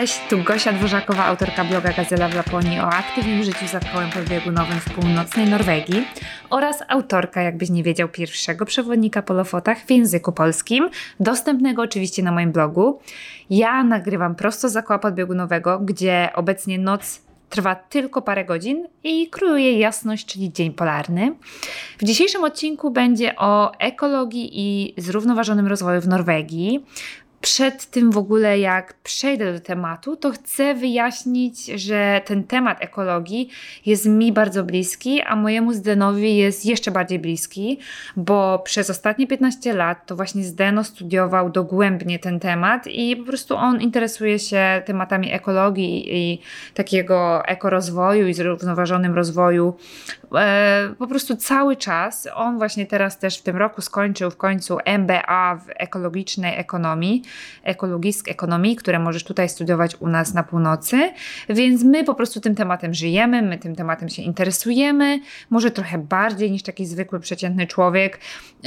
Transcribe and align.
Cześć, 0.00 0.20
tu 0.28 0.42
Gosia 0.42 0.72
Dworzakowa, 0.72 1.24
autorka 1.24 1.64
bloga 1.64 1.92
Gazela 1.92 2.28
w 2.28 2.34
Laponii 2.34 2.80
o 2.80 2.86
aktywnym 2.86 3.44
życiu 3.44 3.66
za 3.66 3.80
kołem 3.80 4.10
podbiegunowym 4.10 4.80
w 4.80 4.94
północnej 4.94 5.48
Norwegii 5.48 6.06
oraz 6.50 6.82
autorka, 6.88 7.42
jakbyś 7.42 7.70
nie 7.70 7.82
wiedział, 7.82 8.08
pierwszego 8.08 8.66
przewodnika 8.66 9.22
po 9.22 9.34
Lofotach 9.34 9.78
w 9.78 9.90
języku 9.90 10.32
polskim, 10.32 10.90
dostępnego 11.20 11.82
oczywiście 11.82 12.22
na 12.22 12.32
moim 12.32 12.52
blogu. 12.52 13.00
Ja 13.50 13.84
nagrywam 13.84 14.34
prosto 14.34 14.68
z 14.68 14.86
koła 14.86 14.98
podbiegunowego, 14.98 15.78
gdzie 15.78 16.28
obecnie 16.34 16.78
noc 16.78 17.22
trwa 17.50 17.74
tylko 17.74 18.22
parę 18.22 18.44
godzin 18.44 18.86
i 19.04 19.28
króluje 19.28 19.78
jasność, 19.78 20.26
czyli 20.26 20.52
dzień 20.52 20.72
polarny. 20.72 21.34
W 21.98 22.04
dzisiejszym 22.04 22.44
odcinku 22.44 22.90
będzie 22.90 23.36
o 23.36 23.72
ekologii 23.78 24.50
i 24.52 24.94
zrównoważonym 24.96 25.66
rozwoju 25.66 26.00
w 26.00 26.08
Norwegii 26.08 26.84
przed 27.40 27.86
tym 27.86 28.10
w 28.10 28.18
ogóle, 28.18 28.58
jak 28.58 28.94
przejdę 28.94 29.52
do 29.52 29.60
tematu, 29.60 30.16
to 30.16 30.30
chcę 30.30 30.74
wyjaśnić, 30.74 31.66
że 31.66 32.20
ten 32.24 32.44
temat 32.44 32.82
ekologii 32.82 33.50
jest 33.86 34.06
mi 34.06 34.32
bardzo 34.32 34.64
bliski, 34.64 35.22
a 35.22 35.36
mojemu 35.36 35.72
Zdenowi 35.72 36.36
jest 36.36 36.66
jeszcze 36.66 36.90
bardziej 36.90 37.18
bliski, 37.18 37.78
bo 38.16 38.58
przez 38.58 38.90
ostatnie 38.90 39.26
15 39.26 39.72
lat 39.72 40.06
to 40.06 40.16
właśnie 40.16 40.44
Zdeno 40.44 40.84
studiował 40.84 41.50
dogłębnie 41.50 42.18
ten 42.18 42.40
temat 42.40 42.86
i 42.86 43.16
po 43.16 43.24
prostu 43.24 43.56
on 43.56 43.80
interesuje 43.80 44.38
się 44.38 44.82
tematami 44.84 45.32
ekologii 45.32 46.16
i 46.16 46.40
takiego 46.74 47.46
ekorozwoju 47.46 48.28
i 48.28 48.34
zrównoważonym 48.34 49.14
rozwoju 49.14 49.76
e, 50.34 50.94
po 50.98 51.06
prostu 51.06 51.36
cały 51.36 51.76
czas. 51.76 52.28
On 52.34 52.58
właśnie 52.58 52.86
teraz 52.86 53.18
też 53.18 53.38
w 53.38 53.42
tym 53.42 53.56
roku 53.56 53.80
skończył 53.80 54.30
w 54.30 54.36
końcu 54.36 54.78
MBA 54.84 55.56
w 55.56 55.70
ekologicznej 55.76 56.58
ekonomii 56.58 57.22
ekologisk 57.62 58.28
ekonomii, 58.28 58.76
które 58.76 58.98
możesz 58.98 59.24
tutaj 59.24 59.48
studiować 59.48 59.96
u 60.00 60.08
nas 60.08 60.34
na 60.34 60.42
północy. 60.42 61.12
Więc 61.48 61.84
my 61.84 62.04
po 62.04 62.14
prostu 62.14 62.40
tym 62.40 62.54
tematem 62.54 62.94
żyjemy, 62.94 63.42
my 63.42 63.58
tym 63.58 63.76
tematem 63.76 64.08
się 64.08 64.22
interesujemy, 64.22 65.20
może 65.50 65.70
trochę 65.70 65.98
bardziej 65.98 66.50
niż 66.50 66.62
taki 66.62 66.86
zwykły, 66.86 67.20
przeciętny 67.20 67.66
człowiek. 67.66 68.18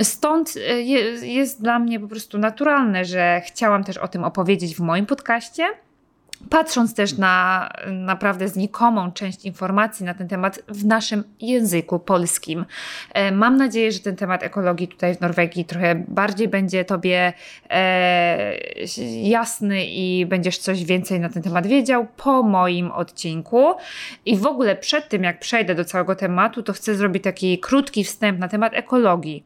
Stąd 0.04 0.54
e, 0.70 0.82
jest 1.28 1.62
dla 1.62 1.80
mnie 1.80 2.00
po 2.00 2.08
prostu 2.08 2.38
naturalne, 2.38 3.06
że 3.06 3.42
chciałam 3.46 3.84
też 3.84 3.98
o 3.98 4.08
tym 4.08 4.24
opowiedzieć 4.24 4.76
w 4.76 4.80
moim 4.80 5.06
podcaście. 5.06 5.64
Patrząc 6.50 6.96
też 6.96 7.18
na 7.18 7.70
naprawdę 7.88 8.48
znikomą 8.48 9.12
część 9.12 9.46
informacji 9.46 10.06
na 10.06 10.14
ten 10.14 10.28
temat 10.28 10.60
w 10.68 10.86
naszym 10.86 11.24
języku 11.42 12.00
polskim. 12.00 12.66
E, 13.14 13.32
mam 13.32 13.58
nadzieję, 13.58 13.92
że 13.92 14.00
ten 14.00 14.16
temat 14.16 14.44
ekologii 14.44 14.88
tutaj 14.88 15.16
w 15.16 15.22
Norwegii 15.22 15.66
trochę 15.66 15.96
bardziej 16.08 16.48
będzie 16.48 16.86
Tobie 16.86 17.34
e, 17.70 18.56
jasny 19.24 19.86
i 19.86 20.26
będziesz 20.26 20.58
coś 20.58 20.86
więcej 20.86 21.20
na 21.20 21.30
ten 21.30 21.44
temat 21.44 21.68
wiedział 21.68 22.08
po 22.18 22.44
moim 22.44 22.92
odcinku. 22.92 23.74
I 24.26 24.38
w 24.38 24.46
ogóle 24.46 24.76
przed 24.76 25.10
tym, 25.10 25.24
jak 25.24 25.40
przejdę 25.40 25.76
do 25.76 25.86
całego 25.86 26.16
tematu, 26.16 26.64
to 26.64 26.74
chcę 26.74 26.96
zrobić 26.96 27.24
taki 27.24 27.60
krótki 27.60 28.04
wstęp 28.04 28.40
na 28.40 28.48
temat 28.48 28.74
ekologii. 28.74 29.46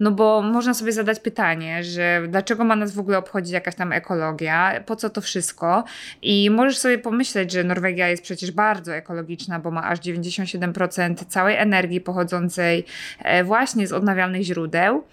No 0.00 0.10
bo 0.10 0.42
można 0.42 0.74
sobie 0.74 0.92
zadać 0.92 1.20
pytanie, 1.20 1.84
że 1.84 2.22
dlaczego 2.28 2.64
ma 2.64 2.76
nas 2.76 2.94
w 2.94 2.98
ogóle 2.98 3.18
obchodzić 3.18 3.52
jakaś 3.52 3.74
tam 3.74 3.92
ekologia, 3.92 4.80
po 4.86 4.96
co 4.96 5.10
to 5.10 5.20
wszystko? 5.20 5.84
I 6.22 6.29
możesz 6.50 6.78
sobie 6.78 6.98
pomyśleć, 6.98 7.52
że 7.52 7.64
Norwegia 7.64 8.08
jest 8.08 8.22
przecież 8.22 8.50
bardzo 8.50 8.94
ekologiczna, 8.94 9.58
bo 9.58 9.70
ma 9.70 9.82
aż 9.82 9.98
97% 9.98 11.14
całej 11.28 11.56
energii 11.56 12.00
pochodzącej 12.00 12.84
e, 13.18 13.44
właśnie 13.44 13.86
z 13.86 13.92
odnawialnych 13.92 14.42
źródeł. 14.42 15.04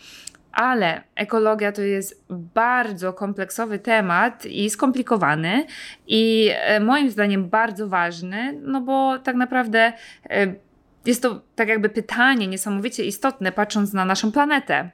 Ale 0.51 1.01
ekologia 1.15 1.71
to 1.71 1.81
jest 1.81 2.25
bardzo 2.29 3.13
kompleksowy 3.13 3.79
temat 3.79 4.45
i 4.45 4.69
skomplikowany, 4.69 5.65
i 6.08 6.52
e, 6.53 6.80
moim 6.80 7.11
zdaniem 7.11 7.49
bardzo 7.49 7.87
ważny, 7.87 8.59
no 8.61 8.81
bo 8.81 9.19
tak 9.19 9.36
naprawdę 9.36 9.93
e, 10.30 10.53
jest 11.05 11.21
to 11.21 11.42
tak 11.55 11.67
jakby 11.67 11.89
pytanie 11.89 12.47
niesamowicie 12.47 13.03
istotne, 13.03 13.52
patrząc 13.52 13.93
na 13.93 14.05
naszą 14.05 14.31
planetę 14.31 14.89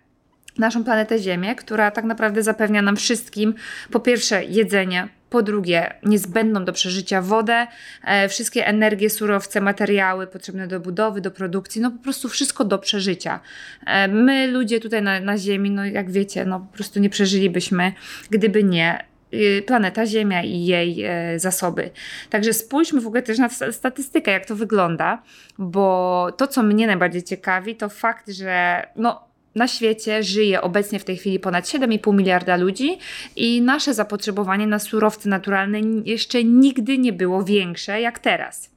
naszą 0.57 0.83
planetę 0.83 1.19
Ziemię, 1.19 1.55
która 1.55 1.91
tak 1.91 2.05
naprawdę 2.05 2.43
zapewnia 2.43 2.81
nam 2.81 2.95
wszystkim 2.95 3.53
po 3.91 3.99
pierwsze 3.99 4.43
jedzenie, 4.43 5.07
po 5.33 5.43
drugie 5.43 5.93
niezbędną 6.03 6.65
do 6.65 6.73
przeżycia 6.73 7.21
wodę, 7.21 7.67
e, 8.03 8.29
wszystkie 8.29 8.67
energie, 8.67 9.09
surowce, 9.09 9.61
materiały 9.61 10.27
potrzebne 10.27 10.67
do 10.67 10.79
budowy, 10.79 11.21
do 11.21 11.31
produkcji, 11.31 11.81
no 11.81 11.91
po 11.91 12.03
prostu 12.03 12.29
wszystko 12.29 12.65
do 12.65 12.77
przeżycia. 12.77 13.39
E, 13.85 14.07
my 14.07 14.47
ludzie 14.47 14.79
tutaj 14.79 15.01
na, 15.01 15.19
na 15.19 15.37
Ziemi, 15.37 15.71
no 15.71 15.85
jak 15.85 16.11
wiecie, 16.11 16.45
no 16.45 16.59
po 16.59 16.73
prostu 16.75 16.99
nie 16.99 17.09
przeżylibyśmy, 17.09 17.93
gdyby 18.29 18.63
nie 18.63 19.05
y, 19.33 19.63
planeta 19.67 20.05
Ziemia 20.05 20.43
i 20.43 20.65
jej 20.65 21.03
e, 21.03 21.39
zasoby. 21.39 21.89
Także 22.29 22.53
spójrzmy 22.53 23.01
w 23.01 23.07
ogóle 23.07 23.21
też 23.21 23.37
na 23.37 23.49
statystykę, 23.71 24.31
jak 24.31 24.45
to 24.45 24.55
wygląda, 24.55 25.23
bo 25.57 26.27
to, 26.37 26.47
co 26.47 26.63
mnie 26.63 26.87
najbardziej 26.87 27.23
ciekawi, 27.23 27.75
to 27.75 27.89
fakt, 27.89 28.29
że 28.29 28.83
no, 28.95 29.32
na 29.55 29.67
świecie 29.67 30.23
żyje 30.23 30.61
obecnie 30.61 30.99
w 30.99 31.03
tej 31.03 31.17
chwili 31.17 31.39
ponad 31.39 31.65
7,5 31.65 32.13
miliarda 32.13 32.57
ludzi 32.57 32.97
i 33.35 33.61
nasze 33.61 33.93
zapotrzebowanie 33.93 34.67
na 34.67 34.79
surowce 34.79 35.29
naturalne 35.29 35.79
jeszcze 36.05 36.43
nigdy 36.43 36.97
nie 36.97 37.13
było 37.13 37.43
większe 37.43 38.01
jak 38.01 38.19
teraz. 38.19 38.73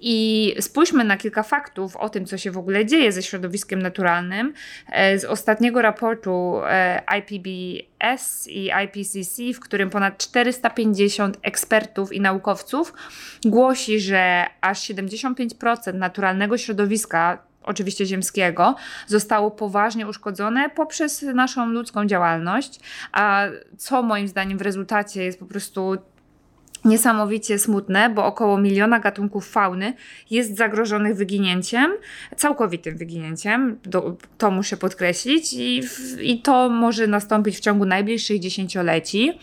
I 0.00 0.54
spójrzmy 0.60 1.04
na 1.04 1.16
kilka 1.16 1.42
faktów 1.42 1.96
o 1.96 2.08
tym, 2.08 2.26
co 2.26 2.38
się 2.38 2.50
w 2.50 2.58
ogóle 2.58 2.86
dzieje 2.86 3.12
ze 3.12 3.22
środowiskiem 3.22 3.82
naturalnym. 3.82 4.54
E, 4.88 5.18
z 5.18 5.24
ostatniego 5.24 5.82
raportu 5.82 6.60
e, 6.64 7.02
IPBS 7.18 8.48
i 8.48 8.70
IPCC, 8.84 9.54
w 9.54 9.60
którym 9.60 9.90
ponad 9.90 10.18
450 10.18 11.38
ekspertów 11.42 12.12
i 12.12 12.20
naukowców 12.20 12.92
głosi, 13.44 14.00
że 14.00 14.46
aż 14.60 14.80
75% 14.80 15.94
naturalnego 15.94 16.58
środowiska 16.58 17.51
oczywiście 17.64 18.06
ziemskiego, 18.06 18.76
zostało 19.06 19.50
poważnie 19.50 20.06
uszkodzone 20.06 20.70
poprzez 20.70 21.22
naszą 21.22 21.66
ludzką 21.66 22.06
działalność, 22.06 22.80
a 23.12 23.44
co 23.78 24.02
moim 24.02 24.28
zdaniem 24.28 24.58
w 24.58 24.62
rezultacie 24.62 25.24
jest 25.24 25.38
po 25.38 25.46
prostu 25.46 25.98
niesamowicie 26.84 27.58
smutne, 27.58 28.10
bo 28.10 28.26
około 28.26 28.58
miliona 28.58 29.00
gatunków 29.00 29.50
fauny 29.50 29.94
jest 30.30 30.56
zagrożonych 30.56 31.16
wyginięciem, 31.16 31.92
całkowitym 32.36 32.96
wyginięciem, 32.96 33.78
do, 33.84 34.16
to 34.38 34.50
muszę 34.50 34.76
podkreślić, 34.76 35.52
i, 35.52 35.82
i 36.20 36.42
to 36.42 36.68
może 36.68 37.06
nastąpić 37.06 37.56
w 37.56 37.60
ciągu 37.60 37.84
najbliższych 37.84 38.40
dziesięcioleci. 38.40 39.38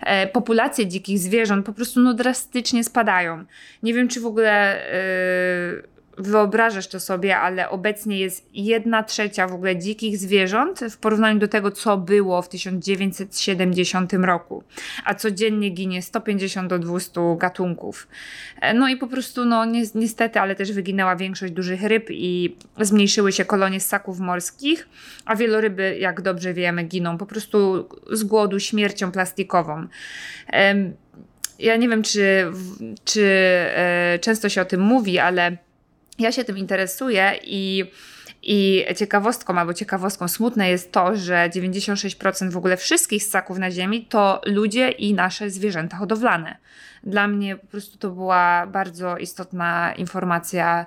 E, 0.00 0.26
populacje 0.26 0.86
dzikich 0.86 1.18
zwierząt 1.18 1.66
po 1.66 1.72
prostu 1.72 2.00
no, 2.00 2.14
drastycznie 2.14 2.84
spadają. 2.84 3.44
Nie 3.82 3.94
wiem, 3.94 4.08
czy 4.08 4.20
w 4.20 4.26
ogóle. 4.26 4.82
Yy, 5.82 5.95
wyobrażasz 6.18 6.88
to 6.88 7.00
sobie, 7.00 7.38
ale 7.38 7.70
obecnie 7.70 8.18
jest 8.18 8.48
jedna 8.54 9.02
trzecia 9.02 9.48
w 9.48 9.52
ogóle 9.52 9.76
dzikich 9.76 10.18
zwierząt 10.18 10.80
w 10.90 10.96
porównaniu 10.96 11.38
do 11.38 11.48
tego, 11.48 11.70
co 11.70 11.96
było 11.96 12.42
w 12.42 12.48
1970 12.48 14.12
roku, 14.12 14.64
a 15.04 15.14
codziennie 15.14 15.70
ginie 15.70 16.02
150 16.02 16.70
do 16.70 16.78
200 16.78 17.20
gatunków. 17.38 18.08
E, 18.60 18.74
no 18.74 18.88
i 18.88 18.96
po 18.96 19.06
prostu, 19.06 19.44
no 19.44 19.64
ni 19.64 19.82
niestety, 19.94 20.40
ale 20.40 20.54
też 20.54 20.72
wyginęła 20.72 21.16
większość 21.16 21.52
dużych 21.52 21.82
ryb 21.82 22.06
i 22.10 22.56
zmniejszyły 22.80 23.32
się 23.32 23.44
kolonie 23.44 23.80
ssaków 23.80 24.20
morskich, 24.20 24.88
a 25.24 25.36
wieloryby, 25.36 25.96
jak 26.00 26.20
dobrze 26.20 26.54
wiemy, 26.54 26.84
giną 26.84 27.18
po 27.18 27.26
prostu 27.26 27.88
z 28.10 28.24
głodu, 28.24 28.60
śmiercią 28.60 29.12
plastikową. 29.12 29.86
Ja 31.58 31.76
nie 31.76 31.88
wiem, 31.88 32.02
czy, 32.02 32.46
czy 33.04 33.22
e, 33.24 34.18
często 34.20 34.48
się 34.48 34.62
o 34.62 34.64
tym 34.64 34.80
mówi, 34.80 35.18
ale 35.18 35.65
ja 36.18 36.32
się 36.32 36.44
tym 36.44 36.58
interesuję 36.58 37.32
i 37.44 37.84
i 38.48 38.84
ciekawostką 38.96 39.58
albo 39.58 39.74
ciekawostką 39.74 40.28
smutne 40.28 40.68
jest 40.68 40.92
to, 40.92 41.16
że 41.16 41.50
96% 41.54 42.50
w 42.50 42.56
ogóle 42.56 42.76
wszystkich 42.76 43.22
ssaków 43.22 43.58
na 43.58 43.70
Ziemi 43.70 44.04
to 44.04 44.40
ludzie 44.46 44.90
i 44.90 45.14
nasze 45.14 45.50
zwierzęta 45.50 45.96
hodowlane. 45.96 46.56
Dla 47.02 47.28
mnie 47.28 47.56
po 47.56 47.66
prostu 47.66 47.98
to 47.98 48.10
była 48.10 48.66
bardzo 48.66 49.16
istotna 49.16 49.94
informacja, 49.94 50.86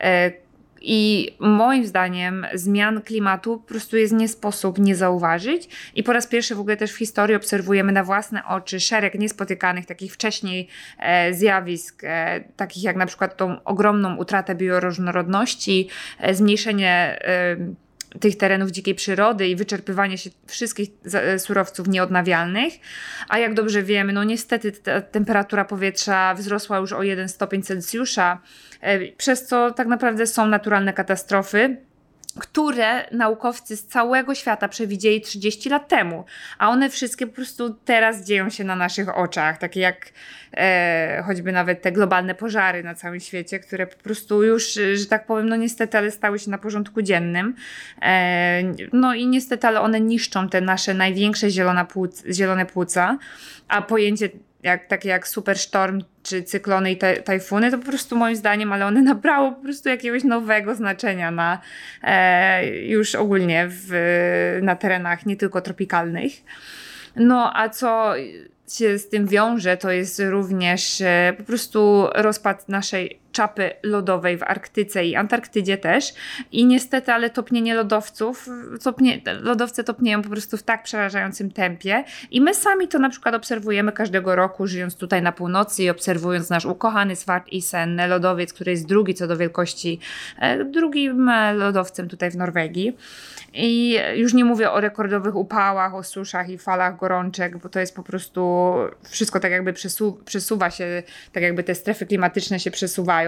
e, 0.00 0.32
i 0.80 1.30
moim 1.38 1.86
zdaniem 1.86 2.46
zmian 2.54 3.02
klimatu 3.02 3.58
po 3.58 3.68
prostu 3.68 3.96
jest 3.96 4.12
nie 4.12 4.28
sposób 4.28 4.78
nie 4.78 4.96
zauważyć. 4.96 5.68
I 5.94 6.02
po 6.02 6.12
raz 6.12 6.26
pierwszy 6.26 6.54
w 6.54 6.60
ogóle 6.60 6.76
też 6.76 6.92
w 6.92 6.98
historii 6.98 7.36
obserwujemy 7.36 7.92
na 7.92 8.04
własne 8.04 8.44
oczy 8.44 8.80
szereg 8.80 9.14
niespotykanych 9.14 9.86
takich 9.86 10.14
wcześniej 10.14 10.68
e, 10.98 11.34
zjawisk, 11.34 12.02
e, 12.04 12.40
takich 12.56 12.82
jak 12.82 12.96
na 12.96 13.06
przykład 13.06 13.36
tą 13.36 13.64
ogromną 13.64 14.16
utratę 14.16 14.54
bioróżnorodności, 14.54 15.88
e, 16.18 16.34
zmniejszenie 16.34 17.18
e, 17.22 17.56
tych 18.20 18.36
terenów 18.36 18.70
dzikiej 18.70 18.94
przyrody 18.94 19.48
i 19.48 19.56
wyczerpywanie 19.56 20.18
się 20.18 20.30
wszystkich 20.46 20.88
e, 21.14 21.38
surowców 21.38 21.88
nieodnawialnych. 21.88 22.74
A 23.28 23.38
jak 23.38 23.54
dobrze 23.54 23.82
wiemy, 23.82 24.12
no 24.12 24.24
niestety 24.24 24.72
temperatura 25.12 25.64
powietrza 25.64 26.34
wzrosła 26.34 26.78
już 26.78 26.92
o 26.92 27.02
1 27.02 27.28
stopień 27.28 27.62
Celsjusza, 27.62 28.40
e, 28.80 29.12
przez 29.12 29.46
co 29.46 29.70
tak 29.70 29.86
naprawdę 29.86 30.26
są 30.26 30.46
naturalne 30.46 30.92
katastrofy 30.92 31.76
które 32.38 33.10
naukowcy 33.12 33.76
z 33.76 33.86
całego 33.86 34.34
świata 34.34 34.68
przewidzieli 34.68 35.20
30 35.20 35.68
lat 35.68 35.88
temu, 35.88 36.24
a 36.58 36.68
one 36.68 36.90
wszystkie 36.90 37.26
po 37.26 37.34
prostu 37.34 37.74
teraz 37.84 38.24
dzieją 38.24 38.50
się 38.50 38.64
na 38.64 38.76
naszych 38.76 39.18
oczach, 39.18 39.58
takie 39.58 39.80
jak 39.80 40.12
e, 40.56 41.22
choćby 41.26 41.52
nawet 41.52 41.82
te 41.82 41.92
globalne 41.92 42.34
pożary 42.34 42.82
na 42.82 42.94
całym 42.94 43.20
świecie, 43.20 43.58
które 43.58 43.86
po 43.86 43.96
prostu 43.96 44.42
już, 44.42 44.72
że 44.94 45.06
tak 45.06 45.26
powiem, 45.26 45.48
no 45.48 45.56
niestety, 45.56 45.98
ale 45.98 46.10
stały 46.10 46.38
się 46.38 46.50
na 46.50 46.58
porządku 46.58 47.02
dziennym. 47.02 47.54
E, 48.02 48.62
no 48.92 49.14
i 49.14 49.26
niestety, 49.26 49.66
ale 49.66 49.80
one 49.80 50.00
niszczą 50.00 50.48
te 50.48 50.60
nasze 50.60 50.94
największe 50.94 51.46
płuc, 51.92 52.24
zielone 52.32 52.66
płuca, 52.66 53.18
a 53.68 53.82
pojęcie 53.82 54.28
jak, 54.62 54.86
takie 54.86 55.08
jak 55.08 55.28
supersztorm 55.28 56.02
czy 56.22 56.42
cyklony 56.42 56.92
i 56.92 56.98
tajfuny, 57.24 57.70
to 57.70 57.78
po 57.78 57.84
prostu 57.84 58.16
moim 58.16 58.36
zdaniem, 58.36 58.72
ale 58.72 58.86
one 58.86 59.02
nabrało 59.12 59.52
po 59.52 59.62
prostu 59.62 59.88
jakiegoś 59.88 60.24
nowego 60.24 60.74
znaczenia 60.74 61.30
na 61.30 61.60
e, 62.02 62.66
już 62.66 63.14
ogólnie 63.14 63.66
w, 63.70 64.58
na 64.62 64.76
terenach 64.76 65.26
nie 65.26 65.36
tylko 65.36 65.60
tropikalnych. 65.60 66.32
No 67.16 67.56
a 67.56 67.68
co 67.68 68.14
się 68.72 68.98
z 68.98 69.08
tym 69.08 69.26
wiąże, 69.26 69.76
to 69.76 69.90
jest 69.90 70.22
również 70.28 71.00
e, 71.00 71.34
po 71.38 71.44
prostu 71.44 72.08
rozpad 72.14 72.68
naszej 72.68 73.20
czapy 73.38 73.70
lodowej 73.82 74.38
w 74.38 74.42
Arktyce 74.42 75.04
i 75.04 75.16
Antarktydzie 75.16 75.78
też. 75.78 76.14
I 76.52 76.66
niestety, 76.66 77.12
ale 77.12 77.30
topnienie 77.30 77.74
lodowców, 77.74 78.48
topnie, 78.82 79.20
lodowce 79.40 79.84
topnieją 79.84 80.22
po 80.22 80.28
prostu 80.28 80.56
w 80.56 80.62
tak 80.62 80.82
przerażającym 80.82 81.50
tempie. 81.50 82.04
I 82.30 82.40
my 82.40 82.54
sami 82.54 82.88
to 82.88 82.98
na 82.98 83.10
przykład 83.10 83.34
obserwujemy 83.34 83.92
każdego 83.92 84.36
roku, 84.36 84.66
żyjąc 84.66 84.96
tutaj 84.96 85.22
na 85.22 85.32
północy 85.32 85.82
i 85.82 85.90
obserwując 85.90 86.50
nasz 86.50 86.64
ukochany 86.64 87.16
Svart 87.16 87.48
Isen, 87.48 88.00
lodowiec, 88.08 88.52
który 88.52 88.70
jest 88.70 88.86
drugi 88.86 89.14
co 89.14 89.26
do 89.26 89.36
wielkości, 89.36 90.00
e, 90.38 90.64
drugim 90.64 91.28
e, 91.28 91.54
lodowcem 91.54 92.08
tutaj 92.08 92.30
w 92.30 92.36
Norwegii. 92.36 92.96
I 93.52 93.98
już 94.14 94.34
nie 94.34 94.44
mówię 94.44 94.70
o 94.70 94.80
rekordowych 94.80 95.36
upałach, 95.36 95.94
o 95.94 96.02
suszach 96.02 96.48
i 96.48 96.58
falach 96.58 96.96
gorączek, 96.96 97.58
bo 97.58 97.68
to 97.68 97.80
jest 97.80 97.96
po 97.96 98.02
prostu 98.02 98.74
wszystko 99.02 99.40
tak 99.40 99.52
jakby 99.52 99.72
przesu 99.72 100.18
przesuwa 100.24 100.70
się, 100.70 101.02
tak 101.32 101.42
jakby 101.42 101.64
te 101.64 101.74
strefy 101.74 102.06
klimatyczne 102.06 102.60
się 102.60 102.70
przesuwają. 102.70 103.27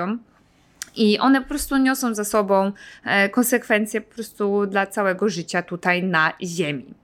I 0.97 1.19
one 1.19 1.41
po 1.41 1.49
prostu 1.49 1.77
niosą 1.77 2.15
za 2.15 2.25
sobą 2.25 2.73
e, 3.05 3.29
konsekwencje 3.29 4.01
po 4.01 4.15
prostu 4.15 4.67
dla 4.67 4.87
całego 4.87 5.29
życia 5.29 5.63
tutaj 5.63 6.03
na 6.03 6.33
Ziemi. 6.43 6.95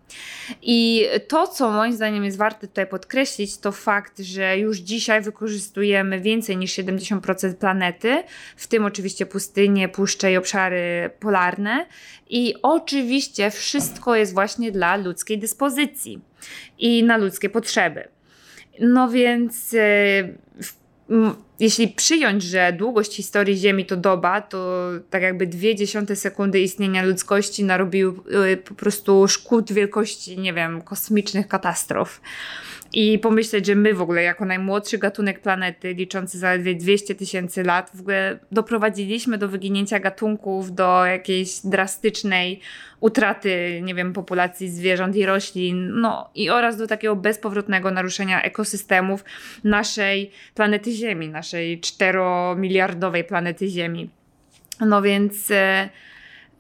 I 0.63 1.07
to, 1.29 1.49
co 1.49 1.71
moim 1.71 1.93
zdaniem 1.93 2.25
jest 2.25 2.37
warte 2.37 2.69
tutaj 2.69 2.87
podkreślić, 2.87 3.59
to 3.59 3.73
fakt, 3.73 4.19
że 4.19 4.59
już 4.59 4.79
dzisiaj 4.79 5.23
wykorzystujemy 5.23 6.21
więcej 6.21 6.57
niż 6.57 6.73
70% 6.73 7.55
planety, 7.55 8.23
w 8.57 8.67
tym 8.67 8.85
oczywiście 8.85 9.27
pustynie, 9.27 9.89
puszcze 9.89 10.33
i 10.33 10.37
obszary 10.37 11.11
polarne. 11.21 11.87
I 12.29 12.55
oczywiście 12.63 13.51
wszystko 13.51 14.17
jest 14.17 14.35
właśnie 14.35 14.73
dla 14.73 14.97
ludzkiej 14.97 15.39
dyspozycji 15.39 16.21
i 16.79 17.05
na 17.05 17.17
ludzkie 17.17 17.51
potrzeby. 17.51 18.09
No 18.81 19.09
więc 19.09 19.75
e, 19.75 19.79
jeśli 21.61 21.89
przyjąć, 21.89 22.43
że 22.43 22.73
długość 22.73 23.15
historii 23.17 23.57
Ziemi 23.57 23.87
to 23.87 23.97
doba, 23.97 24.41
to 24.41 24.91
tak 25.11 25.23
jakby 25.23 25.47
dwie 25.47 25.75
dziesiąte 25.75 26.17
sekundy 26.17 26.61
istnienia 26.61 27.03
ludzkości 27.03 27.65
narobiły 27.65 28.57
po 28.69 28.75
prostu 28.75 29.29
szkód 29.29 29.73
wielkości, 29.73 30.39
nie 30.39 30.53
wiem, 30.53 30.83
kosmicznych 30.83 31.49
katastrof 31.49 32.21
i 32.97 33.19
pomyśleć, 33.19 33.67
że 33.67 33.75
my 33.75 33.95
w 33.95 34.03
ogóle 34.03 34.23
jako 34.23 34.45
najmłodszy 34.45 34.99
gatunek 34.99 35.41
planety, 35.41 35.95
liczący 35.95 36.39
zaledwie 36.39 36.75
200 36.75 37.15
tysięcy 37.15 37.63
lat, 37.63 37.91
w 37.95 38.01
ogóle 38.01 38.39
doprowadziliśmy 38.53 39.39
do 39.39 39.49
wyginięcia 39.49 40.01
gatunków, 40.01 40.75
do 40.75 41.07
jakiejś 41.07 41.61
drastycznej 41.65 42.61
utraty, 43.01 43.81
nie 43.83 43.95
wiem, 43.95 44.13
populacji 44.13 44.71
zwierząt 44.71 45.17
i 45.17 45.27
roślin, 45.27 46.01
no 46.01 46.31
i 46.35 46.51
oraz 46.51 46.77
do 46.77 46.87
takiego 46.87 47.17
bezpowrotnego 47.17 47.91
naruszenia 47.91 48.43
ekosystemów 48.43 49.25
naszej 49.65 50.31
planety 50.55 50.93
Ziemi, 50.93 51.29
naszej 51.29 51.81
czteromiliardowej 51.81 53.25
planety 53.25 53.69
Ziemi. 53.69 54.11
No 54.81 55.03
więc, 55.03 55.51
e, 55.51 55.89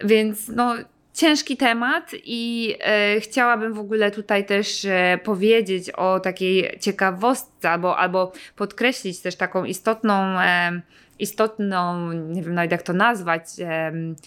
więc 0.04 0.48
no 0.48 0.74
ciężki 1.16 1.56
temat 1.56 2.10
i 2.24 2.74
e, 2.80 3.20
chciałabym 3.20 3.74
w 3.74 3.78
ogóle 3.78 4.10
tutaj 4.10 4.46
też 4.46 4.84
e, 4.84 5.18
powiedzieć 5.24 5.90
o 5.90 6.20
takiej 6.20 6.78
ciekawostce 6.80 7.70
albo, 7.70 7.98
albo 7.98 8.32
podkreślić 8.56 9.20
też 9.20 9.36
taką 9.36 9.64
istotną 9.64 10.36
istotną, 11.18 12.12
nie 12.12 12.42
wiem 12.42 12.54
nawet 12.54 12.70
jak 12.70 12.82
to 12.82 12.92
nazwać, 12.92 13.42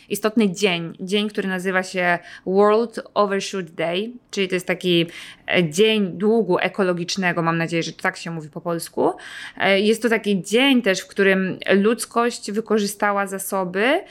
istotny 0.10 0.50
dzień, 0.50 0.94
dzień, 1.00 1.30
który 1.30 1.48
nazywa 1.48 1.84
się 1.84 2.20
World 2.46 3.00
Overshoot 3.14 3.66
Day, 3.66 4.12
czyli 4.32 4.48
to 4.48 4.56
jest 4.56 4.68
taki 4.68 5.06
e, 5.48 5.70
dzień 5.70 6.12
długu 6.18 6.60
ekologicznego, 6.60 7.42
mam 7.42 7.58
nadzieję, 7.58 7.84
że 7.84 7.94
tak 7.94 8.18
się 8.18 8.32
mówi 8.32 8.50
po 8.50 8.62
polsku. 8.62 9.12
E, 9.58 9.80
jest 9.80 10.02
to 10.02 10.10
taki 10.10 10.42
dzień 10.44 10.82
też, 10.82 11.00
w 11.00 11.08
którym 11.08 11.60
ludzkość 11.76 12.52
wykorzystała 12.52 13.28
zasoby, 13.28 14.04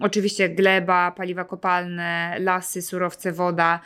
oczywiście 0.00 0.48
gleba, 0.48 1.10
paliwa 1.10 1.44
kopalne, 1.44 2.36
lasy, 2.38 2.82
surowce, 2.82 3.32
woda, 3.32 3.80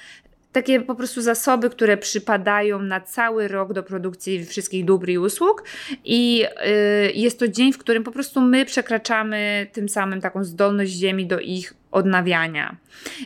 takie 0.59 0.81
po 0.81 0.95
prostu 0.95 1.23
zasoby, 1.23 1.71
które 1.71 1.97
przypadają 1.97 2.83
na 2.83 3.01
cały 3.01 3.49
rok 3.49 3.73
do 3.73 3.83
produkcji 3.83 4.45
wszystkich 4.45 4.85
dóbr 4.85 5.09
i 5.09 5.19
usług. 5.19 5.65
I 6.05 6.45
y, 6.45 7.13
jest 7.13 7.39
to 7.39 7.49
dzień, 7.49 7.73
w 7.73 7.79
którym 7.79 8.05
po 8.05 8.13
prostu 8.13 8.41
my 8.41 8.65
przekraczamy 8.65 9.67
tym 9.73 9.89
samym 9.89 10.21
taką 10.21 10.45
zdolność 10.45 10.93
Ziemi 10.93 11.27
do 11.27 11.41
ich 11.41 11.75
odnawiania. 11.91 12.77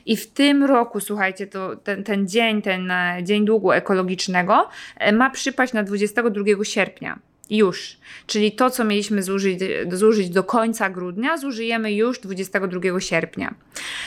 I 0.07 0.17
w 0.17 0.31
tym 0.31 0.65
roku, 0.65 1.01
słuchajcie, 1.01 1.47
to 1.47 1.77
ten, 1.77 2.05
ten 2.05 2.29
dzień, 2.29 2.63
ten 2.63 2.91
e, 2.91 3.19
dzień 3.23 3.45
długu 3.45 3.73
ekologicznego 3.73 4.69
e, 4.97 5.13
ma 5.13 5.31
przypaść 5.31 5.73
na 5.73 5.83
22 5.83 6.65
sierpnia. 6.65 7.19
Już. 7.53 7.97
Czyli 8.27 8.53
to, 8.53 8.71
co 8.71 8.85
mieliśmy 8.85 9.23
zużyć, 9.23 9.61
zużyć 9.93 10.31
do 10.31 10.45
końca 10.45 10.91
grudnia, 10.91 11.37
zużyjemy 11.37 11.93
już 11.93 12.21
22 12.21 13.01
sierpnia. 13.01 13.55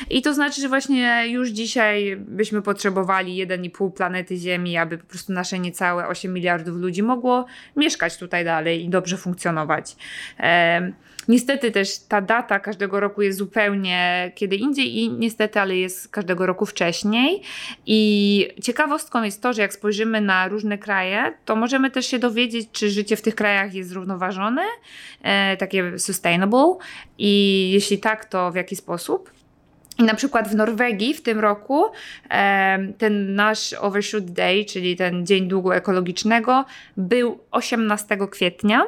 I 0.10 0.22
to 0.22 0.34
znaczy, 0.34 0.62
że 0.62 0.70
właśnie 0.70 1.28
już 1.28 1.50
dzisiaj 1.50 2.16
byśmy 2.18 2.62
potrzebowali 2.62 3.48
1,5 3.48 3.92
planety 3.92 4.38
Ziemi, 4.38 4.78
aby 4.78 4.98
po 4.98 5.06
prostu 5.06 5.34
nasze 5.34 5.60
niecałe 5.60 6.08
8 6.08 6.34
miliardów 6.34 6.78
ludzi 6.78 7.04
mogło 7.04 7.46
mieszkać 7.76 8.18
tutaj 8.18 8.46
dalej 8.46 8.86
i 8.86 8.90
dobrze 8.90 9.18
funkcjonować. 9.18 9.96
Niestety 11.28 11.72
też 11.72 12.00
ta 12.00 12.22
data 12.22 12.60
każdego 12.60 13.00
roku 13.00 13.22
jest 13.22 13.38
zupełnie 13.38 14.32
kiedy 14.36 14.56
indziej 14.56 14.98
i 14.98 15.10
niestety, 15.10 15.60
ale 15.60 15.78
jest 15.78 16.08
każdego 16.08 16.46
roku 16.46 16.66
wcześniej. 16.66 17.42
I 17.86 18.48
ciekawostką 18.64 19.24
jest 19.24 19.42
to, 19.42 19.54
że 19.54 19.62
jak 19.62 19.74
spojrzymy 19.74 20.22
na 20.22 20.48
różne 20.48 20.78
kraje, 20.78 21.34
to 21.46 21.56
możemy 21.56 21.92
też 21.92 22.06
się 22.06 22.20
dowiedzieć, 22.20 22.70
czy 22.72 22.90
życie 22.90 23.16
w 23.16 23.22
tych 23.22 23.36
krajach 23.36 23.74
jest 23.74 23.90
zrównoważone, 23.90 24.62
e, 25.24 25.58
takie 25.58 26.00
sustainable 26.00 26.76
i 27.18 27.72
jeśli 27.74 27.98
tak, 27.98 28.26
to 28.26 28.52
w 28.52 28.56
jaki 28.56 28.76
sposób. 28.76 29.36
I 30.00 30.04
na 30.04 30.14
przykład 30.14 30.48
w 30.48 30.56
Norwegii 30.56 31.14
w 31.14 31.22
tym 31.22 31.40
roku 31.40 31.86
e, 32.30 32.80
ten 32.98 33.36
nasz 33.36 33.74
Overshoot 33.74 34.26
Day, 34.26 34.66
czyli 34.66 34.96
ten 34.96 35.26
Dzień 35.26 35.48
Długu 35.48 35.72
Ekologicznego, 35.72 36.66
był 36.98 37.40
18 37.52 38.18
kwietnia. 38.32 38.84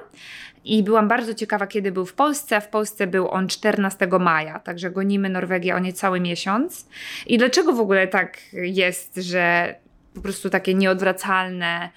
I 0.68 0.84
byłam 0.84 1.08
bardzo 1.08 1.34
ciekawa, 1.34 1.68
kiedy 1.68 1.92
był 1.92 2.06
w 2.06 2.14
Polsce. 2.14 2.62
W 2.62 2.68
Polsce 2.68 3.08
był 3.08 3.30
on 3.30 3.48
14 3.48 4.08
maja, 4.20 4.60
także 4.60 4.92
gonimy 4.92 5.30
Norwegię 5.30 5.76
o 5.76 5.80
niecały 5.80 6.20
miesiąc. 6.20 6.88
I 7.28 7.38
dlaczego 7.38 7.74
w 7.74 7.80
ogóle 7.80 8.08
tak 8.08 8.38
jest, 8.54 9.16
że 9.16 9.76
po 10.14 10.22
prostu 10.22 10.50
takie 10.50 10.74
nieodwracalne 10.74 11.90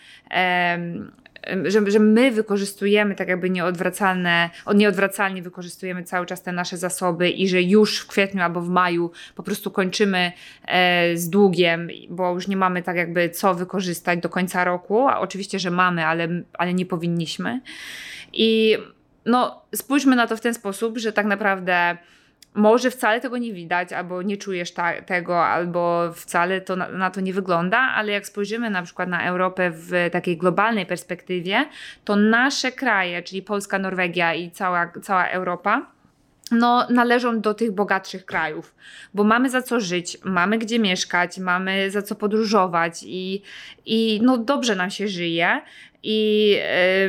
że, 1.65 1.91
że 1.91 1.99
my 1.99 2.31
wykorzystujemy 2.31 3.15
tak 3.15 3.29
jakby 3.29 3.51
nieodwracalne, 3.51 4.51
nieodwracalnie 4.75 5.43
wykorzystujemy 5.43 6.05
cały 6.05 6.27
czas 6.27 6.43
te 6.43 6.53
nasze 6.53 6.77
zasoby 6.77 7.31
i 7.31 7.49
że 7.49 7.63
już 7.63 7.99
w 7.99 8.07
kwietniu 8.07 8.43
albo 8.43 8.61
w 8.61 8.69
maju 8.69 9.11
po 9.35 9.43
prostu 9.43 9.71
kończymy 9.71 10.33
e, 10.67 11.17
z 11.17 11.31
długiem, 11.31 11.89
bo 12.11 12.35
już 12.35 12.49
nie 12.49 12.57
mamy 12.57 12.83
tak 12.83 12.97
jakby 12.97 13.31
co 13.31 13.55
wykorzystać 13.55 14.21
do 14.21 14.29
końca 14.29 14.65
roku, 14.65 15.09
a 15.09 15.21
oczywiście, 15.21 15.59
że 15.59 15.71
mamy, 15.71 16.07
ale, 16.07 16.29
ale 16.53 16.75
nie 16.75 16.87
powinniśmy. 16.87 17.61
I 18.33 18.79
no, 19.27 19.63
spójrzmy 19.75 20.17
na 20.17 20.27
to 20.27 20.37
w 20.37 20.41
ten 20.41 20.55
sposób, 20.55 20.99
że 20.99 21.13
tak 21.13 21.27
naprawdę 21.27 21.99
może 22.55 22.91
wcale 22.91 23.21
tego 23.21 23.39
nie 23.39 23.53
widać, 23.53 23.93
albo 23.93 24.23
nie 24.23 24.37
czujesz 24.37 24.73
ta, 24.73 25.03
tego, 25.03 25.47
albo 25.47 26.13
wcale 26.13 26.61
to 26.61 26.77
na, 26.77 26.89
na, 26.89 27.11
to 27.11 27.21
nie 27.21 27.33
wygląda, 27.33 27.79
ale 27.79 28.13
jak 28.13 28.27
spojrzymy 28.27 28.71
na 28.71 28.83
przykład 28.83 29.09
na 29.09 29.27
Europę 29.27 29.71
w 29.75 29.93
takiej 30.13 30.37
globalnej 30.37 30.87
perspektywie, 30.87 31.65
to 32.05 32.17
nasze 32.17 32.73
kraje, 32.73 33.23
czyli 33.23 33.43
Polska, 33.43 33.79
Norwegia 33.79 34.35
i 34.35 34.51
cała, 34.51 34.93
cała 35.03 35.29
Europa, 35.29 35.87
no, 36.51 36.87
należą 36.91 37.41
do 37.41 37.55
tych 37.55 37.73
bogatszych 37.73 38.25
krajów, 38.25 38.75
bo 39.15 39.25
mamy 39.25 39.51
za 39.51 39.63
co 39.63 39.81
żyć, 39.81 40.19
mamy 40.25 40.59
gdzie 40.59 40.79
mieszkać, 40.79 41.39
mamy 41.39 41.91
za 41.91 42.03
co 42.03 42.15
podróżować 42.15 43.03
i, 43.03 43.43
i 43.87 44.21
no, 44.23 44.39
dobrze 44.39 44.77
nam 44.77 44.91
się 44.91 45.09
żyje. 45.09 45.61
I, 46.03 46.51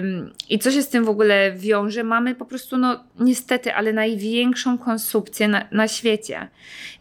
yy, 0.01 0.31
I 0.49 0.59
co 0.59 0.71
się 0.71 0.81
z 0.81 0.89
tym 0.89 1.05
w 1.05 1.09
ogóle 1.09 1.51
wiąże? 1.51 2.03
Mamy 2.03 2.35
po 2.35 2.45
prostu, 2.45 2.77
no 2.77 3.03
niestety, 3.19 3.73
ale 3.73 3.93
największą 3.93 4.77
konsumpcję 4.77 5.47
na, 5.47 5.67
na 5.71 5.87
świecie. 5.87 6.47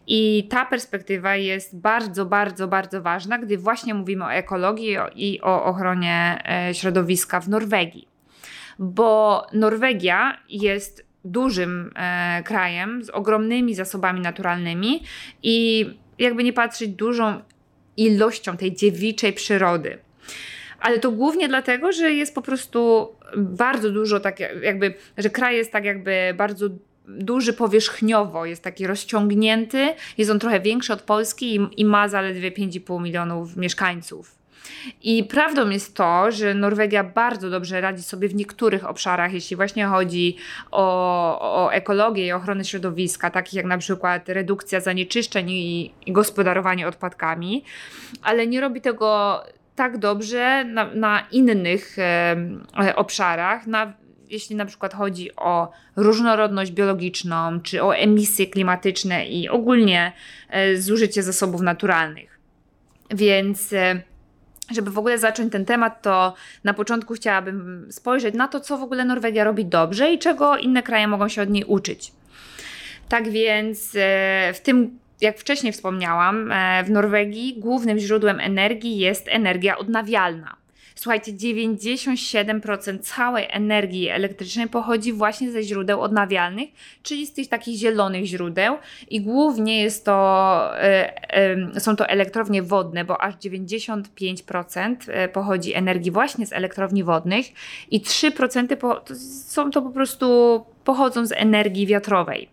I 0.07 0.47
ta 0.49 0.65
perspektywa 0.65 1.35
jest 1.35 1.79
bardzo, 1.79 2.25
bardzo, 2.25 2.67
bardzo 2.67 3.01
ważna, 3.01 3.37
gdy 3.37 3.57
właśnie 3.57 3.93
mówimy 3.93 4.25
o 4.25 4.33
ekologii 4.33 4.97
i 5.15 5.41
o 5.41 5.63
ochronie 5.63 6.43
e, 6.69 6.73
środowiska 6.73 7.39
w 7.39 7.49
Norwegii. 7.49 8.07
Bo 8.79 9.45
Norwegia 9.53 10.37
jest 10.49 11.10
dużym 11.25 11.91
e, 11.95 12.43
krajem 12.43 13.03
z 13.03 13.09
ogromnymi 13.09 13.75
zasobami 13.75 14.21
naturalnymi 14.21 15.03
i 15.43 15.85
jakby 16.19 16.43
nie 16.43 16.53
patrzeć 16.53 16.89
dużą 16.89 17.41
ilością 17.97 18.57
tej 18.57 18.75
dziewiczej 18.75 19.33
przyrody. 19.33 19.97
Ale 20.79 20.99
to 20.99 21.11
głównie 21.11 21.47
dlatego, 21.47 21.91
że 21.91 22.11
jest 22.11 22.35
po 22.35 22.41
prostu 22.41 23.09
bardzo 23.37 23.89
dużo 23.89 24.19
tak 24.19 24.39
jakby, 24.63 24.93
że 25.17 25.29
kraj 25.29 25.55
jest 25.55 25.71
tak 25.71 25.85
jakby 25.85 26.33
bardzo 26.37 26.69
duży 27.07 27.53
powierzchniowo, 27.53 28.45
jest 28.45 28.63
taki 28.63 28.87
rozciągnięty, 28.87 29.93
jest 30.17 30.31
on 30.31 30.39
trochę 30.39 30.59
większy 30.59 30.93
od 30.93 31.01
Polski 31.01 31.55
i, 31.55 31.67
i 31.77 31.85
ma 31.85 32.07
zaledwie 32.07 32.51
5,5 32.51 33.01
milionów 33.01 33.57
mieszkańców. 33.57 34.40
I 35.01 35.23
prawdą 35.23 35.69
jest 35.69 35.95
to, 35.95 36.31
że 36.31 36.53
Norwegia 36.53 37.03
bardzo 37.03 37.49
dobrze 37.49 37.81
radzi 37.81 38.03
sobie 38.03 38.27
w 38.27 38.35
niektórych 38.35 38.85
obszarach, 38.85 39.33
jeśli 39.33 39.55
właśnie 39.55 39.85
chodzi 39.85 40.37
o, 40.71 41.65
o 41.65 41.73
ekologię 41.73 42.27
i 42.27 42.31
ochronę 42.31 42.65
środowiska, 42.65 43.29
takich 43.29 43.53
jak 43.53 43.65
na 43.65 43.77
przykład 43.77 44.29
redukcja 44.29 44.79
zanieczyszczeń 44.79 45.49
i, 45.49 45.93
i 46.05 46.11
gospodarowanie 46.11 46.87
odpadkami, 46.87 47.63
ale 48.21 48.47
nie 48.47 48.61
robi 48.61 48.81
tego 48.81 49.39
tak 49.75 49.97
dobrze 49.97 50.65
na, 50.65 50.93
na 50.93 51.27
innych 51.31 51.99
e, 51.99 52.95
obszarach, 52.95 53.67
na, 53.67 53.93
jeśli 54.29 54.55
na 54.55 54.65
przykład 54.65 54.93
chodzi 54.93 55.35
o 55.35 55.71
różnorodność 55.95 56.71
biologiczną, 56.71 57.61
czy 57.61 57.83
o 57.83 57.95
emisje 57.95 58.47
klimatyczne 58.47 59.25
i 59.25 59.49
ogólnie 59.49 60.11
e, 60.49 60.77
zużycie 60.77 61.23
zasobów 61.23 61.61
naturalnych. 61.61 62.39
Więc 63.09 63.73
e, 63.73 64.01
żeby 64.73 64.91
w 64.91 64.97
ogóle 64.97 65.17
zacząć 65.17 65.51
ten 65.51 65.65
temat, 65.65 66.01
to 66.01 66.33
na 66.63 66.73
początku 66.73 67.13
chciałabym 67.13 67.87
spojrzeć 67.91 68.35
na 68.35 68.47
to, 68.47 68.59
co 68.59 68.77
w 68.77 68.83
ogóle 68.83 69.05
Norwegia 69.05 69.43
robi 69.43 69.65
dobrze 69.65 70.11
i 70.11 70.19
czego 70.19 70.57
inne 70.57 70.83
kraje 70.83 71.07
mogą 71.07 71.27
się 71.27 71.41
od 71.41 71.49
niej 71.49 71.63
uczyć. 71.63 72.11
Tak 73.09 73.29
więc 73.29 73.95
e, 73.95 74.53
w 74.53 74.59
tym, 74.59 74.99
jak 75.21 75.37
wcześniej 75.37 75.73
wspomniałam, 75.73 76.51
e, 76.51 76.83
w 76.83 76.91
Norwegii 76.91 77.59
głównym 77.59 77.99
źródłem 77.99 78.39
energii 78.39 78.97
jest 78.97 79.27
energia 79.27 79.77
odnawialna. 79.77 80.60
Słuchajcie, 80.95 81.33
97% 81.33 82.99
całej 82.99 83.47
energii 83.49 84.09
elektrycznej 84.09 84.67
pochodzi 84.67 85.13
właśnie 85.13 85.51
ze 85.51 85.63
źródeł 85.63 86.01
odnawialnych, 86.01 86.69
czyli 87.03 87.25
z 87.25 87.33
tych 87.33 87.47
takich 87.47 87.77
zielonych 87.77 88.25
źródeł 88.25 88.77
i 89.09 89.21
głównie 89.21 89.81
jest 89.83 90.05
to, 90.05 90.71
y, 91.75 91.77
y, 91.77 91.79
są 91.79 91.95
to 91.95 92.07
elektrownie 92.07 92.63
wodne, 92.63 93.05
bo 93.05 93.21
aż 93.21 93.35
95% 93.35 94.95
e, 95.07 95.29
pochodzi 95.29 95.73
energii 95.73 96.11
właśnie 96.11 96.47
z 96.47 96.53
elektrowni 96.53 97.03
wodnych 97.03 97.45
i 97.91 98.01
3% 98.01 98.75
po, 98.75 98.95
to 98.95 99.15
są 99.47 99.71
to 99.71 99.81
po 99.81 99.89
prostu 99.89 100.61
pochodzą 100.83 101.25
z 101.25 101.31
energii 101.31 101.87
wiatrowej. 101.87 102.49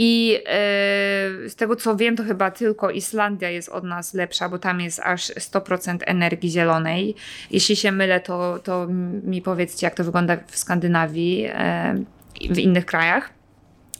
I 0.00 0.28
yy, 0.30 1.48
z 1.48 1.54
tego 1.56 1.76
co 1.76 1.96
wiem, 1.96 2.16
to 2.16 2.24
chyba 2.24 2.50
tylko 2.50 2.90
Islandia 2.90 3.50
jest 3.50 3.68
od 3.68 3.84
nas 3.84 4.14
lepsza, 4.14 4.48
bo 4.48 4.58
tam 4.58 4.80
jest 4.80 5.00
aż 5.00 5.28
100% 5.28 5.98
energii 6.06 6.50
zielonej. 6.50 7.14
Jeśli 7.50 7.76
się 7.76 7.92
mylę, 7.92 8.20
to, 8.20 8.58
to 8.58 8.86
mi 9.24 9.42
powiedzcie, 9.42 9.86
jak 9.86 9.94
to 9.94 10.04
wygląda 10.04 10.36
w 10.46 10.56
Skandynawii, 10.56 11.38
yy, 11.38 12.54
w 12.54 12.58
innych 12.58 12.86
krajach. 12.86 13.37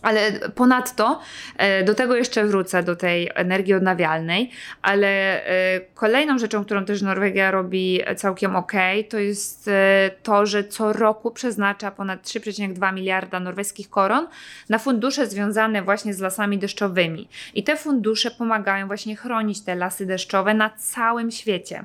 Ale 0.03 0.33
ponadto 0.55 1.21
e, 1.57 1.85
do 1.85 1.95
tego 1.95 2.17
jeszcze 2.17 2.45
wrócę, 2.45 2.83
do 2.83 2.97
tej 2.97 3.31
energii 3.35 3.75
odnawialnej, 3.75 4.51
ale 4.83 5.09
e, 5.47 5.81
kolejną 5.95 6.39
rzeczą, 6.39 6.65
którą 6.65 6.85
też 6.85 7.03
Norwegia 7.03 7.51
robi 7.51 8.01
całkiem 8.17 8.57
ok, 8.57 8.73
to 9.09 9.19
jest 9.19 9.69
e, 9.69 10.11
to, 10.23 10.47
że 10.47 10.65
co 10.65 10.93
roku 10.93 11.31
przeznacza 11.31 11.91
ponad 11.91 12.23
3,2 12.23 12.95
miliarda 12.95 13.41
norweskich 13.41 13.91
koron 13.91 14.27
na 14.69 14.79
fundusze 14.79 15.27
związane 15.27 15.83
właśnie 15.83 16.15
z 16.15 16.21
lasami 16.21 16.59
deszczowymi. 16.59 17.29
I 17.55 17.65
te 17.65 17.77
fundusze 17.77 18.31
pomagają 18.31 18.87
właśnie 18.87 19.17
chronić 19.17 19.65
te 19.65 19.75
lasy 19.75 20.07
deszczowe 20.07 20.55
na 20.55 20.71
całym 20.71 21.31
świecie. 21.31 21.85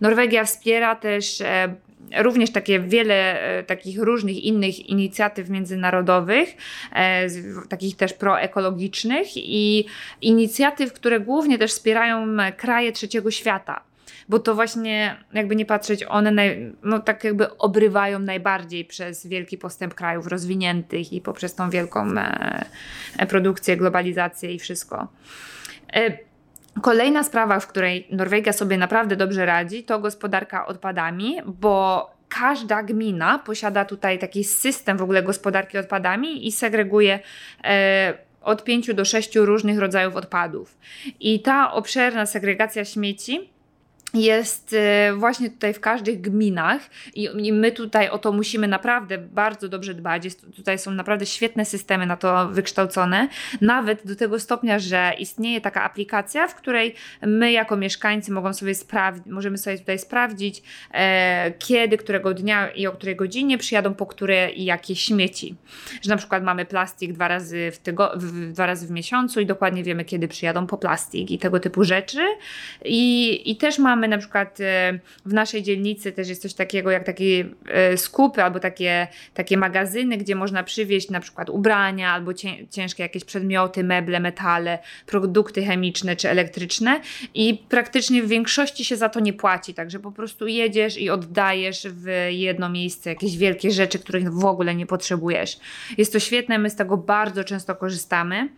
Norwegia 0.00 0.44
wspiera 0.44 0.96
też 0.96 1.42
również 2.18 2.50
takie 2.50 2.80
wiele 2.80 3.40
e, 3.40 3.62
takich 3.62 3.98
różnych 3.98 4.44
innych 4.44 4.88
inicjatyw 4.88 5.48
międzynarodowych, 5.48 6.56
e, 6.92 7.26
takich 7.68 7.96
też 7.96 8.12
proekologicznych 8.12 9.26
i 9.36 9.86
inicjatyw, 10.20 10.92
które 10.92 11.20
głównie 11.20 11.58
też 11.58 11.70
wspierają 11.70 12.26
kraje 12.56 12.92
trzeciego 12.92 13.30
świata 13.30 13.82
bo 14.28 14.38
to 14.38 14.54
właśnie, 14.54 15.16
jakby 15.32 15.56
nie 15.56 15.66
patrzeć, 15.66 16.04
one 16.04 16.30
naj, 16.30 16.72
no 16.82 17.00
tak 17.00 17.24
jakby 17.24 17.56
obrywają 17.56 18.18
najbardziej 18.18 18.84
przez 18.84 19.26
wielki 19.26 19.58
postęp 19.58 19.94
krajów 19.94 20.26
rozwiniętych 20.26 21.12
i 21.12 21.20
poprzez 21.20 21.54
tą 21.54 21.70
wielką 21.70 22.18
e, 22.18 23.26
produkcję, 23.28 23.76
globalizację 23.76 24.52
i 24.52 24.58
wszystko. 24.58 25.08
E, 25.92 26.18
Kolejna 26.82 27.22
sprawa, 27.22 27.60
w 27.60 27.66
której 27.66 28.08
Norwegia 28.10 28.52
sobie 28.52 28.78
naprawdę 28.78 29.16
dobrze 29.16 29.46
radzi, 29.46 29.84
to 29.84 29.98
gospodarka 29.98 30.66
odpadami, 30.66 31.36
bo 31.46 32.10
każda 32.28 32.82
gmina 32.82 33.38
posiada 33.38 33.84
tutaj 33.84 34.18
taki 34.18 34.44
system 34.44 34.98
w 34.98 35.02
ogóle 35.02 35.22
gospodarki 35.22 35.78
odpadami 35.78 36.46
i 36.46 36.52
segreguje 36.52 37.18
e, 37.64 38.14
od 38.42 38.64
5 38.64 38.94
do 38.94 39.04
6 39.04 39.36
różnych 39.36 39.78
rodzajów 39.78 40.16
odpadów. 40.16 40.78
I 41.20 41.40
ta 41.40 41.72
obszerna 41.72 42.26
segregacja 42.26 42.84
śmieci 42.84 43.50
jest 44.14 44.72
e, 44.78 45.12
właśnie 45.16 45.50
tutaj 45.50 45.74
w 45.74 45.80
każdych 45.80 46.20
gminach 46.20 46.80
i 47.14 47.52
my 47.52 47.72
tutaj 47.72 48.08
o 48.08 48.18
to 48.18 48.32
musimy 48.32 48.68
naprawdę 48.68 49.18
bardzo 49.18 49.68
dobrze 49.68 49.94
dbać. 49.94 50.24
Jest, 50.24 50.46
tutaj 50.56 50.78
są 50.78 50.90
naprawdę 50.90 51.26
świetne 51.26 51.64
systemy 51.64 52.06
na 52.06 52.16
to 52.16 52.48
wykształcone, 52.48 53.28
nawet 53.60 54.06
do 54.06 54.16
tego 54.16 54.40
stopnia, 54.40 54.78
że 54.78 55.12
istnieje 55.18 55.60
taka 55.60 55.82
aplikacja, 55.82 56.48
w 56.48 56.54
której 56.54 56.94
my 57.22 57.52
jako 57.52 57.76
mieszkańcy 57.76 58.32
mogą 58.32 58.54
sobie 58.54 58.72
możemy 59.26 59.58
sobie 59.58 59.78
tutaj 59.78 59.98
sprawdzić, 59.98 60.62
e, 60.92 61.52
kiedy, 61.58 61.96
którego 61.96 62.34
dnia 62.34 62.70
i 62.70 62.86
o 62.86 62.92
której 62.92 63.16
godzinie 63.16 63.58
przyjadą 63.58 63.94
po 63.94 64.06
które 64.06 64.50
i 64.50 64.64
jakie 64.64 64.96
śmieci. 64.96 65.54
Że 66.02 66.10
na 66.10 66.16
przykład 66.16 66.42
mamy 66.42 66.64
plastik 66.64 67.12
dwa 67.12 67.28
razy 67.28 67.70
w, 67.72 67.78
tygo, 67.78 68.12
w, 68.16 68.52
dwa 68.52 68.66
razy 68.66 68.86
w 68.86 68.90
miesiącu 68.90 69.40
i 69.40 69.46
dokładnie 69.46 69.82
wiemy, 69.82 70.04
kiedy 70.04 70.28
przyjadą 70.28 70.66
po 70.66 70.78
plastik 70.78 71.30
i 71.30 71.38
tego 71.38 71.60
typu 71.60 71.84
rzeczy. 71.84 72.20
I, 72.84 73.42
i 73.50 73.56
też 73.56 73.78
mamy 73.78 73.95
na 74.00 74.18
przykład 74.18 74.60
e, 74.60 74.98
w 75.26 75.32
naszej 75.32 75.62
dzielnicy 75.62 76.12
też 76.12 76.28
jest 76.28 76.42
coś 76.42 76.54
takiego 76.54 76.90
jak 76.90 77.04
takie 77.04 77.44
e, 77.68 77.96
skupy 77.96 78.42
albo 78.42 78.60
takie, 78.60 79.06
takie 79.34 79.56
magazyny, 79.56 80.16
gdzie 80.16 80.34
można 80.34 80.62
przywieźć 80.62 81.10
na 81.10 81.20
przykład 81.20 81.50
ubrania 81.50 82.12
albo 82.12 82.32
ciężkie 82.70 83.02
jakieś 83.02 83.24
przedmioty, 83.24 83.84
meble, 83.84 84.20
metale, 84.20 84.78
produkty 85.06 85.64
chemiczne 85.64 86.16
czy 86.16 86.30
elektryczne 86.30 87.00
i 87.34 87.64
praktycznie 87.68 88.22
w 88.22 88.28
większości 88.28 88.84
się 88.84 88.96
za 88.96 89.08
to 89.08 89.20
nie 89.20 89.32
płaci, 89.32 89.74
także 89.74 89.98
po 89.98 90.12
prostu 90.12 90.46
jedziesz 90.46 90.98
i 90.98 91.10
oddajesz 91.10 91.86
w 91.90 92.06
jedno 92.30 92.68
miejsce 92.68 93.10
jakieś 93.10 93.36
wielkie 93.36 93.70
rzeczy, 93.70 93.98
których 93.98 94.32
w 94.32 94.44
ogóle 94.44 94.74
nie 94.74 94.86
potrzebujesz. 94.86 95.58
Jest 95.98 96.12
to 96.12 96.18
świetne, 96.18 96.58
my 96.58 96.70
z 96.70 96.76
tego 96.76 96.96
bardzo 96.96 97.44
często 97.44 97.76
korzystamy. 97.76 98.48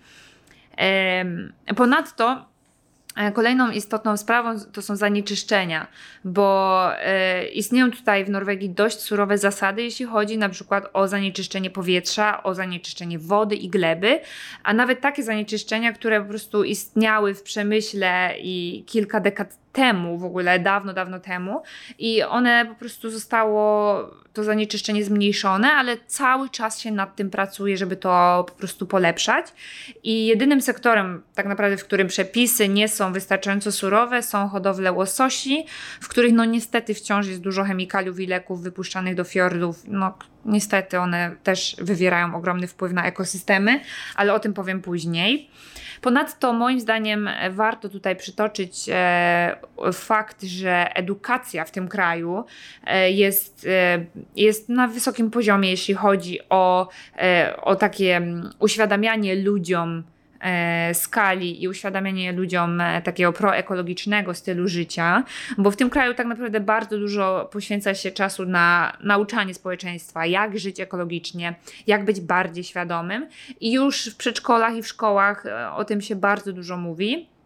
Ponadto 1.77 2.49
kolejną 3.35 3.71
istotną 3.71 4.17
sprawą 4.17 4.61
to 4.73 4.83
są 4.83 4.97
zanieczyszczenia, 4.97 5.87
bo 6.25 6.81
e, 6.97 7.49
istnieją 7.49 7.91
tutaj 7.91 8.25
w 8.25 8.31
Norwegii 8.31 8.71
dość 8.71 9.01
surowe 9.01 9.39
zasady, 9.39 9.83
jeśli 9.83 10.07
chodzi 10.07 10.39
na 10.39 10.49
przykład 10.49 10.85
o 10.93 11.09
zanieczyszczenie 11.09 11.71
powietrza, 11.71 12.43
o 12.43 12.55
zanieczyszczenie 12.55 13.19
wody 13.19 13.57
i 13.57 13.69
gleby, 13.69 14.21
a 14.63 14.75
nawet 14.75 15.01
takie 15.01 15.23
zanieczyszczenia, 15.23 15.93
które 15.93 16.21
po 16.21 16.29
prostu 16.29 16.65
istniały 16.65 17.35
w 17.35 17.43
przemyśle 17.43 18.35
i 18.39 18.85
kilka 18.87 19.21
dekad 19.21 19.57
temu, 19.79 20.19
w 20.19 20.25
ogóle 20.25 20.59
dawno, 20.59 20.93
dawno 20.93 21.21
temu 21.21 21.63
i 21.99 22.23
one 22.23 22.67
po 22.67 22.75
prostu 22.75 23.11
zostało 23.11 23.99
to 24.33 24.45
zanieczyszczenie 24.45 25.05
zmniejszone, 25.05 25.73
ale 25.73 25.97
cały 26.07 26.51
czas 26.51 26.81
się 26.81 26.91
nad 26.91 27.17
tym 27.17 27.31
pracuje, 27.31 27.77
żeby 27.77 27.97
to 27.97 28.45
po 28.49 28.55
prostu 28.55 28.87
polepszać. 28.87 29.47
I 30.03 30.27
jedynym 30.27 30.61
sektorem, 30.61 31.23
tak 31.35 31.47
naprawdę, 31.47 31.77
w 31.77 31.85
którym 31.85 32.09
przepisy 32.09 32.69
nie 32.69 32.89
są 32.89 33.13
wystarczająco 33.13 33.73
surowe, 33.73 34.23
są 34.23 34.49
hodowle 34.49 34.93
łososi, 34.93 35.67
w 36.01 36.09
których 36.09 36.33
no 36.33 36.45
niestety 36.45 36.95
wciąż 36.95 37.27
jest 37.27 37.41
dużo 37.41 37.65
chemikaliów 37.65 38.21
i 38.21 38.27
leków 38.27 38.63
wypuszczanych 38.63 39.15
do 39.15 39.25
fiordów, 39.25 39.83
no, 39.87 40.19
niestety 40.49 40.99
one 40.99 41.37
też 41.43 41.77
wywierają 41.79 42.35
ogromny 42.35 42.67
wpływ 42.67 42.93
na 42.93 43.05
ekosystemy, 43.07 43.81
ale 44.17 44.35
o 44.35 44.41
tym 44.41 44.55
powiem 44.55 44.83
później. 44.83 45.51
Ponadto 46.01 46.53
moim 46.53 46.81
zdaniem 46.81 47.31
warto 47.51 47.89
tutaj 47.89 48.17
przytoczyć 48.17 48.89
e, 48.89 49.57
fakt, 49.93 50.43
że 50.43 50.95
edukacja 50.95 51.65
w 51.65 51.71
tym 51.71 51.89
kraju 51.89 52.45
e, 52.87 53.11
jest, 53.11 53.67
e, 53.71 54.05
jest 54.37 54.69
na 54.69 54.89
wysokim 54.89 55.31
poziomie, 55.31 55.71
jeśli 55.71 55.95
chodzi 55.95 56.39
o, 56.51 56.89
o 57.63 57.77
takie 57.77 58.17
mm, 58.17 58.51
uświadamianie 58.59 59.35
ludziom, 59.35 60.05
skali 60.95 61.63
i 61.63 61.69
uświadamianie 61.69 62.33
ludziom 62.33 62.81
e, 62.81 63.03
takiego 63.03 63.33
proekologicznego 63.33 64.35
stylu 64.35 64.69
życia, 64.69 65.25
bo 65.59 65.71
w 65.71 65.77
tym 65.77 65.91
kraju 65.91 66.15
tak 66.15 66.27
naprawdę 66.27 66.61
bardzo 66.61 66.99
dużo 66.99 67.49
poświęca 67.53 67.95
się 67.95 68.11
czasu 68.11 68.47
na 68.47 68.97
nauczanie 69.01 69.55
społeczeństwa, 69.55 70.27
jak 70.27 70.59
żyć 70.59 70.81
ekologicznie, 70.81 71.55
jak 71.87 72.05
być 72.05 72.21
bardziej 72.21 72.65
świadomym 72.65 73.27
i 73.61 73.73
już 73.73 74.07
w 74.07 74.17
przedszkolach 74.17 74.77
i 74.77 74.83
w 74.83 74.89
szkołach 74.89 75.47
e, 75.47 75.73
o 75.73 75.85
tym 75.85 76.01
się 76.01 76.17
bardzo 76.17 76.53
dużo 76.53 76.77
mówi. 76.77 77.38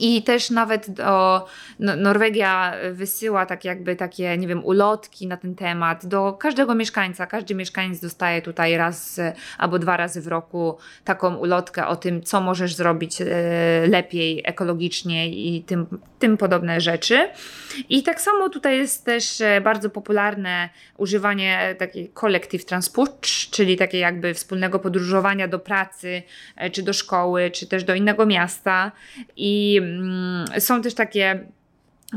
I 0.00 0.22
też 0.22 0.50
nawet 0.50 0.90
do, 0.90 1.46
no, 1.78 1.96
Norwegia 1.96 2.74
wysyła 2.92 3.46
tak 3.46 3.64
jakby 3.64 3.96
takie, 3.96 4.38
nie 4.38 4.48
wiem, 4.48 4.64
ulotki 4.64 5.26
na 5.26 5.36
ten 5.36 5.54
temat 5.54 6.06
do 6.06 6.32
każdego 6.32 6.74
mieszkańca. 6.74 7.26
Każdy 7.26 7.54
mieszkaniec 7.54 8.00
dostaje 8.00 8.42
tutaj 8.42 8.76
raz 8.76 9.20
albo 9.58 9.78
dwa 9.78 9.96
razy 9.96 10.20
w 10.20 10.26
roku 10.26 10.78
taką 11.04 11.36
ulotkę 11.36 11.86
o 11.86 11.96
tym, 11.96 12.22
co 12.22 12.40
możesz 12.40 12.74
zrobić 12.74 13.20
e, 13.20 13.26
lepiej, 13.88 14.42
ekologicznie 14.44 15.28
i 15.28 15.62
tym, 15.62 15.86
tym 16.18 16.36
podobne 16.36 16.80
rzeczy. 16.80 17.28
I 17.88 18.02
tak 18.02 18.20
samo 18.20 18.48
tutaj 18.48 18.78
jest 18.78 19.04
też 19.04 19.40
e, 19.40 19.60
bardzo 19.60 19.90
popularne 19.90 20.68
używanie 20.96 21.76
takiej 21.78 22.10
collective 22.20 22.64
transport, 22.64 23.26
czyli 23.50 23.76
takiej 23.76 24.00
jakby 24.00 24.34
wspólnego 24.34 24.78
podróżowania 24.78 25.48
do 25.48 25.58
pracy, 25.58 26.22
e, 26.56 26.70
czy 26.70 26.82
do 26.82 26.92
szkoły, 26.92 27.50
czy 27.50 27.66
też 27.66 27.84
do 27.84 27.94
innego 27.94 28.26
miasta. 28.26 28.92
I 29.36 29.80
są 30.58 30.82
też 30.82 30.94
takie 30.94 31.46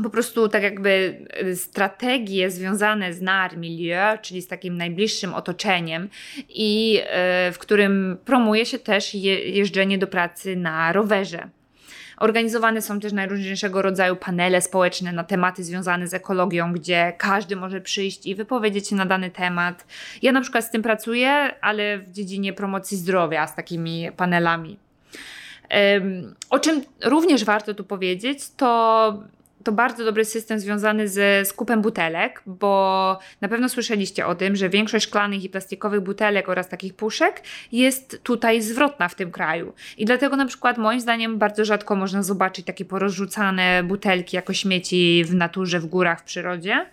po 0.02 0.10
prostu 0.10 0.48
tak 0.48 0.62
jakby 0.62 1.18
strategie 1.54 2.50
związane 2.50 3.12
z 3.12 3.22
nar 3.22 3.56
milieu, 3.56 4.18
czyli 4.22 4.42
z 4.42 4.48
takim 4.48 4.76
najbliższym 4.76 5.34
otoczeniem 5.34 6.08
i 6.48 7.00
e, 7.02 7.52
w 7.52 7.58
którym 7.58 8.18
promuje 8.24 8.66
się 8.66 8.78
też 8.78 9.14
jeżdżenie 9.44 9.98
do 9.98 10.06
pracy 10.06 10.56
na 10.56 10.92
rowerze. 10.92 11.48
Organizowane 12.18 12.82
są 12.82 13.00
też 13.00 13.12
najróżniejszego 13.12 13.82
rodzaju 13.82 14.16
panele 14.16 14.60
społeczne 14.60 15.12
na 15.12 15.24
tematy 15.24 15.64
związane 15.64 16.08
z 16.08 16.14
ekologią, 16.14 16.72
gdzie 16.72 17.12
każdy 17.18 17.56
może 17.56 17.80
przyjść 17.80 18.26
i 18.26 18.34
wypowiedzieć 18.34 18.88
się 18.88 18.96
na 18.96 19.06
dany 19.06 19.30
temat. 19.30 19.86
Ja 20.22 20.32
na 20.32 20.40
przykład 20.40 20.64
z 20.64 20.70
tym 20.70 20.82
pracuję, 20.82 21.30
ale 21.60 21.98
w 21.98 22.10
dziedzinie 22.10 22.52
promocji 22.52 22.96
zdrowia 22.96 23.46
z 23.46 23.54
takimi 23.54 24.08
panelami. 24.16 24.87
O 26.50 26.58
czym 26.58 26.82
również 27.04 27.44
warto 27.44 27.74
tu 27.74 27.84
powiedzieć, 27.84 28.50
to 28.56 29.22
to 29.64 29.72
bardzo 29.72 30.04
dobry 30.04 30.24
system 30.24 30.60
związany 30.60 31.08
ze 31.08 31.44
skupem 31.44 31.82
butelek, 31.82 32.42
bo 32.46 33.18
na 33.40 33.48
pewno 33.48 33.68
słyszeliście 33.68 34.26
o 34.26 34.34
tym, 34.34 34.56
że 34.56 34.68
większość 34.68 35.06
szklanych 35.06 35.44
i 35.44 35.48
plastikowych 35.48 36.00
butelek 36.00 36.48
oraz 36.48 36.68
takich 36.68 36.94
puszek 36.94 37.42
jest 37.72 38.22
tutaj 38.22 38.62
zwrotna 38.62 39.08
w 39.08 39.14
tym 39.14 39.30
kraju. 39.30 39.72
I 39.98 40.04
dlatego 40.04 40.36
na 40.36 40.46
przykład 40.46 40.78
moim 40.78 41.00
zdaniem 41.00 41.38
bardzo 41.38 41.64
rzadko 41.64 41.96
można 41.96 42.22
zobaczyć 42.22 42.66
takie 42.66 42.84
porozrzucane 42.84 43.82
butelki 43.82 44.36
jako 44.36 44.52
śmieci 44.52 45.24
w 45.26 45.34
naturze, 45.34 45.80
w 45.80 45.86
górach, 45.86 46.20
w 46.20 46.24
przyrodzie. 46.24 46.86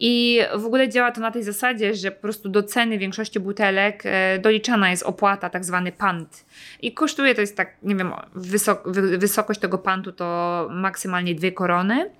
I 0.00 0.40
w 0.56 0.64
ogóle 0.66 0.88
działa 0.88 1.12
to 1.12 1.20
na 1.20 1.30
tej 1.30 1.42
zasadzie, 1.42 1.94
że 1.94 2.10
po 2.10 2.22
prostu 2.22 2.48
do 2.48 2.62
ceny 2.62 2.98
większości 2.98 3.40
butelek 3.40 4.02
e, 4.06 4.38
doliczana 4.38 4.90
jest 4.90 5.02
opłata, 5.02 5.50
tak 5.50 5.64
zwany 5.64 5.92
pant. 5.92 6.44
I 6.82 6.92
kosztuje 6.92 7.34
to 7.34 7.40
jest 7.40 7.56
tak, 7.56 7.76
nie 7.82 7.96
wiem, 7.96 8.12
wysok 8.34 8.88
wysokość 9.18 9.60
tego 9.60 9.78
pantu 9.78 10.12
to 10.12 10.68
maksymalnie 10.70 11.34
dwie 11.34 11.52
korony. 11.52 12.10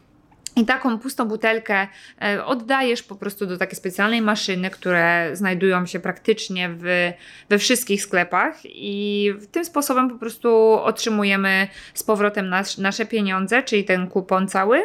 I 0.56 0.64
taką 0.64 0.98
pustą 0.98 1.28
butelkę 1.28 1.88
e, 2.22 2.44
oddajesz 2.44 3.02
po 3.02 3.14
prostu 3.16 3.46
do 3.46 3.58
takiej 3.58 3.76
specjalnej 3.76 4.22
maszyny, 4.22 4.70
które 4.70 5.30
znajdują 5.32 5.86
się 5.86 6.00
praktycznie 6.00 6.68
w, 6.78 7.12
we 7.48 7.58
wszystkich 7.58 8.02
sklepach, 8.02 8.58
i 8.64 9.32
tym 9.52 9.64
sposobem 9.64 10.10
po 10.10 10.18
prostu 10.18 10.72
otrzymujemy 10.72 11.68
z 11.94 12.02
powrotem 12.02 12.48
nas, 12.48 12.78
nasze 12.78 13.06
pieniądze, 13.06 13.62
czyli 13.62 13.84
ten 13.84 14.06
kupon 14.06 14.48
cały. 14.48 14.82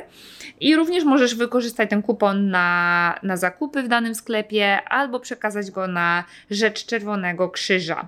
I 0.59 0.75
również 0.75 1.03
możesz 1.03 1.35
wykorzystać 1.35 1.89
ten 1.89 2.01
kupon 2.01 2.49
na, 2.49 3.19
na 3.23 3.37
zakupy 3.37 3.83
w 3.83 3.87
danym 3.87 4.15
sklepie 4.15 4.81
albo 4.83 5.19
przekazać 5.19 5.71
go 5.71 5.87
na 5.87 6.23
rzecz 6.49 6.85
Czerwonego 6.85 7.49
Krzyża 7.49 8.07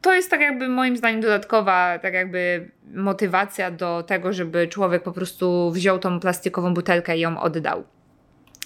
to 0.00 0.14
jest 0.14 0.30
tak 0.30 0.40
jakby 0.40 0.68
moim 0.68 0.96
zdaniem 0.96 1.20
dodatkowa 1.20 1.98
tak 1.98 2.14
jakby 2.14 2.70
motywacja 2.94 3.70
do 3.70 4.02
tego, 4.02 4.32
żeby 4.32 4.68
człowiek 4.68 5.02
po 5.02 5.12
prostu 5.12 5.70
wziął 5.70 5.98
tą 5.98 6.20
plastikową 6.20 6.74
butelkę 6.74 7.16
i 7.16 7.20
ją 7.20 7.40
oddał. 7.40 7.84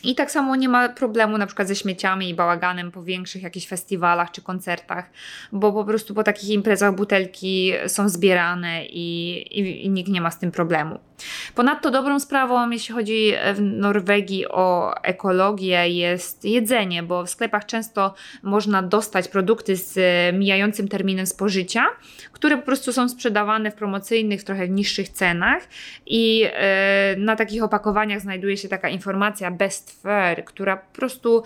I 0.04 0.14
tak 0.14 0.30
samo 0.30 0.56
nie 0.56 0.68
ma 0.68 0.88
problemu 0.88 1.38
na 1.38 1.46
przykład 1.46 1.68
ze 1.68 1.76
śmieciami 1.76 2.28
i 2.28 2.34
bałaganem 2.34 2.90
po 2.90 3.02
większych 3.02 3.42
jakichś 3.42 3.66
festiwalach 3.66 4.30
czy 4.30 4.42
koncertach, 4.42 5.10
bo 5.52 5.72
po 5.72 5.84
prostu 5.84 6.14
po 6.14 6.24
takich 6.24 6.50
imprezach 6.50 6.94
butelki 6.94 7.72
są 7.86 8.08
zbierane 8.08 8.86
i, 8.86 9.36
i, 9.60 9.86
i 9.86 9.90
nikt 9.90 10.10
nie 10.10 10.20
ma 10.20 10.30
z 10.30 10.38
tym 10.38 10.50
problemu. 10.50 10.98
Ponadto 11.54 11.90
dobrą 11.90 12.20
sprawą, 12.20 12.70
jeśli 12.70 12.94
chodzi 12.94 13.32
w 13.54 13.60
Norwegii 13.60 14.48
o 14.48 14.94
ekologię, 15.02 15.88
jest 15.88 16.44
jedzenie, 16.44 17.02
bo 17.02 17.24
w 17.24 17.30
sklepach 17.30 17.66
często 17.66 18.14
można 18.42 18.82
dostać 18.82 19.28
produkty 19.28 19.76
z 19.76 19.98
mijającym 20.34 20.88
terminem 20.88 21.26
spożycia, 21.26 21.86
które 22.32 22.56
po 22.56 22.62
prostu 22.62 22.92
są 22.92 23.08
sprzedawane 23.08 23.70
w 23.70 23.74
promocyjnych, 23.74 24.44
trochę 24.44 24.68
niższych 24.68 25.08
cenach 25.08 25.62
i 26.06 26.44
e, 26.52 27.16
na 27.18 27.36
takich 27.36 27.62
opakowaniach 27.62 28.20
znajduje 28.20 28.56
się 28.56 28.68
taka 28.68 28.88
informacja 28.88 29.50
best 29.50 29.91
fair, 29.92 30.44
która 30.44 30.76
po 30.76 30.92
prostu 30.92 31.42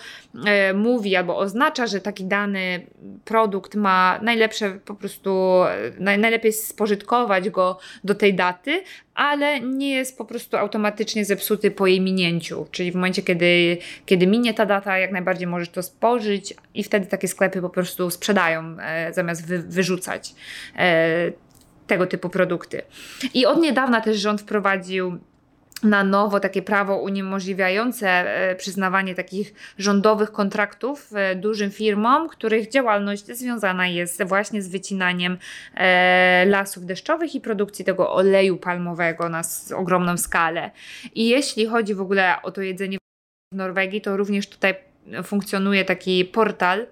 e, 0.47 0.75
mówi 0.75 1.17
albo 1.17 1.39
oznacza, 1.39 1.87
że 1.87 2.01
taki 2.01 2.25
dany 2.25 2.87
produkt 3.25 3.75
ma 3.75 4.21
najlepsze 4.23 4.71
po 4.85 4.95
prostu, 4.95 5.63
e, 5.99 6.17
najlepiej 6.17 6.53
spożytkować 6.53 7.51
go 7.51 7.79
do 8.05 8.15
tej 8.15 8.35
daty, 8.35 8.83
ale 9.15 9.61
nie 9.61 9.91
jest 9.91 10.19
po 10.19 10.25
prostu 10.25 10.57
automatycznie 10.57 11.25
zepsuty 11.25 11.71
po 11.71 11.87
jej 11.87 12.01
minięciu. 12.01 12.67
Czyli 12.71 12.93
w 12.93 12.95
momencie, 12.95 13.23
kiedy, 13.23 13.79
kiedy 14.07 14.27
minie 14.27 14.55
ta 14.55 14.67
data, 14.67 14.99
jak 14.99 15.13
najbardziej 15.13 15.47
możesz 15.47 15.69
to 15.69 15.83
spożyć 15.83 16.55
i 16.75 16.85
wtedy 16.85 17.07
takie 17.07 17.29
sklepy 17.29 17.61
po 17.61 17.71
prostu 17.71 18.11
sprzedają 18.11 18.77
e, 18.81 19.13
zamiast 19.13 19.47
wy, 19.47 19.59
wyrzucać 19.59 20.35
e, 20.77 21.33
tego 21.87 22.07
typu 22.07 22.29
produkty. 22.29 22.83
I 23.35 23.47
od 23.47 23.61
niedawna 23.61 24.01
też 24.01 24.17
rząd 24.17 24.41
wprowadził 24.41 25.19
na 25.83 26.05
nowo 26.05 26.41
takie 26.41 26.63
prawo 26.63 26.99
uniemożliwiające 26.99 28.09
e, 28.09 28.57
przyznawanie 28.57 29.15
takich 29.15 29.55
rządowych 29.79 30.33
kontraktów 30.33 31.11
e, 31.15 31.35
dużym 31.35 31.71
firmom, 31.71 32.29
których 32.29 32.69
działalność 32.69 33.27
związana 33.27 33.87
jest 33.87 34.23
właśnie 34.23 34.63
z 34.63 34.69
wycinaniem 34.69 35.39
e, 35.75 36.47
lasów 36.47 36.87
deszczowych 36.87 37.35
i 37.35 37.41
produkcji 37.41 37.85
tego 37.85 38.13
oleju 38.13 38.57
palmowego 38.57 39.29
na 39.29 39.43
ogromną 39.77 40.17
skalę. 40.17 40.71
I 41.15 41.29
jeśli 41.29 41.67
chodzi 41.67 41.95
w 41.95 42.01
ogóle 42.01 42.43
o 42.43 42.51
to 42.51 42.63
jedzenie 42.63 42.99
w 43.53 43.57
Norwegii, 43.57 44.01
to 44.01 44.17
również 44.17 44.49
tutaj 44.49 44.75
funkcjonuje 45.25 45.85
taki 45.85 46.25
portal, 46.25 46.87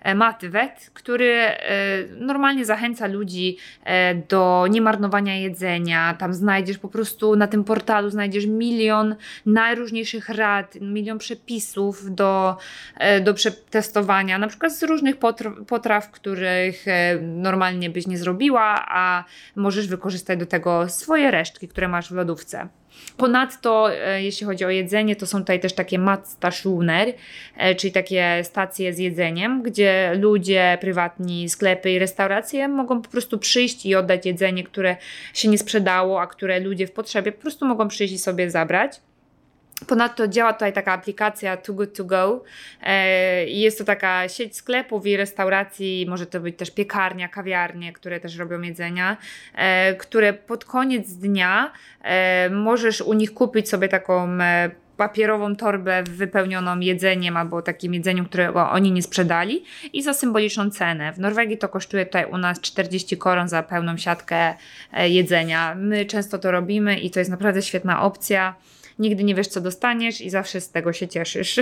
E, 0.00 0.14
Matwet, 0.14 0.90
który 0.94 1.32
e, 1.34 1.58
normalnie 2.16 2.64
zachęca 2.64 3.06
ludzi 3.06 3.56
e, 3.84 4.14
do 4.14 4.66
niemarnowania 4.70 5.36
jedzenia. 5.36 6.14
Tam 6.14 6.34
znajdziesz 6.34 6.78
po 6.78 6.88
prostu 6.88 7.36
na 7.36 7.46
tym 7.46 7.64
portalu 7.64 8.10
znajdziesz 8.10 8.46
milion 8.46 9.16
najróżniejszych 9.46 10.28
rad, 10.28 10.74
milion 10.80 11.18
przepisów 11.18 12.14
do, 12.14 12.56
do 13.20 13.34
przetestowania, 13.34 14.38
na 14.38 14.48
przykład 14.48 14.72
z 14.72 14.82
różnych 14.82 15.16
potraw, 15.66 16.10
których 16.10 16.84
normalnie 17.20 17.90
byś 17.90 18.06
nie 18.06 18.18
zrobiła, 18.18 18.84
a 18.88 19.24
możesz 19.56 19.88
wykorzystać 19.88 20.38
do 20.38 20.46
tego 20.46 20.88
swoje 20.88 21.30
resztki, 21.30 21.68
które 21.68 21.88
masz 21.88 22.08
w 22.08 22.14
lodówce. 22.14 22.68
Ponadto, 23.16 23.94
e, 23.94 24.22
jeśli 24.22 24.46
chodzi 24.46 24.64
o 24.64 24.70
jedzenie, 24.70 25.16
to 25.16 25.26
są 25.26 25.38
tutaj 25.38 25.60
też 25.60 25.72
takie 25.72 25.98
matstationer, 25.98 27.12
e, 27.56 27.74
czyli 27.74 27.92
takie 27.92 28.40
stacje 28.44 28.94
z 28.94 28.98
jedzeniem, 28.98 29.62
gdzie 29.62 30.12
ludzie, 30.14 30.78
prywatni 30.80 31.48
sklepy 31.48 31.90
i 31.90 31.98
restauracje 31.98 32.68
mogą 32.68 33.02
po 33.02 33.10
prostu 33.10 33.38
przyjść 33.38 33.86
i 33.86 33.94
oddać 33.94 34.26
jedzenie, 34.26 34.64
które 34.64 34.96
się 35.34 35.48
nie 35.48 35.58
sprzedało, 35.58 36.20
a 36.20 36.26
które 36.26 36.60
ludzie 36.60 36.86
w 36.86 36.92
potrzebie 36.92 37.32
po 37.32 37.42
prostu 37.42 37.66
mogą 37.66 37.88
przyjść 37.88 38.14
i 38.14 38.18
sobie 38.18 38.50
zabrać. 38.50 39.00
Ponadto 39.86 40.28
działa 40.28 40.52
tutaj 40.52 40.72
taka 40.72 40.92
aplikacja 40.92 41.56
Too 41.56 41.74
Good 41.74 41.96
To 41.96 42.04
Go. 42.04 42.42
E, 42.82 43.46
jest 43.46 43.78
to 43.78 43.84
taka 43.84 44.28
sieć 44.28 44.56
sklepów 44.56 45.06
i 45.06 45.16
restauracji, 45.16 46.06
może 46.08 46.26
to 46.26 46.40
być 46.40 46.56
też 46.56 46.70
piekarnia, 46.70 47.28
kawiarnie, 47.28 47.92
które 47.92 48.20
też 48.20 48.36
robią 48.36 48.60
jedzenia, 48.60 49.16
e, 49.54 49.94
które 49.94 50.32
pod 50.32 50.64
koniec 50.64 51.14
dnia 51.14 51.72
e, 52.02 52.50
możesz 52.50 53.00
u 53.00 53.12
nich 53.12 53.34
kupić 53.34 53.68
sobie 53.68 53.88
taką 53.88 54.38
papierową 54.96 55.56
torbę 55.56 56.02
wypełnioną 56.02 56.80
jedzeniem 56.80 57.36
albo 57.36 57.62
takim 57.62 57.94
jedzeniem, 57.94 58.24
którego 58.24 58.70
oni 58.70 58.92
nie 58.92 59.02
sprzedali 59.02 59.64
i 59.92 60.02
za 60.02 60.14
symboliczną 60.14 60.70
cenę. 60.70 61.12
W 61.12 61.18
Norwegii 61.18 61.58
to 61.58 61.68
kosztuje 61.68 62.06
tutaj 62.06 62.24
u 62.24 62.38
nas 62.38 62.60
40 62.60 63.16
koron 63.16 63.48
za 63.48 63.62
pełną 63.62 63.96
siatkę 63.96 64.54
jedzenia. 65.08 65.74
My 65.74 66.06
często 66.06 66.38
to 66.38 66.50
robimy 66.50 66.98
i 66.98 67.10
to 67.10 67.18
jest 67.18 67.30
naprawdę 67.30 67.62
świetna 67.62 68.02
opcja 68.02 68.54
nigdy 69.00 69.24
nie 69.24 69.34
wiesz, 69.34 69.48
co 69.48 69.60
dostaniesz 69.60 70.20
i 70.20 70.30
zawsze 70.30 70.60
z 70.60 70.70
tego 70.70 70.92
się 70.92 71.08
cieszysz. 71.08 71.60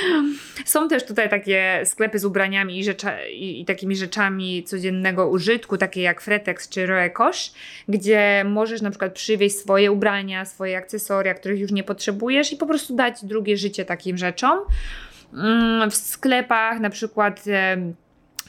Są 0.64 0.88
też 0.88 1.06
tutaj 1.06 1.30
takie 1.30 1.82
sklepy 1.84 2.18
z 2.18 2.24
ubraniami 2.24 2.78
i, 2.78 2.84
rzecza, 2.84 3.24
i, 3.24 3.60
i, 3.60 3.64
takimi 3.64 3.96
rzeczami 3.96 4.64
codziennego 4.64 5.28
użytku, 5.28 5.76
takie 5.76 6.02
jak 6.02 6.20
Fretex 6.20 6.68
czy 6.68 6.86
Roekosz, 6.86 7.52
gdzie 7.88 8.44
możesz 8.46 8.82
na 8.82 8.90
przykład 8.90 9.12
przywieźć 9.12 9.56
swoje 9.56 9.92
ubrania, 9.92 10.44
swoje 10.44 10.78
akcesoria, 10.78 11.34
których 11.34 11.60
już 11.60 11.72
nie 11.72 11.84
potrzebujesz 11.84 12.52
i 12.52 12.56
po 12.56 12.66
prostu 12.66 12.96
dać 12.96 13.24
drugie 13.24 13.56
życie 13.56 13.84
takim 13.84 14.18
rzeczom. 14.18 14.58
Mm, 15.34 15.90
w 15.90 15.94
sklepach 15.94 16.80
na 16.80 16.90
przykład 16.90 17.44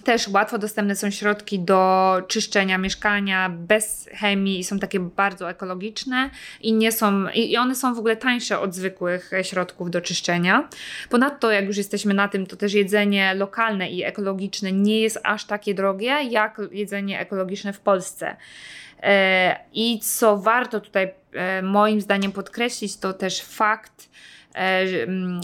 też 0.03 0.27
łatwo 0.27 0.57
dostępne 0.57 0.95
są 0.95 1.11
środki 1.11 1.59
do 1.59 2.21
czyszczenia 2.27 2.77
mieszkania 2.77 3.49
bez 3.49 4.09
chemii 4.13 4.59
i 4.59 4.63
są 4.63 4.79
takie 4.79 4.99
bardzo 4.99 5.49
ekologiczne 5.49 6.29
i 6.61 6.73
nie 6.73 6.91
są 6.91 7.27
i 7.29 7.57
one 7.57 7.75
są 7.75 7.95
w 7.95 7.99
ogóle 7.99 8.15
tańsze 8.15 8.59
od 8.59 8.75
zwykłych 8.75 9.31
środków 9.41 9.91
do 9.91 10.01
czyszczenia. 10.01 10.69
Ponadto 11.09 11.51
jak 11.51 11.65
już 11.65 11.77
jesteśmy 11.77 12.13
na 12.13 12.27
tym, 12.27 12.47
to 12.47 12.55
też 12.55 12.73
jedzenie 12.73 13.33
lokalne 13.33 13.89
i 13.89 14.03
ekologiczne 14.03 14.71
nie 14.71 15.01
jest 15.01 15.19
aż 15.23 15.45
takie 15.45 15.73
drogie 15.73 16.23
jak 16.29 16.61
jedzenie 16.71 17.19
ekologiczne 17.19 17.73
w 17.73 17.79
Polsce. 17.79 18.35
E, 19.03 19.59
I 19.73 19.99
co 19.99 20.37
warto 20.37 20.79
tutaj 20.79 21.13
e, 21.33 21.61
moim 21.61 22.01
zdaniem 22.01 22.31
podkreślić, 22.31 22.97
to 22.97 23.13
też 23.13 23.41
fakt, 23.41 24.09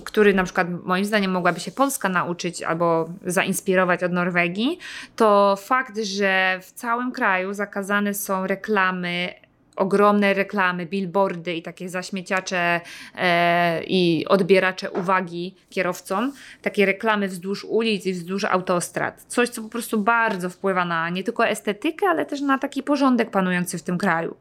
który 0.04 0.34
na 0.34 0.44
przykład 0.44 0.68
moim 0.84 1.06
zdaniem 1.06 1.32
mogłaby 1.32 1.60
się 1.60 1.72
Polska 1.72 2.10
nauczyć 2.10 2.64
albo 2.64 3.10
zainspirować 3.26 4.04
od 4.04 4.12
Norwegii, 4.12 4.80
to 5.16 5.56
fakt, 5.56 5.98
że 5.98 6.60
w 6.62 6.72
całym 6.72 7.12
kraju 7.12 7.54
zakazane 7.54 8.14
są 8.14 8.48
reklamy 8.48 9.34
ogromne 9.78 10.34
reklamy, 10.34 10.86
billboardy 10.86 11.54
i 11.54 11.62
takie 11.62 11.90
zaśmieciacze 11.90 12.82
e, 13.16 13.84
i 13.84 14.26
odbieracze 14.28 14.92
uwagi 14.92 15.56
kierowcom, 15.70 16.34
takie 16.62 16.86
reklamy 16.86 17.28
wzdłuż 17.28 17.66
ulic 17.66 18.06
i 18.06 18.14
wzdłuż 18.14 18.44
autostrad. 18.44 19.26
Coś, 19.28 19.50
co 19.50 19.62
po 19.62 19.70
prostu 19.70 20.00
bardzo 20.00 20.50
wpływa 20.50 20.86
na 20.86 21.10
nie 21.10 21.24
tylko 21.24 21.48
estetykę, 21.48 22.06
ale 22.10 22.26
też 22.26 22.42
na 22.42 22.58
taki 22.58 22.84
porządek 22.84 23.32
panujący 23.32 23.78
w 23.78 23.84
tym 23.84 23.98
kraju. 23.98 24.36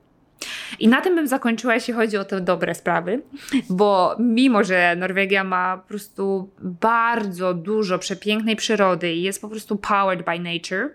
I 0.79 0.89
na 0.89 1.01
tym 1.01 1.15
bym 1.15 1.29
zakończyła, 1.29 1.75
jeśli 1.75 1.95
chodzi 1.95 2.17
o 2.17 2.25
te 2.25 2.41
dobre 2.41 2.75
sprawy, 2.75 3.23
bo 3.71 4.17
mimo, 4.19 4.65
że 4.65 4.97
Norwegia 4.97 5.45
ma 5.45 5.79
po 5.79 5.89
prostu 5.89 6.51
bardzo 6.61 7.55
dużo 7.55 7.99
przepięknej 7.99 8.57
przyrody 8.57 9.13
i 9.13 9.23
jest 9.23 9.41
po 9.41 9.49
prostu 9.49 9.77
powered 9.77 10.25
by 10.25 10.39
nature, 10.39 10.91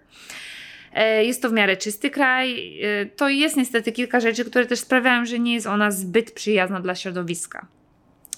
e, 0.93 1.25
jest 1.25 1.41
to 1.41 1.49
w 1.49 1.53
miarę 1.53 1.77
czysty 1.77 2.09
kraj. 2.09 2.79
E, 2.83 3.05
to 3.05 3.29
jest 3.29 3.57
niestety 3.57 3.91
kilka 3.91 4.19
rzeczy, 4.19 4.45
które 4.45 4.65
też 4.65 4.79
sprawiają, 4.79 5.25
że 5.25 5.39
nie 5.39 5.53
jest 5.53 5.67
ona 5.67 5.91
zbyt 5.91 6.31
przyjazna 6.31 6.79
dla 6.79 6.95
środowiska. 6.95 7.65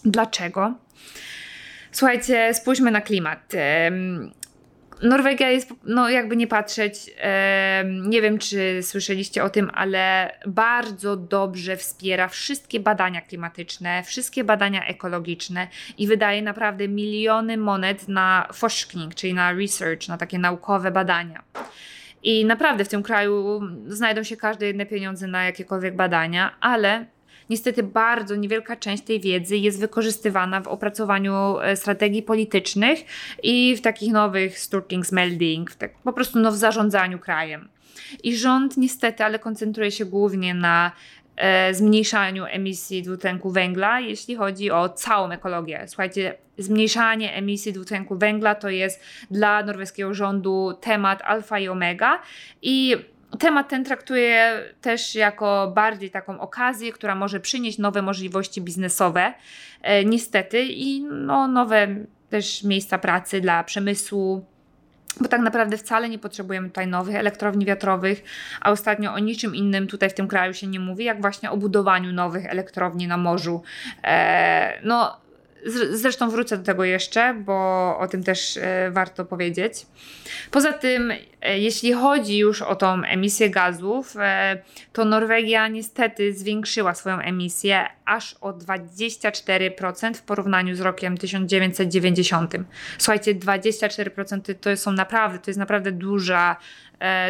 Dlaczego? 0.05 0.73
Słuchajcie, 1.91 2.53
spójrzmy 2.53 2.91
na 2.91 3.01
klimat. 3.01 3.53
Norwegia 5.03 5.49
jest, 5.49 5.73
no 5.83 6.09
jakby 6.09 6.35
nie 6.35 6.47
patrzeć, 6.47 7.11
nie 8.01 8.21
wiem 8.21 8.37
czy 8.37 8.79
słyszeliście 8.83 9.43
o 9.43 9.49
tym, 9.49 9.71
ale 9.73 10.31
bardzo 10.47 11.17
dobrze 11.17 11.77
wspiera 11.77 12.27
wszystkie 12.27 12.79
badania 12.79 13.21
klimatyczne, 13.21 14.03
wszystkie 14.03 14.43
badania 14.43 14.85
ekologiczne 14.85 15.67
i 15.97 16.07
wydaje 16.07 16.41
naprawdę 16.41 16.87
miliony 16.87 17.57
monet 17.57 18.07
na 18.07 18.47
forskning, 18.53 19.15
czyli 19.15 19.33
na 19.33 19.53
research, 19.53 20.07
na 20.07 20.17
takie 20.17 20.39
naukowe 20.39 20.91
badania. 20.91 21.43
I 22.23 22.45
naprawdę 22.45 22.85
w 22.85 22.89
tym 22.89 23.03
kraju 23.03 23.61
znajdą 23.87 24.23
się 24.23 24.37
każde 24.37 24.65
jedne 24.65 24.85
pieniądze 24.85 25.27
na 25.27 25.43
jakiekolwiek 25.43 25.95
badania, 25.95 26.55
ale 26.61 27.05
Niestety 27.53 27.83
bardzo 27.83 28.35
niewielka 28.35 28.75
część 28.75 29.03
tej 29.03 29.19
wiedzy 29.19 29.57
jest 29.57 29.79
wykorzystywana 29.79 30.61
w 30.61 30.67
opracowaniu 30.67 31.59
e, 31.59 31.75
strategii 31.75 32.21
politycznych 32.21 32.99
i 33.43 33.75
w 33.75 33.81
takich 33.81 34.11
nowych 34.11 34.59
Sturtingsmelding, 34.59 35.75
tak, 35.75 35.93
po 36.03 36.13
prostu 36.13 36.39
no, 36.39 36.51
w 36.51 36.55
zarządzaniu 36.55 37.19
krajem. 37.19 37.69
I 38.23 38.37
rząd 38.37 38.77
niestety, 38.77 39.23
ale 39.23 39.39
koncentruje 39.39 39.91
się 39.91 40.05
głównie 40.05 40.53
na 40.53 40.91
e, 41.35 41.73
zmniejszaniu 41.73 42.45
emisji 42.45 43.03
dwutlenku 43.03 43.51
węgla, 43.51 43.99
jeśli 43.99 44.35
chodzi 44.35 44.71
o 44.71 44.89
całą 44.89 45.31
ekologię. 45.31 45.83
Słuchajcie, 45.87 46.35
zmniejszanie 46.57 47.33
emisji 47.33 47.73
dwutlenku 47.73 48.15
węgla 48.15 48.55
to 48.55 48.69
jest 48.69 49.03
dla 49.31 49.63
norweskiego 49.63 50.13
rządu 50.13 50.73
temat 50.81 51.21
alfa 51.21 51.59
i 51.59 51.67
omega 51.67 52.21
i 52.61 52.95
Temat 53.39 53.69
ten 53.69 53.83
traktuję 53.83 54.59
też 54.81 55.15
jako 55.15 55.71
bardziej 55.75 56.11
taką 56.11 56.39
okazję, 56.39 56.91
która 56.91 57.15
może 57.15 57.39
przynieść 57.39 57.77
nowe 57.77 58.01
możliwości 58.01 58.61
biznesowe, 58.61 59.33
e, 59.81 60.05
niestety, 60.05 60.63
i 60.65 61.01
no, 61.03 61.47
nowe 61.47 61.87
też 62.29 62.63
miejsca 62.63 62.97
pracy 62.97 63.41
dla 63.41 63.63
przemysłu, 63.63 64.45
bo 65.21 65.27
tak 65.27 65.41
naprawdę 65.41 65.77
wcale 65.77 66.09
nie 66.09 66.19
potrzebujemy 66.19 66.67
tutaj 66.67 66.87
nowych 66.87 67.15
elektrowni 67.15 67.65
wiatrowych, 67.65 68.23
a 68.61 68.71
ostatnio 68.71 69.13
o 69.13 69.19
niczym 69.19 69.55
innym 69.55 69.87
tutaj 69.87 70.09
w 70.09 70.13
tym 70.13 70.27
kraju 70.27 70.53
się 70.53 70.67
nie 70.67 70.79
mówi, 70.79 71.05
jak 71.05 71.21
właśnie 71.21 71.51
o 71.51 71.57
budowaniu 71.57 72.11
nowych 72.11 72.45
elektrowni 72.45 73.07
na 73.07 73.17
morzu. 73.17 73.61
E, 74.03 74.79
no, 74.83 75.17
Zresztą 75.91 76.29
wrócę 76.29 76.57
do 76.57 76.63
tego 76.63 76.83
jeszcze, 76.83 77.33
bo 77.33 77.97
o 77.99 78.07
tym 78.07 78.23
też 78.23 78.57
e, 78.57 78.91
warto 78.91 79.25
powiedzieć. 79.25 79.85
Poza 80.51 80.73
tym, 80.73 81.13
e, 81.41 81.59
jeśli 81.59 81.93
chodzi 81.93 82.37
już 82.37 82.61
o 82.61 82.75
tą 82.75 83.03
emisję 83.03 83.49
gazów, 83.49 84.15
e, 84.19 84.61
to 84.93 85.05
Norwegia 85.05 85.67
niestety 85.67 86.33
zwiększyła 86.33 86.95
swoją 86.95 87.19
emisję 87.19 87.87
aż 88.05 88.35
o 88.41 88.53
24% 88.53 90.17
w 90.17 90.21
porównaniu 90.21 90.75
z 90.75 90.81
rokiem 90.81 91.17
1990. 91.17 92.53
Słuchajcie, 92.97 93.35
24% 93.35 94.55
to 94.55 94.77
są 94.77 94.91
naprawdę, 94.91 95.39
to 95.39 95.49
jest 95.49 95.59
naprawdę 95.59 95.91
duża 95.91 96.55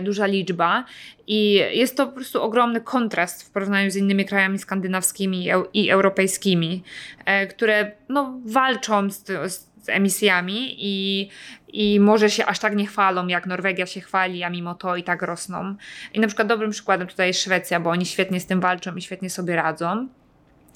duża 0.04 0.26
liczba 0.26 0.86
i 1.28 1.54
jest 1.54 1.98
to 1.98 2.08
po 2.08 2.12
prostu 2.14 2.42
ogromny 2.42 2.82
kontrast 2.82 3.44
w 3.44 3.52
porównaniu 3.52 3.92
z 3.92 3.96
innymi 3.96 4.26
krajami 4.26 4.60
skandynawskimi 4.60 5.50
i 5.74 5.90
europejskimi, 5.90 6.84
e, 7.26 7.48
które 7.48 7.92
no, 8.10 8.40
walczą 8.46 9.12
z, 9.12 9.26
z 9.26 9.74
z 9.84 9.90
emisjami 9.90 10.76
i, 10.78 11.30
i 11.68 12.00
może 12.00 12.30
się 12.30 12.46
aż 12.46 12.60
tak 12.60 12.76
nie 12.76 12.88
chwalą, 12.88 13.28
jak 13.28 13.46
Norwegia 13.46 13.86
się 13.86 14.02
chwali, 14.02 14.44
a 14.44 14.50
mimo 14.50 14.76
to 14.76 14.96
i 14.96 15.04
tak 15.04 15.22
rosną. 15.22 15.76
I 16.14 16.20
na 16.20 16.28
przykład 16.28 16.48
dobrym 16.48 16.72
przykładem 16.72 17.08
tutaj 17.08 17.28
jest 17.28 17.42
Szwecja, 17.42 17.80
bo 17.80 17.90
oni 17.90 18.06
świetnie 18.06 18.40
z 18.40 18.46
tym 18.46 18.62
walczą 18.62 18.96
i 18.96 19.02
świetnie 19.02 19.30
sobie 19.30 19.56
radzą. 19.56 20.08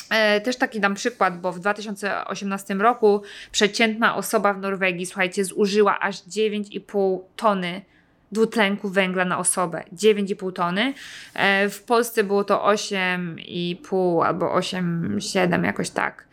E, 0.09 0.41
też 0.41 0.57
taki 0.57 0.79
dam 0.79 0.95
przykład, 0.95 1.41
bo 1.41 1.51
w 1.51 1.59
2018 1.59 2.73
roku 2.73 3.21
przeciętna 3.51 4.15
osoba 4.15 4.53
w 4.53 4.61
Norwegii, 4.61 5.05
słuchajcie, 5.05 5.45
zużyła 5.45 5.99
aż 5.99 6.15
9,5 6.15 7.19
tony 7.35 7.81
dwutlenku 8.31 8.89
węgla 8.89 9.25
na 9.25 9.39
osobę. 9.39 9.83
9,5 9.93 10.53
tony. 10.53 10.93
E, 11.33 11.69
w 11.69 11.83
Polsce 11.83 12.23
było 12.23 12.43
to 12.43 12.57
8,5 12.65 14.25
albo 14.25 14.59
8,7 14.59 15.63
jakoś 15.63 15.89
tak. 15.89 16.27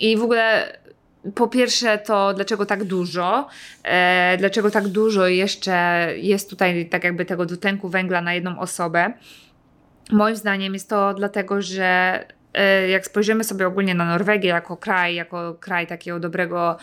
I 0.00 0.16
w 0.16 0.22
ogóle 0.22 0.72
po 1.34 1.48
pierwsze 1.48 1.98
to 1.98 2.34
dlaczego 2.34 2.66
tak 2.66 2.84
dużo, 2.84 3.48
e, 3.82 4.36
dlaczego 4.38 4.70
tak 4.70 4.88
dużo 4.88 5.26
jeszcze 5.26 6.08
jest 6.16 6.50
tutaj 6.50 6.88
tak 6.88 7.04
jakby 7.04 7.24
tego 7.24 7.46
dwutlenku 7.46 7.88
węgla 7.88 8.20
na 8.20 8.34
jedną 8.34 8.58
osobę. 8.58 9.12
Moim 10.12 10.36
zdaniem 10.36 10.74
jest 10.74 10.88
to 10.88 11.14
dlatego, 11.14 11.62
że 11.62 12.24
jak 12.88 13.06
spojrzymy 13.06 13.44
sobie 13.44 13.66
ogólnie 13.66 13.94
na 13.94 14.04
Norwegię 14.04 14.48
jako 14.48 14.76
kraj, 14.76 15.14
jako 15.14 15.54
kraj 15.54 15.86
takiego 15.86 16.20
dobrego 16.20 16.76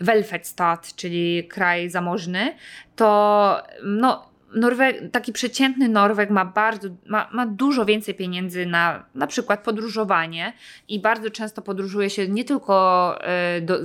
Welfärtsstat, 0.00 0.94
czyli 0.96 1.48
kraj 1.48 1.90
zamożny, 1.90 2.54
to 2.96 3.62
no, 3.84 4.28
Norwe 4.54 4.92
taki 4.92 5.32
przeciętny 5.32 5.88
Norweg 5.88 6.30
ma 6.30 6.44
bardzo, 6.44 6.88
ma, 7.06 7.28
ma 7.32 7.46
dużo 7.46 7.84
więcej 7.84 8.14
pieniędzy 8.14 8.66
na 8.66 9.04
na 9.14 9.26
przykład 9.26 9.64
podróżowanie 9.64 10.52
i 10.88 11.00
bardzo 11.00 11.30
często 11.30 11.62
podróżuje 11.62 12.10
się 12.10 12.28
nie 12.28 12.44
tylko 12.44 13.18
e, 13.20 13.60
do, 13.60 13.78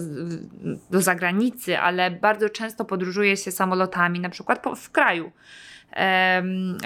do 0.91 1.01
zagranicy, 1.01 1.79
ale 1.79 2.11
bardzo 2.11 2.49
często 2.49 2.85
podróżuje 2.85 3.37
się 3.37 3.51
samolotami 3.51 4.19
na 4.19 4.29
przykład 4.29 4.63
w 4.75 4.91
kraju 4.91 5.31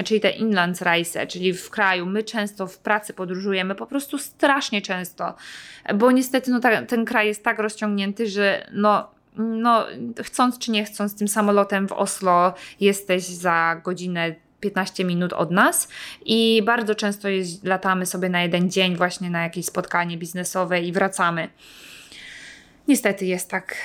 czyli 0.06 0.22
te 0.22 0.30
Inlandsreise, 0.30 1.28
czyli 1.28 1.54
w 1.54 1.70
kraju. 1.70 2.06
My 2.06 2.24
często 2.24 2.67
w 2.67 2.78
pracy 2.78 3.13
podróżujemy, 3.13 3.76
po 3.76 3.86
prostu 3.86 4.17
strasznie 4.17 4.82
często, 4.82 5.36
bo 5.96 6.12
niestety 6.12 6.52
no, 6.52 6.60
ta, 6.60 6.82
ten 6.82 7.06
kraj 7.06 7.28
jest 7.28 7.43
tak 7.43 7.60
rozciągnięty, 7.60 8.28
że 8.28 8.67
no, 8.72 9.10
no, 9.38 9.86
chcąc 10.24 10.60
czy 10.60 10.72
nie 10.72 10.86
chcąc, 10.86 11.15
tym 11.15 11.28
samolotem 11.28 11.88
w 11.88 11.91
Oslo 11.91 12.54
jesteś 12.80 13.24
za 13.24 13.82
godzinę 13.84 14.36
15 14.60 15.06
minut 15.06 15.34
od 15.34 15.52
nas 15.52 15.88
i 16.26 16.62
bardzo 16.65 16.96
często 16.96 17.30
jest, 17.30 17.63
latamy 17.63 18.06
sobie 18.06 18.30
na 18.30 18.41
jeden 18.41 18.72
dzień 18.72 18.96
właśnie 18.96 19.30
na 19.30 19.43
jakieś 19.43 19.65
spotkanie 19.65 20.17
biznesowe 20.17 20.82
i 20.82 20.91
wracamy. 20.91 21.50
Niestety 22.88 23.26
jest 23.26 23.50
tak 23.50 23.76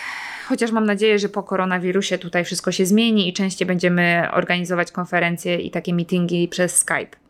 chociaż 0.48 0.72
mam 0.72 0.86
nadzieję, 0.86 1.18
że 1.18 1.28
po 1.28 1.42
koronawirusie 1.42 2.18
tutaj 2.18 2.44
wszystko 2.44 2.72
się 2.72 2.86
zmieni 2.86 3.28
i 3.28 3.32
częściej 3.32 3.66
będziemy 3.66 4.28
organizować 4.32 4.92
konferencje 4.92 5.56
i 5.56 5.70
takie 5.70 5.94
meetingi 5.94 6.48
przez 6.48 6.76
Skype. 6.76 7.22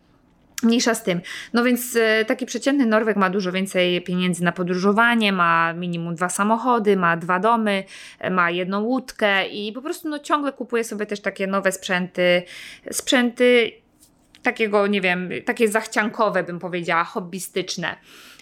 Mniejsza 0.62 0.94
z 0.94 1.02
tym. 1.02 1.20
No 1.52 1.64
więc 1.64 1.96
e, 1.96 2.24
taki 2.24 2.46
przeciętny 2.46 2.86
Norweg 2.86 3.16
ma 3.16 3.30
dużo 3.30 3.52
więcej 3.52 4.02
pieniędzy 4.02 4.44
na 4.44 4.52
podróżowanie, 4.52 5.32
ma 5.32 5.72
minimum 5.72 6.14
dwa 6.14 6.28
samochody, 6.28 6.96
ma 6.96 7.16
dwa 7.16 7.38
domy, 7.38 7.84
e, 8.18 8.30
ma 8.30 8.50
jedną 8.50 8.80
łódkę 8.80 9.48
i 9.48 9.72
po 9.72 9.82
prostu 9.82 10.08
no, 10.08 10.18
ciągle 10.18 10.52
kupuje 10.52 10.84
sobie 10.84 11.06
też 11.06 11.20
takie 11.20 11.46
nowe 11.46 11.72
sprzęty, 11.72 12.42
sprzęty 12.90 13.72
takiego, 14.42 14.86
nie 14.86 15.00
wiem, 15.00 15.30
takie 15.44 15.68
zachciankowe 15.68 16.42
bym 16.42 16.58
powiedziała, 16.58 17.04
hobbystyczne. 17.04 17.96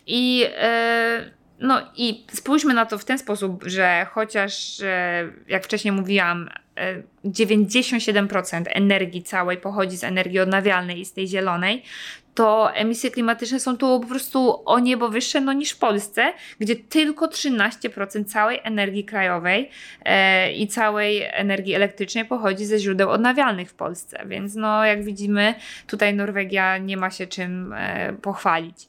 I 0.06 0.46
e, 0.56 1.30
no 1.60 1.82
i 1.96 2.26
spójrzmy 2.32 2.74
na 2.74 2.86
to 2.86 2.98
w 2.98 3.04
ten 3.04 3.18
sposób, 3.18 3.64
że 3.66 4.06
chociaż, 4.10 4.80
jak 5.48 5.64
wcześniej 5.64 5.92
mówiłam, 5.92 6.50
97% 7.24 8.66
e, 8.66 8.74
energii 8.74 9.22
całej 9.22 9.56
pochodzi 9.56 9.96
z 9.96 10.04
energii 10.04 10.40
odnawialnej 10.40 11.00
i 11.00 11.04
z 11.04 11.12
tej 11.12 11.28
zielonej, 11.28 11.82
to 12.34 12.74
emisje 12.74 13.10
klimatyczne 13.10 13.60
są 13.60 13.76
tu 13.76 14.00
po 14.00 14.06
prostu 14.06 14.62
o 14.64 14.78
niebo 14.78 15.08
wyższe 15.08 15.40
no, 15.40 15.52
niż 15.52 15.70
w 15.70 15.78
Polsce, 15.78 16.32
gdzie 16.58 16.76
tylko 16.76 17.26
13% 17.26 18.24
całej 18.24 18.60
energii 18.62 19.04
krajowej 19.04 19.70
e, 20.04 20.52
i 20.52 20.68
całej 20.68 21.22
energii 21.30 21.74
elektrycznej 21.74 22.24
pochodzi 22.24 22.66
ze 22.66 22.78
źródeł 22.78 23.10
odnawialnych 23.10 23.70
w 23.70 23.74
Polsce. 23.74 24.22
Więc 24.26 24.54
no, 24.54 24.84
jak 24.84 25.04
widzimy, 25.04 25.54
tutaj 25.86 26.14
Norwegia 26.14 26.78
nie 26.78 26.96
ma 26.96 27.10
się 27.10 27.26
czym 27.26 27.72
e, 27.72 28.12
pochwalić. 28.12 28.88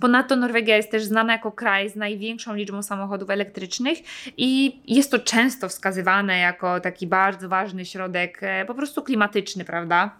Ponadto 0.00 0.36
Norwegia 0.36 0.76
jest 0.76 0.90
też 0.90 1.04
znana 1.04 1.32
jako 1.32 1.52
kraj 1.52 1.90
z 1.90 1.96
największą 1.96 2.54
liczbą 2.54 2.82
samochodów 2.82 3.30
elektrycznych 3.30 3.98
i 4.36 4.80
jest 4.86 5.10
to 5.10 5.18
często 5.18 5.68
wskazywane 5.68 6.38
jako 6.38 6.80
taki 6.80 7.06
bardzo 7.06 7.48
ważny 7.48 7.84
środek 7.84 8.38
e, 8.42 8.64
po 8.64 8.74
prostu 8.74 9.02
klimatyczny, 9.02 9.64
prawda? 9.64 10.10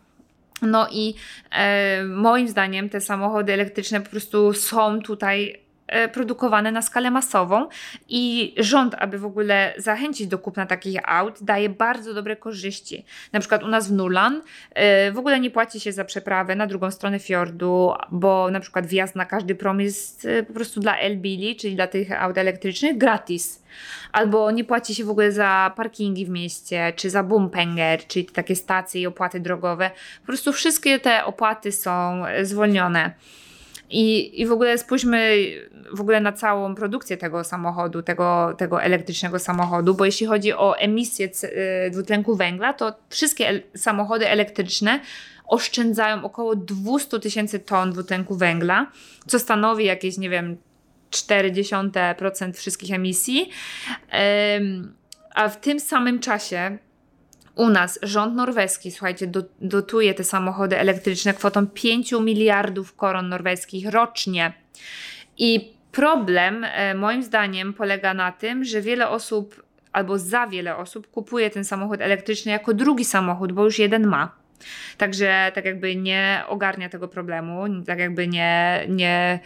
No 0.63 0.89
i 0.93 1.15
e, 1.51 2.05
moim 2.05 2.49
zdaniem 2.49 2.89
te 2.89 3.01
samochody 3.01 3.53
elektryczne 3.53 4.01
po 4.01 4.11
prostu 4.11 4.53
są 4.53 5.01
tutaj 5.01 5.61
produkowane 6.13 6.73
na 6.73 6.83
skalę 6.83 7.11
masową 7.11 7.69
i 8.09 8.55
rząd, 8.59 8.95
aby 8.99 9.19
w 9.19 9.25
ogóle 9.25 9.75
zachęcić 9.77 10.27
do 10.27 10.39
kupna 10.39 10.67
takich 10.67 11.01
aut, 11.05 11.39
daje 11.41 11.69
bardzo 11.69 12.15
dobre 12.15 12.37
korzyści. 12.37 13.05
Na 13.33 13.41
przykład 13.41 13.63
u 13.63 13.69
nas 13.69 13.89
w 13.89 13.93
Nulan 13.93 14.43
e, 14.71 15.13
w 15.13 15.19
ogóle 15.19 15.41
nie 15.41 15.51
płaci 15.51 15.81
się 15.81 15.93
za 15.93 16.05
przeprawę 16.05 16.57
na 16.57 16.67
drugą 16.67 16.91
stronę 16.91 17.19
fiordu, 17.19 17.93
bo 18.11 18.51
na 18.51 18.61
przykład 18.61 18.87
wjazd 18.87 19.17
na 19.17 19.27
każdy 19.27 19.55
prom 19.55 19.81
jest 19.81 20.25
e, 20.25 20.43
po 20.43 20.53
prostu 20.53 20.81
dla 20.81 20.99
Elbili, 20.99 21.57
czyli 21.57 21.75
dla 21.75 21.87
tych 21.87 22.23
aut 22.23 22.39
elektrycznych, 22.39 22.99
gratis. 22.99 23.63
Albo 24.13 24.51
nie 24.51 24.65
płaci 24.65 24.95
się 24.95 25.05
w 25.05 25.11
ogóle 25.11 25.33
za 25.33 25.73
parkingi 25.77 26.27
w 26.27 26.29
mieście, 26.29 26.93
czy 26.97 27.11
za 27.11 27.23
bumpenger, 27.23 28.07
czyli 28.07 28.27
takie 28.27 28.57
stacje 28.57 29.01
i 29.01 29.07
opłaty 29.07 29.41
drogowe. 29.41 29.91
Po 30.21 30.27
prostu 30.27 30.53
wszystkie 30.53 31.01
te 31.01 31.25
opłaty 31.25 31.73
są 31.73 32.23
zwolnione. 32.43 33.15
I, 33.91 34.41
I 34.41 34.47
w 34.47 34.53
ogóle 34.53 34.79
spójrzmy 34.79 35.47
w 35.93 36.01
ogóle 36.01 36.21
na 36.21 36.33
całą 36.33 36.75
produkcję 36.75 37.17
tego 37.17 37.45
samochodu, 37.45 38.03
tego, 38.03 38.55
tego 38.59 38.83
elektrycznego 38.83 39.39
samochodu, 39.39 39.95
bo 39.95 40.05
jeśli 40.05 40.27
chodzi 40.27 40.53
o 40.53 40.79
emisję 40.79 41.29
y, 41.87 41.91
dwutlenku 41.91 42.37
węgla, 42.37 42.73
to 42.73 42.95
wszystkie 43.09 43.63
samochody 43.77 44.29
elektryczne 44.29 45.01
oszczędzają 45.47 46.25
około 46.25 46.57
200 46.57 47.21
tysięcy 47.21 47.59
ton 47.59 47.93
dwutlenku 47.93 48.37
węgla, 48.37 48.91
co 49.27 49.39
stanowi 49.39 49.85
jakieś, 49.85 50.19
nie 50.19 50.31
wiem, 50.31 50.57
0,4% 51.11 52.53
wszystkich 52.53 52.95
emisji. 52.95 53.51
A 55.35 55.49
w 55.49 55.61
tym 55.61 55.81
samym 55.81 56.19
czasie 56.19 56.79
u 57.55 57.69
nas 57.69 57.99
rząd 58.03 58.35
norweski, 58.35 58.91
słuchajcie, 58.91 59.33
dotuje 59.61 60.15
te 60.15 60.25
samochody 60.25 60.79
elektryczne 60.79 61.35
kwotą 61.35 61.67
5 61.67 62.13
miliardów 62.13 62.97
koron 62.97 63.29
norweskich 63.29 63.89
rocznie. 63.89 64.53
I 65.39 65.75
problem, 65.93 66.65
e, 66.65 66.95
moim 66.95 67.23
zdaniem, 67.23 67.75
polega 67.75 68.15
na 68.15 68.33
tym, 68.33 68.65
że 68.65 68.81
wiele 68.81 69.09
osób 69.09 69.63
albo 69.93 70.19
za 70.19 70.47
wiele 70.47 70.77
osób 70.77 71.11
kupuje 71.11 71.51
ten 71.51 71.65
samochód 71.65 72.01
elektryczny 72.01 72.53
jako 72.53 72.75
drugi 72.75 73.05
samochód, 73.05 73.53
bo 73.53 73.65
już 73.65 73.79
jeden 73.79 74.07
ma. 74.07 74.41
Także 74.97 75.53
tak 75.55 75.65
jakby 75.65 75.97
nie 75.97 76.43
ogarnia 76.49 76.89
tego 76.89 77.09
problemu, 77.09 77.65
tak 77.87 77.99
jakby 77.99 78.29
nie, 78.29 78.85
nie 78.89 79.41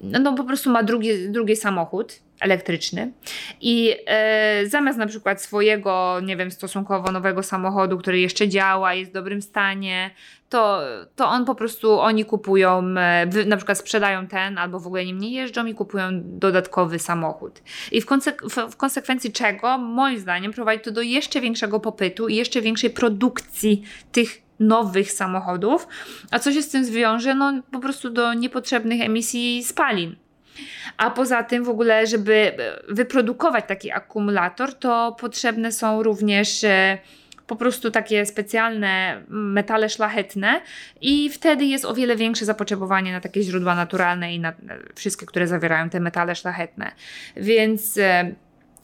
no, 0.00 0.18
no 0.18 0.34
po 0.34 0.44
prostu 0.44 0.70
ma 0.70 0.82
drugi, 0.82 1.28
drugi 1.28 1.56
samochód 1.56 2.20
elektryczny 2.40 3.12
i 3.60 3.96
e, 4.06 4.66
zamiast 4.66 4.98
na 4.98 5.06
przykład 5.06 5.42
swojego, 5.42 6.20
nie 6.22 6.36
wiem, 6.36 6.50
stosunkowo 6.50 7.12
nowego 7.12 7.42
samochodu, 7.42 7.98
który 7.98 8.20
jeszcze 8.20 8.48
działa, 8.48 8.94
jest 8.94 9.10
w 9.10 9.14
dobrym 9.14 9.42
stanie, 9.42 10.10
to, 10.48 10.82
to 11.16 11.28
on 11.28 11.44
po 11.44 11.54
prostu, 11.54 12.00
oni 12.00 12.24
kupują, 12.24 12.78
e, 12.98 13.26
na 13.46 13.56
przykład 13.56 13.78
sprzedają 13.78 14.26
ten, 14.26 14.58
albo 14.58 14.80
w 14.80 14.86
ogóle 14.86 15.04
nim 15.04 15.18
nie 15.18 15.32
jeżdżą 15.32 15.66
i 15.66 15.74
kupują 15.74 16.08
dodatkowy 16.24 16.98
samochód. 16.98 17.62
I 17.92 18.00
w, 18.00 18.06
konsek 18.06 18.42
w, 18.42 18.72
w 18.72 18.76
konsekwencji 18.76 19.32
czego, 19.32 19.78
moim 19.78 20.18
zdaniem, 20.18 20.52
prowadzi 20.52 20.82
to 20.82 20.90
do 20.90 21.02
jeszcze 21.02 21.40
większego 21.40 21.80
popytu 21.80 22.28
i 22.28 22.36
jeszcze 22.36 22.60
większej 22.60 22.90
produkcji 22.90 23.82
tych 24.12 24.49
nowych 24.60 25.12
samochodów, 25.12 25.88
a 26.30 26.38
co 26.38 26.52
się 26.52 26.62
z 26.62 26.68
tym 26.68 26.84
zwiąże? 26.84 27.34
No 27.34 27.52
po 27.72 27.80
prostu 27.80 28.10
do 28.10 28.34
niepotrzebnych 28.34 29.00
emisji 29.00 29.64
spalin. 29.64 30.16
A 30.96 31.10
poza 31.10 31.42
tym 31.42 31.64
w 31.64 31.68
ogóle, 31.68 32.06
żeby 32.06 32.52
wyprodukować 32.88 33.64
taki 33.68 33.90
akumulator, 33.90 34.74
to 34.74 35.16
potrzebne 35.20 35.72
są 35.72 36.02
również 36.02 36.64
e, 36.64 36.98
po 37.46 37.56
prostu 37.56 37.90
takie 37.90 38.26
specjalne 38.26 39.22
metale 39.28 39.88
szlachetne 39.88 40.60
i 41.00 41.30
wtedy 41.30 41.64
jest 41.64 41.84
o 41.84 41.94
wiele 41.94 42.16
większe 42.16 42.44
zapotrzebowanie 42.44 43.12
na 43.12 43.20
takie 43.20 43.42
źródła 43.42 43.74
naturalne 43.74 44.34
i 44.34 44.40
na 44.40 44.52
wszystkie, 44.94 45.26
które 45.26 45.46
zawierają 45.46 45.90
te 45.90 46.00
metale 46.00 46.34
szlachetne. 46.34 46.92
Więc 47.36 47.98
e, 47.98 48.34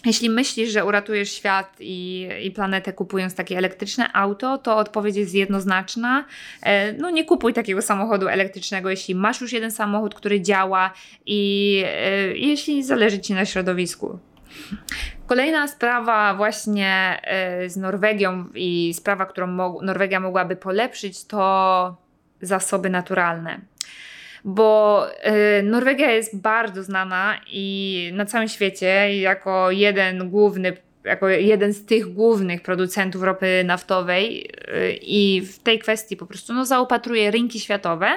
jeśli 0.07 0.31
myślisz, 0.31 0.71
że 0.71 0.85
uratujesz 0.85 1.33
świat 1.33 1.77
i, 1.81 2.29
i 2.43 2.51
planetę 2.51 2.93
kupując 2.93 3.35
takie 3.35 3.59
elektryczne 3.59 4.13
auto, 4.13 4.59
to 4.59 4.77
odpowiedź 4.77 5.17
jest 5.17 5.35
jednoznaczna. 5.35 6.25
E, 6.63 6.93
no 6.93 7.11
nie 7.11 7.25
kupuj 7.25 7.53
takiego 7.53 7.83
samochodu 7.83 8.29
elektrycznego, 8.29 8.91
jeśli 8.91 9.15
masz 9.15 9.41
już 9.41 9.53
jeden 9.53 9.71
samochód, 9.71 10.15
który 10.15 10.41
działa 10.41 10.93
i 11.27 11.83
e, 11.87 12.37
jeśli 12.37 12.83
zależy 12.85 13.21
Ci 13.21 13.35
na 13.35 13.45
środowisku. 13.45 14.19
Kolejna 15.27 15.69
sprawa 15.69 16.35
właśnie 16.35 17.21
e, 17.23 17.71
z 17.71 17.77
Norwegią 17.77 18.45
i 18.55 18.95
sprawa, 18.95 19.27
którą 19.27 19.47
Norwegia 19.83 20.21
mogłaby 20.21 20.57
polepszyć, 20.57 21.25
to 21.25 21.97
zasoby 22.41 22.91
naturalne 22.91 23.61
bo 24.47 25.07
y, 25.59 25.63
Norwegia 25.63 26.11
jest 26.11 26.41
bardzo 26.41 26.83
znana 26.83 27.41
i 27.53 28.11
na 28.15 28.25
całym 28.25 28.49
świecie 28.49 29.17
jako 29.21 29.71
jeden 29.71 30.31
główny 30.31 30.77
jako 31.05 31.29
jeden 31.29 31.73
z 31.73 31.85
tych 31.85 32.13
głównych 32.13 32.63
producentów 32.63 33.23
ropy 33.23 33.63
naftowej 33.65 34.51
y, 34.69 34.99
i 35.03 35.41
w 35.41 35.59
tej 35.59 35.79
kwestii 35.79 36.17
po 36.17 36.27
prostu 36.27 36.55
no, 36.55 36.65
zaopatruje 36.65 37.31
rynki 37.31 37.61
światowe 37.61 38.09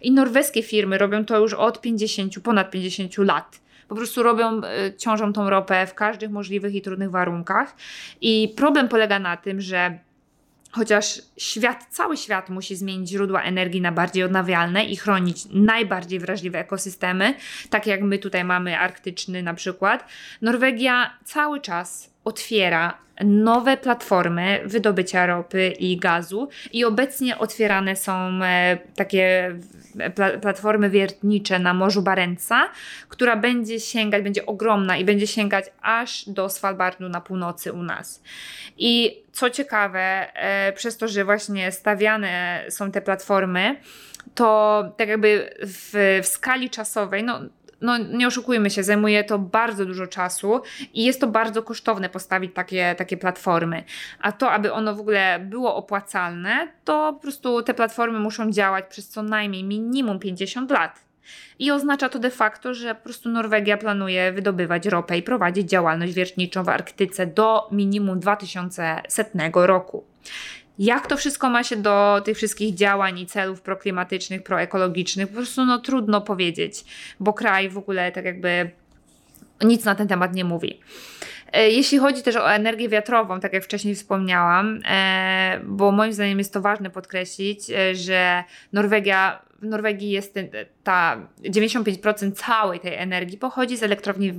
i 0.00 0.12
norweskie 0.12 0.62
firmy 0.62 0.98
robią 0.98 1.24
to 1.24 1.38
już 1.38 1.54
od 1.54 1.80
50, 1.80 2.40
ponad 2.40 2.70
50 2.70 3.18
lat. 3.18 3.60
Po 3.88 3.94
prostu 3.94 4.22
robią, 4.22 4.58
y, 4.58 4.96
ciążą 4.96 5.32
tą 5.32 5.50
ropę 5.50 5.86
w 5.86 5.94
każdych 5.94 6.30
możliwych 6.30 6.74
i 6.74 6.82
trudnych 6.82 7.10
warunkach. 7.10 7.76
I 8.20 8.54
problem 8.56 8.88
polega 8.88 9.18
na 9.18 9.36
tym, 9.36 9.60
że 9.60 9.98
Chociaż 10.72 11.22
świat, 11.36 11.86
cały 11.90 12.16
świat 12.16 12.48
musi 12.48 12.76
zmienić 12.76 13.08
źródła 13.10 13.42
energii 13.42 13.80
na 13.80 13.92
bardziej 13.92 14.24
odnawialne 14.24 14.84
i 14.84 14.96
chronić 14.96 15.46
najbardziej 15.50 16.18
wrażliwe 16.18 16.58
ekosystemy, 16.58 17.34
tak 17.70 17.86
jak 17.86 18.02
my 18.02 18.18
tutaj 18.18 18.44
mamy 18.44 18.78
arktyczny 18.78 19.42
na 19.42 19.54
przykład, 19.54 20.08
Norwegia 20.42 21.18
cały 21.24 21.60
czas 21.60 22.10
otwiera 22.24 22.98
nowe 23.24 23.76
platformy 23.76 24.60
wydobycia 24.64 25.26
ropy 25.26 25.68
i 25.78 25.96
gazu 25.96 26.48
i 26.72 26.84
obecnie 26.84 27.38
otwierane 27.38 27.96
są 27.96 28.12
e, 28.42 28.78
takie 28.96 29.56
platformy 30.40 30.90
wiertnicze 30.90 31.58
na 31.58 31.74
Morzu 31.74 32.02
Barentsa, 32.02 32.68
która 33.08 33.36
będzie 33.36 33.80
sięgać, 33.80 34.22
będzie 34.22 34.46
ogromna 34.46 34.96
i 34.96 35.04
będzie 35.04 35.26
sięgać 35.26 35.64
aż 35.82 36.28
do 36.28 36.48
Svalbardu 36.48 37.08
na 37.08 37.20
północy 37.20 37.72
u 37.72 37.82
nas. 37.82 38.22
I 38.78 39.22
co 39.32 39.50
ciekawe, 39.50 40.34
e, 40.34 40.72
przez 40.72 40.96
to, 40.96 41.08
że 41.08 41.24
właśnie 41.24 41.72
stawiane 41.72 42.64
są 42.68 42.90
te 42.90 43.00
platformy, 43.00 43.76
to 44.34 44.84
tak 44.96 45.08
jakby 45.08 45.54
w, 45.60 46.20
w 46.22 46.26
skali 46.26 46.70
czasowej, 46.70 47.24
no 47.24 47.40
no 47.82 47.98
nie 47.98 48.26
oszukujmy 48.26 48.70
się, 48.70 48.82
zajmuje 48.82 49.24
to 49.24 49.38
bardzo 49.38 49.86
dużo 49.86 50.06
czasu 50.06 50.60
i 50.94 51.04
jest 51.04 51.20
to 51.20 51.26
bardzo 51.26 51.62
kosztowne 51.62 52.08
postawić 52.08 52.54
takie, 52.54 52.94
takie 52.98 53.16
platformy. 53.16 53.84
A 54.20 54.32
to, 54.32 54.50
aby 54.50 54.72
ono 54.72 54.94
w 54.94 55.00
ogóle 55.00 55.40
było 55.40 55.76
opłacalne, 55.76 56.68
to 56.84 57.12
po 57.12 57.20
prostu 57.20 57.62
te 57.62 57.74
platformy 57.74 58.18
muszą 58.18 58.50
działać 58.50 58.84
przez 58.88 59.08
co 59.08 59.22
najmniej 59.22 59.64
minimum 59.64 60.18
50 60.18 60.70
lat. 60.70 61.12
I 61.58 61.70
oznacza 61.70 62.08
to 62.08 62.18
de 62.18 62.30
facto, 62.30 62.74
że 62.74 62.94
po 62.94 63.04
prostu 63.04 63.28
Norwegia 63.28 63.76
planuje 63.76 64.32
wydobywać 64.32 64.86
ropę 64.86 65.18
i 65.18 65.22
prowadzić 65.22 65.70
działalność 65.70 66.12
wiertniczą 66.12 66.64
w 66.64 66.68
Arktyce 66.68 67.26
do 67.26 67.68
minimum 67.72 68.20
2100 68.20 69.66
roku. 69.66 70.04
Jak 70.78 71.06
to 71.06 71.16
wszystko 71.16 71.50
ma 71.50 71.64
się 71.64 71.76
do 71.76 72.22
tych 72.24 72.36
wszystkich 72.36 72.74
działań 72.74 73.18
i 73.18 73.26
celów 73.26 73.60
proklimatycznych, 73.60 74.42
proekologicznych, 74.42 75.28
po 75.28 75.34
prostu 75.34 75.64
no 75.64 75.78
trudno 75.78 76.20
powiedzieć, 76.20 76.84
bo 77.20 77.32
kraj 77.32 77.68
w 77.68 77.78
ogóle 77.78 78.12
tak 78.12 78.24
jakby 78.24 78.70
nic 79.64 79.84
na 79.84 79.94
ten 79.94 80.08
temat 80.08 80.34
nie 80.34 80.44
mówi. 80.44 80.80
E, 81.52 81.70
jeśli 81.70 81.98
chodzi 81.98 82.22
też 82.22 82.36
o 82.36 82.52
energię 82.52 82.88
wiatrową, 82.88 83.40
tak 83.40 83.52
jak 83.52 83.64
wcześniej 83.64 83.94
wspomniałam, 83.94 84.80
e, 84.88 85.60
bo 85.64 85.92
moim 85.92 86.12
zdaniem 86.12 86.38
jest 86.38 86.52
to 86.52 86.60
ważne 86.60 86.90
podkreślić, 86.90 87.70
e, 87.70 87.94
że 87.94 88.44
Norwegia 88.72 89.42
w 89.58 89.66
Norwegii 89.66 90.10
jest 90.10 90.38
ta 90.84 91.16
95% 91.42 92.32
całej 92.32 92.80
tej 92.80 92.94
energii 92.94 93.38
pochodzi 93.38 93.76
z 93.76 93.82
elektrowni 93.82 94.32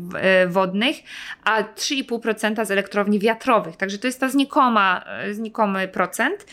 wodnych, 0.47 0.95
a 1.43 1.63
3,5% 1.63 2.65
z 2.65 2.71
elektrowni 2.71 3.19
wiatrowych. 3.19 3.78
Także 3.78 3.97
to 3.97 4.08
jest 4.08 4.19
ta 4.19 4.30
znikoma, 4.30 5.06
znikomy 5.32 5.88
procent. 5.88 6.45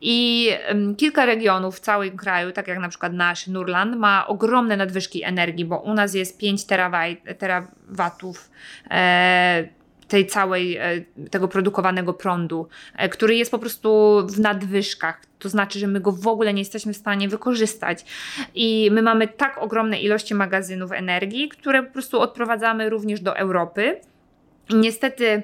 I 0.00 0.48
kilka 0.96 1.26
regionów 1.26 1.76
w 1.76 1.80
całym 1.80 2.16
kraju, 2.16 2.52
tak 2.52 2.68
jak 2.68 2.78
na 2.78 2.88
przykład 2.88 3.12
nasz 3.12 3.46
Nurland, 3.46 3.96
ma 3.96 4.26
ogromne 4.26 4.76
nadwyżki 4.76 5.24
energii, 5.24 5.64
bo 5.64 5.78
u 5.78 5.94
nas 5.94 6.14
jest 6.14 6.38
5 6.38 6.64
terawatów. 7.38 8.50
Tej 10.12 10.26
całej, 10.26 10.76
e, 10.76 11.00
tego 11.30 11.48
produkowanego 11.48 12.14
prądu, 12.14 12.68
e, 12.96 13.08
który 13.08 13.36
jest 13.36 13.50
po 13.50 13.58
prostu 13.58 14.20
w 14.26 14.40
nadwyżkach. 14.40 15.22
To 15.38 15.48
znaczy, 15.48 15.78
że 15.78 15.86
my 15.86 16.00
go 16.00 16.12
w 16.12 16.26
ogóle 16.26 16.54
nie 16.54 16.60
jesteśmy 16.60 16.92
w 16.92 16.96
stanie 16.96 17.28
wykorzystać. 17.28 18.04
I 18.54 18.90
my 18.92 19.02
mamy 19.02 19.28
tak 19.28 19.58
ogromne 19.58 20.00
ilości 20.00 20.34
magazynów 20.34 20.92
energii, 20.92 21.48
które 21.48 21.82
po 21.82 21.92
prostu 21.92 22.20
odprowadzamy 22.20 22.90
również 22.90 23.20
do 23.20 23.36
Europy. 23.36 24.00
I 24.68 24.74
niestety 24.74 25.42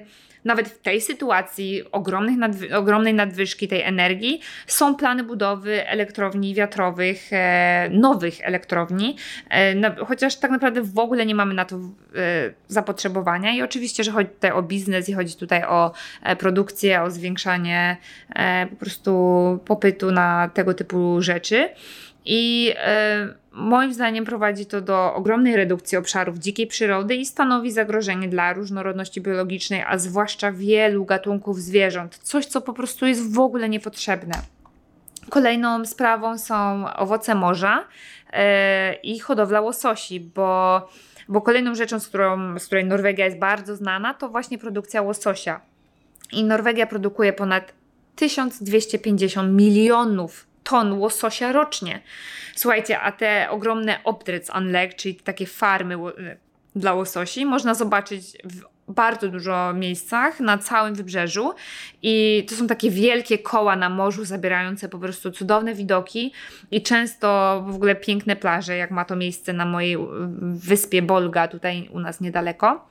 nawet 0.48 0.68
w 0.68 0.78
tej 0.78 1.00
sytuacji 1.00 1.82
ogromnych 1.92 2.36
nadwy 2.36 2.76
ogromnej 2.76 3.14
nadwyżki 3.14 3.68
tej 3.68 3.82
energii 3.82 4.40
są 4.66 4.94
plany 4.94 5.24
budowy 5.24 5.88
elektrowni 5.88 6.54
wiatrowych, 6.54 7.32
e, 7.32 7.88
nowych 7.92 8.34
elektrowni, 8.42 9.16
e, 9.48 9.74
na, 9.74 9.94
chociaż 10.06 10.36
tak 10.36 10.50
naprawdę 10.50 10.82
w 10.82 10.98
ogóle 10.98 11.26
nie 11.26 11.34
mamy 11.34 11.54
na 11.54 11.64
to 11.64 11.76
e, 11.76 11.80
zapotrzebowania 12.68 13.52
i 13.52 13.62
oczywiście, 13.62 14.04
że 14.04 14.10
chodzi 14.10 14.28
tutaj 14.28 14.50
o 14.50 14.62
biznes 14.62 15.08
i 15.08 15.12
chodzi 15.12 15.36
tutaj 15.36 15.64
o 15.64 15.92
e, 16.22 16.36
produkcję, 16.36 17.02
o 17.02 17.10
zwiększanie 17.10 17.96
e, 18.34 18.66
po 18.66 18.76
prostu 18.76 19.12
popytu 19.64 20.12
na 20.12 20.50
tego 20.54 20.74
typu 20.74 21.22
rzeczy. 21.22 21.68
I 22.24 22.74
e, 22.76 23.28
moim 23.58 23.94
zdaniem 23.94 24.24
prowadzi 24.24 24.66
to 24.66 24.80
do 24.80 25.14
ogromnej 25.14 25.56
redukcji 25.56 25.98
obszarów 25.98 26.38
dzikiej 26.38 26.66
przyrody 26.66 27.16
i 27.16 27.26
stanowi 27.26 27.72
zagrożenie 27.72 28.28
dla 28.28 28.52
różnorodności 28.52 29.20
biologicznej, 29.20 29.84
a 29.86 29.98
zwłaszcza 29.98 30.52
wielu 30.52 31.04
gatunków 31.04 31.60
zwierząt. 31.60 32.18
Coś, 32.18 32.46
co 32.46 32.60
po 32.60 32.72
prostu 32.72 33.06
jest 33.06 33.34
w 33.34 33.38
ogóle 33.38 33.68
niepotrzebne. 33.68 34.34
Kolejną 35.30 35.84
sprawą 35.84 36.38
są 36.38 36.86
owoce 36.96 37.34
morza 37.34 37.84
yy, 38.32 38.38
i 39.02 39.18
hodowla 39.18 39.60
łososi, 39.60 40.20
bo, 40.20 40.88
bo 41.28 41.40
kolejną 41.40 41.74
rzeczą, 41.74 42.00
z, 42.00 42.08
którą, 42.08 42.58
z 42.58 42.66
której 42.66 42.84
Norwegia 42.84 43.24
jest 43.24 43.38
bardzo 43.38 43.76
znana, 43.76 44.14
to 44.14 44.28
właśnie 44.28 44.58
produkcja 44.58 45.02
łososia. 45.02 45.60
I 46.32 46.44
Norwegia 46.44 46.86
produkuje 46.86 47.32
ponad 47.32 47.72
1250 48.16 49.52
milionów 49.52 50.47
ton 50.68 50.92
łososia 50.92 51.52
rocznie. 51.52 52.00
Słuchajcie, 52.56 53.00
a 53.00 53.12
te 53.12 53.50
ogromne 53.50 54.04
Opdretsanleg, 54.04 54.94
czyli 54.94 55.14
takie 55.14 55.46
farmy 55.46 55.94
dla 56.76 56.94
łososi, 56.94 57.46
można 57.46 57.74
zobaczyć 57.74 58.22
w 58.44 58.92
bardzo 58.92 59.28
dużo 59.28 59.72
miejscach 59.74 60.40
na 60.40 60.58
całym 60.58 60.94
wybrzeżu 60.94 61.54
i 62.02 62.46
to 62.48 62.54
są 62.54 62.66
takie 62.66 62.90
wielkie 62.90 63.38
koła 63.38 63.76
na 63.76 63.88
morzu 63.88 64.24
zabierające 64.24 64.88
po 64.88 64.98
prostu 64.98 65.30
cudowne 65.30 65.74
widoki 65.74 66.32
i 66.70 66.82
często 66.82 67.62
w 67.68 67.74
ogóle 67.74 67.94
piękne 67.94 68.36
plaże, 68.36 68.76
jak 68.76 68.90
ma 68.90 69.04
to 69.04 69.16
miejsce 69.16 69.52
na 69.52 69.64
mojej 69.64 69.96
wyspie 70.40 71.02
Bolga 71.02 71.48
tutaj 71.48 71.88
u 71.92 72.00
nas 72.00 72.20
niedaleko. 72.20 72.88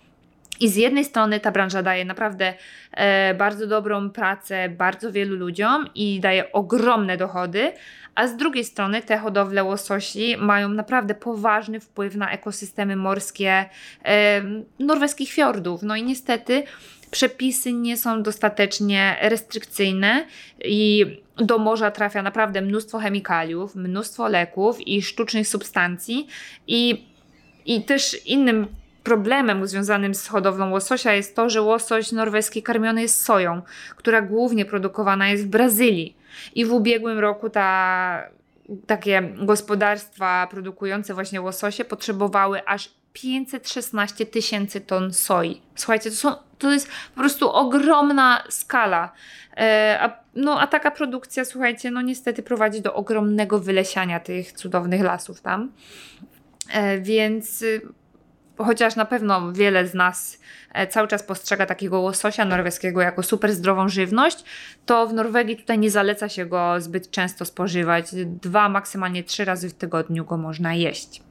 I 0.60 0.70
z 0.70 0.76
jednej 0.76 1.06
strony 1.06 1.40
ta 1.40 1.52
branża 1.52 1.84
daje 1.84 2.06
naprawdę 2.06 2.54
e, 2.92 3.34
bardzo 3.34 3.68
dobrą 3.68 4.10
pracę 4.10 4.70
bardzo 4.70 5.12
wielu 5.12 5.36
ludziom 5.36 5.90
i 5.96 6.20
daje 6.20 6.52
ogromne 6.52 7.18
dochody, 7.18 7.72
a 8.16 8.28
z 8.28 8.36
drugiej 8.36 8.64
strony 8.64 9.02
te 9.02 9.18
hodowle 9.18 9.64
łososi 9.64 10.38
mają 10.38 10.70
naprawdę 10.70 11.16
poważny 11.16 11.80
wpływ 11.80 12.16
na 12.16 12.32
ekosystemy 12.32 12.96
morskie 12.96 13.66
e, 14.06 14.42
norweskich 14.80 15.32
fiordów. 15.32 15.84
No 15.84 15.96
i 15.96 16.04
niestety 16.04 16.64
przepisy 17.12 17.74
nie 17.74 17.98
są 17.98 18.24
dostatecznie 18.24 19.18
restrykcyjne 19.22 20.26
i 20.64 21.06
do 21.38 21.58
morza 21.58 21.92
trafia 21.92 22.22
naprawdę 22.22 22.62
mnóstwo 22.62 23.00
chemikaliów, 23.00 23.76
mnóstwo 23.76 24.28
leków 24.28 24.88
i 24.88 25.02
sztucznych 25.02 25.48
substancji 25.48 26.28
i, 26.68 27.06
i 27.66 27.84
też 27.84 28.26
innym 28.26 28.68
problemem 29.08 29.68
związanym 29.68 30.16
z 30.16 30.28
hodowlą 30.28 30.72
łososia 30.72 31.14
jest 31.14 31.36
to, 31.36 31.50
że 31.50 31.62
łosoś 31.62 32.12
norweski 32.12 32.64
karmiony 32.64 33.02
jest 33.02 33.26
soją, 33.26 33.62
która 33.96 34.22
głównie 34.22 34.66
produkowana 34.66 35.30
jest 35.30 35.44
w 35.44 35.48
Brazylii. 35.48 36.18
I 36.56 36.66
w 36.66 36.74
ubiegłym 36.74 37.20
roku 37.20 37.50
ta, 37.50 38.24
takie 38.88 39.22
gospodarstwa 39.36 40.48
produkujące 40.52 41.14
właśnie 41.14 41.42
łososie 41.42 41.86
potrzebowały 41.86 42.66
aż 42.66 42.90
516 43.14 44.26
tysięcy 44.26 44.82
ton 44.82 45.14
soi. 45.14 45.62
Słuchajcie, 45.76 46.10
to, 46.10 46.16
są, 46.16 46.36
to 46.58 46.72
jest 46.72 46.88
po 47.16 47.20
prostu 47.22 47.52
ogromna 47.52 48.44
skala. 48.50 49.12
E, 49.58 49.98
a, 50.02 50.20
no, 50.36 50.60
a 50.60 50.68
taka 50.68 50.92
produkcja, 50.92 51.46
słuchajcie, 51.46 51.92
no 51.92 52.02
niestety 52.02 52.44
prowadzi 52.44 52.82
do 52.82 52.94
ogromnego 52.94 53.60
wylesiania 53.60 54.20
tych 54.20 54.52
cudownych 54.52 55.02
lasów 55.02 55.42
tam. 55.42 55.72
E, 56.72 57.02
więc 57.02 57.64
chociaż 58.58 58.96
na 58.96 59.06
pewno 59.06 59.54
wiele 59.54 59.88
z 59.88 59.94
nas 59.94 60.40
e, 60.74 60.88
cały 60.88 61.08
czas 61.08 61.24
postrzega 61.24 61.66
takiego 61.66 62.00
łososia 62.00 62.46
norweskiego 62.46 63.02
jako 63.02 63.24
super 63.24 63.54
zdrową 63.54 63.90
żywność, 63.90 64.44
to 64.86 65.08
w 65.08 65.14
Norwegii 65.14 65.58
tutaj 65.58 65.80
nie 65.80 65.92
zaleca 65.92 66.30
się 66.30 66.46
go 66.46 66.82
zbyt 66.82 67.12
często 67.12 67.46
spożywać. 67.46 68.06
Dwa, 68.26 68.70
maksymalnie 68.70 69.24
trzy 69.24 69.46
razy 69.46 69.70
w 69.70 69.74
tygodniu 69.74 70.26
go 70.26 70.38
można 70.38 70.74
jeść. 70.74 71.22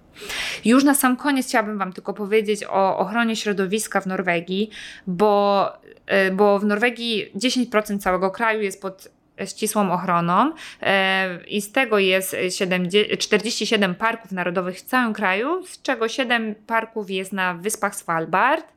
Już 0.64 0.84
na 0.84 0.94
sam 0.94 1.16
koniec 1.16 1.46
chciałabym 1.46 1.78
Wam 1.78 1.92
tylko 1.92 2.14
powiedzieć 2.14 2.64
o 2.64 2.98
ochronie 2.98 3.36
środowiska 3.36 4.00
w 4.00 4.06
Norwegii, 4.06 4.70
bo, 5.06 5.72
e, 6.06 6.30
bo 6.30 6.58
w 6.58 6.64
Norwegii 6.64 7.30
10% 7.34 7.98
całego 7.98 8.30
kraju 8.30 8.62
jest 8.62 8.82
pod 8.82 9.15
ścisłą 9.44 9.92
ochroną 9.92 10.52
e, 10.82 11.44
i 11.46 11.62
z 11.62 11.72
tego 11.72 11.98
jest 11.98 12.36
7, 12.50 12.88
47 13.18 13.94
parków 13.94 14.32
narodowych 14.32 14.76
w 14.76 14.82
całym 14.82 15.12
kraju, 15.12 15.66
z 15.66 15.82
czego 15.82 16.08
7 16.08 16.54
parków 16.54 17.10
jest 17.10 17.32
na 17.32 17.54
wyspach 17.54 17.96
Svalbard 17.96 18.72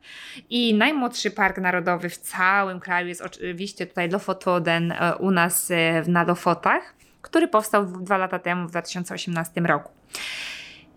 i 0.50 0.74
najmłodszy 0.74 1.32
park 1.32 1.58
narodowy 1.58 2.10
w 2.10 2.18
całym 2.18 2.80
kraju 2.80 3.08
jest 3.08 3.22
oczywiście 3.22 3.86
tutaj 3.88 4.10
Lofotoden 4.10 4.92
e, 4.92 5.16
u 5.16 5.32
nas 5.32 5.72
e, 5.72 6.04
na 6.08 6.24
Lofotach, 6.24 6.94
który 7.22 7.48
powstał 7.48 7.86
dwa 7.86 8.18
lata 8.18 8.40
temu 8.40 8.68
w 8.68 8.72
2018 8.72 9.62
roku. 9.62 9.92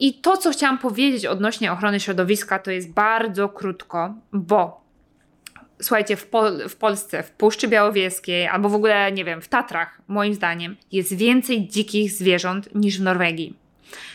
I 0.00 0.14
to, 0.14 0.36
co 0.36 0.50
chciałam 0.50 0.78
powiedzieć 0.78 1.26
odnośnie 1.26 1.72
ochrony 1.72 2.00
środowiska, 2.00 2.58
to 2.58 2.70
jest 2.70 2.92
bardzo 2.92 3.48
krótko, 3.48 4.14
bo 4.32 4.81
słuchajcie, 5.82 6.16
w, 6.16 6.26
Pol 6.26 6.68
w 6.68 6.76
Polsce, 6.76 7.22
w 7.22 7.30
Puszczy 7.30 7.68
Białowieskiej, 7.68 8.46
albo 8.46 8.68
w 8.68 8.74
ogóle, 8.74 9.12
nie 9.12 9.24
wiem, 9.24 9.40
w 9.42 9.48
Tatrach, 9.48 10.00
moim 10.08 10.34
zdaniem, 10.34 10.76
jest 10.92 11.16
więcej 11.16 11.68
dzikich 11.68 12.12
zwierząt 12.12 12.74
niż 12.74 12.98
w 12.98 13.02
Norwegii. 13.02 13.56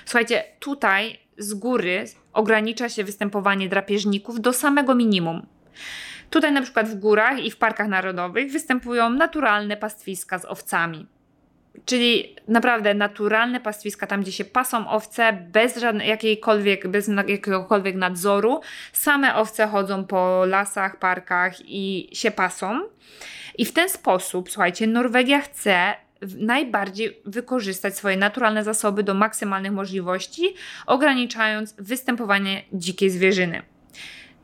Słuchajcie, 0.05 0.43
tutaj 0.59 1.19
z 1.37 1.53
góry 1.53 2.05
ogranicza 2.33 2.89
się 2.89 3.03
występowanie 3.03 3.69
drapieżników 3.69 4.41
do 4.41 4.53
samego 4.53 4.95
minimum. 4.95 5.45
Tutaj 6.29 6.51
na 6.51 6.61
przykład 6.61 6.89
w 6.89 6.95
górach 6.95 7.43
i 7.43 7.51
w 7.51 7.57
parkach 7.57 7.87
narodowych 7.87 8.51
występują 8.51 9.09
naturalne 9.09 9.77
pastwiska 9.77 10.39
z 10.39 10.45
owcami. 10.45 11.07
Czyli 11.85 12.35
naprawdę 12.47 12.93
naturalne 12.93 13.59
pastwiska, 13.59 14.07
tam 14.07 14.21
gdzie 14.21 14.31
się 14.31 14.45
pasą 14.45 14.89
owce, 14.89 15.33
bez 15.33 15.79
jakiejkolwiek, 16.05 16.87
bez 16.87 17.07
jakiegokolwiek 17.07 17.95
nadzoru. 17.95 18.61
Same 18.93 19.35
owce 19.35 19.67
chodzą 19.67 20.05
po 20.05 20.45
lasach, 20.45 20.99
parkach 20.99 21.53
i 21.65 22.09
się 22.13 22.31
pasą. 22.31 22.81
I 23.57 23.65
w 23.65 23.73
ten 23.73 23.89
sposób, 23.89 24.51
słuchajcie, 24.51 24.87
Norwegia 24.87 25.41
chce 25.41 25.93
najbardziej 26.37 27.21
wykorzystać 27.25 27.95
swoje 27.95 28.17
naturalne 28.17 28.63
zasoby 28.63 29.03
do 29.03 29.13
maksymalnych 29.13 29.71
możliwości, 29.71 30.53
ograniczając 30.85 31.75
występowanie 31.77 32.63
dzikiej 32.73 33.09
zwierzyny 33.09 33.61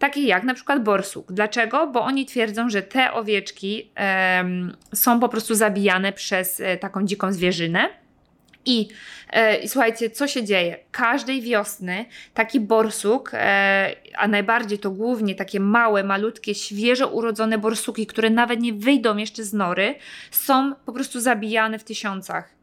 takie 0.03 0.21
jak 0.21 0.43
na 0.43 0.53
przykład 0.53 0.83
borsuk. 0.83 1.31
Dlaczego? 1.31 1.87
Bo 1.87 2.01
oni 2.01 2.25
twierdzą, 2.25 2.69
że 2.69 2.81
te 2.81 3.13
owieczki 3.13 3.91
są 4.93 5.19
po 5.19 5.29
prostu 5.29 5.55
zabijane 5.55 6.13
przez 6.13 6.59
e, 6.59 6.77
taką 6.77 7.05
dziką 7.05 7.33
zwierzynę. 7.33 7.89
I, 8.65 8.87
e, 9.29 9.67
słuchajcie, 9.67 10.09
co 10.09 10.27
się 10.27 10.43
dzieje? 10.43 10.79
Każdej 10.91 11.41
wiosny 11.41 12.05
taki 12.33 12.59
borsuk, 12.59 13.31
e, 13.33 13.95
a 14.17 14.27
najbardziej 14.27 14.79
to 14.79 14.91
głównie 14.91 15.35
takie 15.35 15.59
małe, 15.59 16.03
malutkie, 16.03 16.55
świeżo 16.55 17.07
urodzone 17.07 17.57
borsuki, 17.57 18.05
które 18.05 18.29
nawet 18.29 18.59
nie 18.59 18.73
wyjdą 18.73 19.17
jeszcze 19.17 19.43
z 19.43 19.53
nory, 19.53 19.95
są 20.31 20.75
po 20.85 20.93
prostu 20.93 21.19
zabijane 21.19 21.79
w 21.79 21.83
tysiącach. 21.83 22.62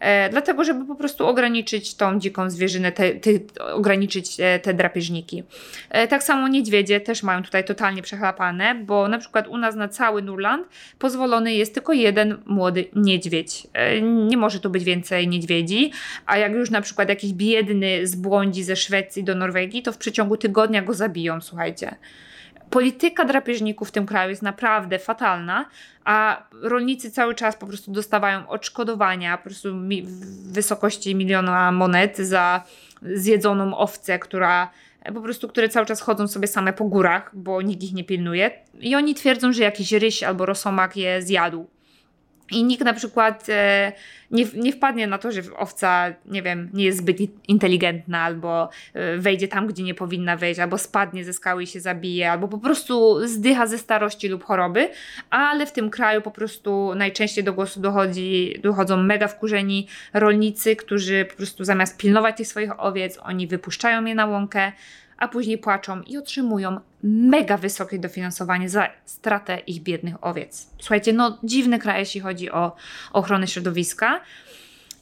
E, 0.00 0.30
dlatego 0.30 0.64
żeby 0.64 0.84
po 0.84 0.94
prostu 0.94 1.26
ograniczyć 1.26 1.94
tą 1.94 2.20
dziką 2.20 2.50
zwierzynę, 2.50 2.92
te, 2.92 3.14
te, 3.14 3.30
ograniczyć 3.72 4.40
e, 4.40 4.58
te 4.58 4.74
drapieżniki. 4.74 5.42
E, 5.90 6.08
tak 6.08 6.22
samo 6.22 6.48
niedźwiedzie 6.48 7.00
też 7.00 7.22
mają 7.22 7.42
tutaj 7.42 7.64
totalnie 7.64 8.02
przechlapane, 8.02 8.74
bo 8.74 9.08
na 9.08 9.18
przykład 9.18 9.48
u 9.48 9.58
nas 9.58 9.74
na 9.74 9.88
cały 9.88 10.22
Nurland 10.22 10.68
pozwolony 10.98 11.54
jest 11.54 11.74
tylko 11.74 11.92
jeden 11.92 12.38
młody 12.46 12.84
niedźwiedź. 12.96 13.66
Nie 14.02 14.36
może 14.36 14.60
tu 14.60 14.70
być 14.70 14.84
więcej 14.84 15.28
niedźwiedzi, 15.28 15.92
a 16.26 16.38
jak 16.38 16.52
już 16.52 16.70
na 16.70 16.80
przykład 16.80 17.08
jakiś 17.08 17.32
biedny 17.32 18.06
zbłądzi 18.06 18.64
ze 18.64 18.76
Szwecji 18.76 19.24
do 19.24 19.34
Norwegii, 19.34 19.82
to 19.82 19.92
w 19.92 19.98
przeciągu 19.98 20.36
tygodnia 20.36 20.82
go 20.82 20.94
zabiją, 20.94 21.40
słuchajcie 21.40 21.96
polityka 22.70 23.24
drapieżników 23.24 23.88
w 23.88 23.92
tym 23.92 24.06
kraju 24.06 24.30
jest 24.30 24.42
naprawdę 24.42 24.98
fatalna, 24.98 25.64
a 26.04 26.42
rolnicy 26.62 27.10
cały 27.10 27.34
czas 27.34 27.56
po 27.56 27.66
prostu 27.66 27.92
dostawają 27.92 28.48
odszkodowania 28.48 29.36
po 29.36 29.44
prostu 29.44 29.74
w 30.04 30.52
wysokości 30.52 31.14
miliona 31.14 31.72
monet 31.72 32.18
za 32.18 32.62
zjedzoną 33.02 33.76
owcę, 33.76 34.18
która 34.18 34.70
po 35.14 35.20
prostu, 35.20 35.48
które 35.48 35.68
cały 35.68 35.86
czas 35.86 36.00
chodzą 36.00 36.28
sobie 36.28 36.48
same 36.48 36.72
po 36.72 36.84
górach, 36.84 37.30
bo 37.36 37.62
nikt 37.62 37.82
ich 37.82 37.92
nie 37.92 38.04
pilnuje. 38.04 38.50
I 38.80 38.94
oni 38.94 39.14
twierdzą, 39.14 39.52
że 39.52 39.62
jakiś 39.62 39.92
ryś 39.92 40.22
albo 40.22 40.46
rosomak 40.46 40.96
je 40.96 41.22
zjadł. 41.22 41.66
I 42.50 42.64
nikt 42.64 42.84
na 42.84 42.92
przykład 42.92 43.46
e, 43.48 43.92
nie, 44.30 44.44
nie 44.54 44.72
wpadnie 44.72 45.06
na 45.06 45.18
to, 45.18 45.32
że 45.32 45.42
owca, 45.56 46.14
nie 46.26 46.42
wiem, 46.42 46.70
nie 46.74 46.84
jest 46.84 46.98
zbyt 46.98 47.16
inteligentna, 47.48 48.20
albo 48.22 48.68
e, 48.94 49.16
wejdzie 49.16 49.48
tam, 49.48 49.66
gdzie 49.66 49.82
nie 49.82 49.94
powinna 49.94 50.36
wejść, 50.36 50.60
albo 50.60 50.78
spadnie 50.78 51.24
ze 51.24 51.32
skały 51.32 51.62
i 51.62 51.66
się 51.66 51.80
zabije, 51.80 52.30
albo 52.30 52.48
po 52.48 52.58
prostu 52.58 53.26
zdycha 53.26 53.66
ze 53.66 53.78
starości 53.78 54.28
lub 54.28 54.44
choroby, 54.44 54.88
ale 55.30 55.66
w 55.66 55.72
tym 55.72 55.90
kraju 55.90 56.22
po 56.22 56.30
prostu 56.30 56.94
najczęściej 56.94 57.44
do 57.44 57.52
głosu 57.52 57.80
dochodzi, 57.80 58.54
dochodzą 58.62 58.96
mega 58.96 59.28
wkurzeni 59.28 59.86
rolnicy, 60.14 60.76
którzy 60.76 61.24
po 61.30 61.36
prostu 61.36 61.64
zamiast 61.64 61.96
pilnować 61.96 62.36
tych 62.36 62.48
swoich 62.48 62.80
owiec, 62.80 63.18
oni 63.22 63.46
wypuszczają 63.46 64.04
je 64.04 64.14
na 64.14 64.26
łąkę, 64.26 64.72
a 65.18 65.28
później 65.28 65.58
płaczą 65.58 66.02
i 66.02 66.16
otrzymują 66.16 66.80
mega 67.02 67.56
wysokie 67.56 67.98
dofinansowanie 67.98 68.68
za 68.68 68.88
stratę 69.04 69.58
ich 69.58 69.82
biednych 69.82 70.14
owiec. 70.20 70.70
Słuchajcie, 70.78 71.12
no 71.12 71.38
dziwny 71.44 71.78
kraj, 71.78 72.00
jeśli 72.00 72.20
chodzi 72.20 72.50
o 72.50 72.76
ochronę 73.12 73.46
środowiska. 73.46 74.20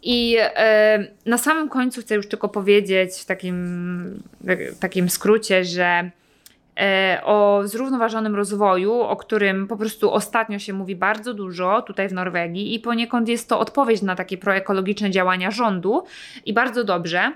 I 0.02 0.36
e, 0.38 1.06
na 1.26 1.38
samym 1.38 1.68
końcu 1.68 2.00
chcę 2.00 2.14
już 2.14 2.28
tylko 2.28 2.48
powiedzieć 2.48 3.14
w 3.14 3.24
takim, 3.24 4.22
w 4.40 4.78
takim 4.78 5.10
skrócie, 5.10 5.64
że 5.64 6.10
e, 6.80 7.20
o 7.24 7.62
zrównoważonym 7.64 8.34
rozwoju, 8.34 8.92
o 8.92 9.16
którym 9.16 9.66
po 9.66 9.76
prostu 9.76 10.12
ostatnio 10.12 10.58
się 10.58 10.72
mówi 10.72 10.96
bardzo 10.96 11.34
dużo 11.34 11.82
tutaj 11.82 12.08
w 12.08 12.12
Norwegii 12.12 12.74
i 12.74 12.80
poniekąd 12.80 13.28
jest 13.28 13.48
to 13.48 13.60
odpowiedź 13.60 14.02
na 14.02 14.16
takie 14.16 14.38
proekologiczne 14.38 15.10
działania 15.10 15.50
rządu 15.50 16.04
i 16.44 16.52
bardzo 16.52 16.84
dobrze 16.84 17.32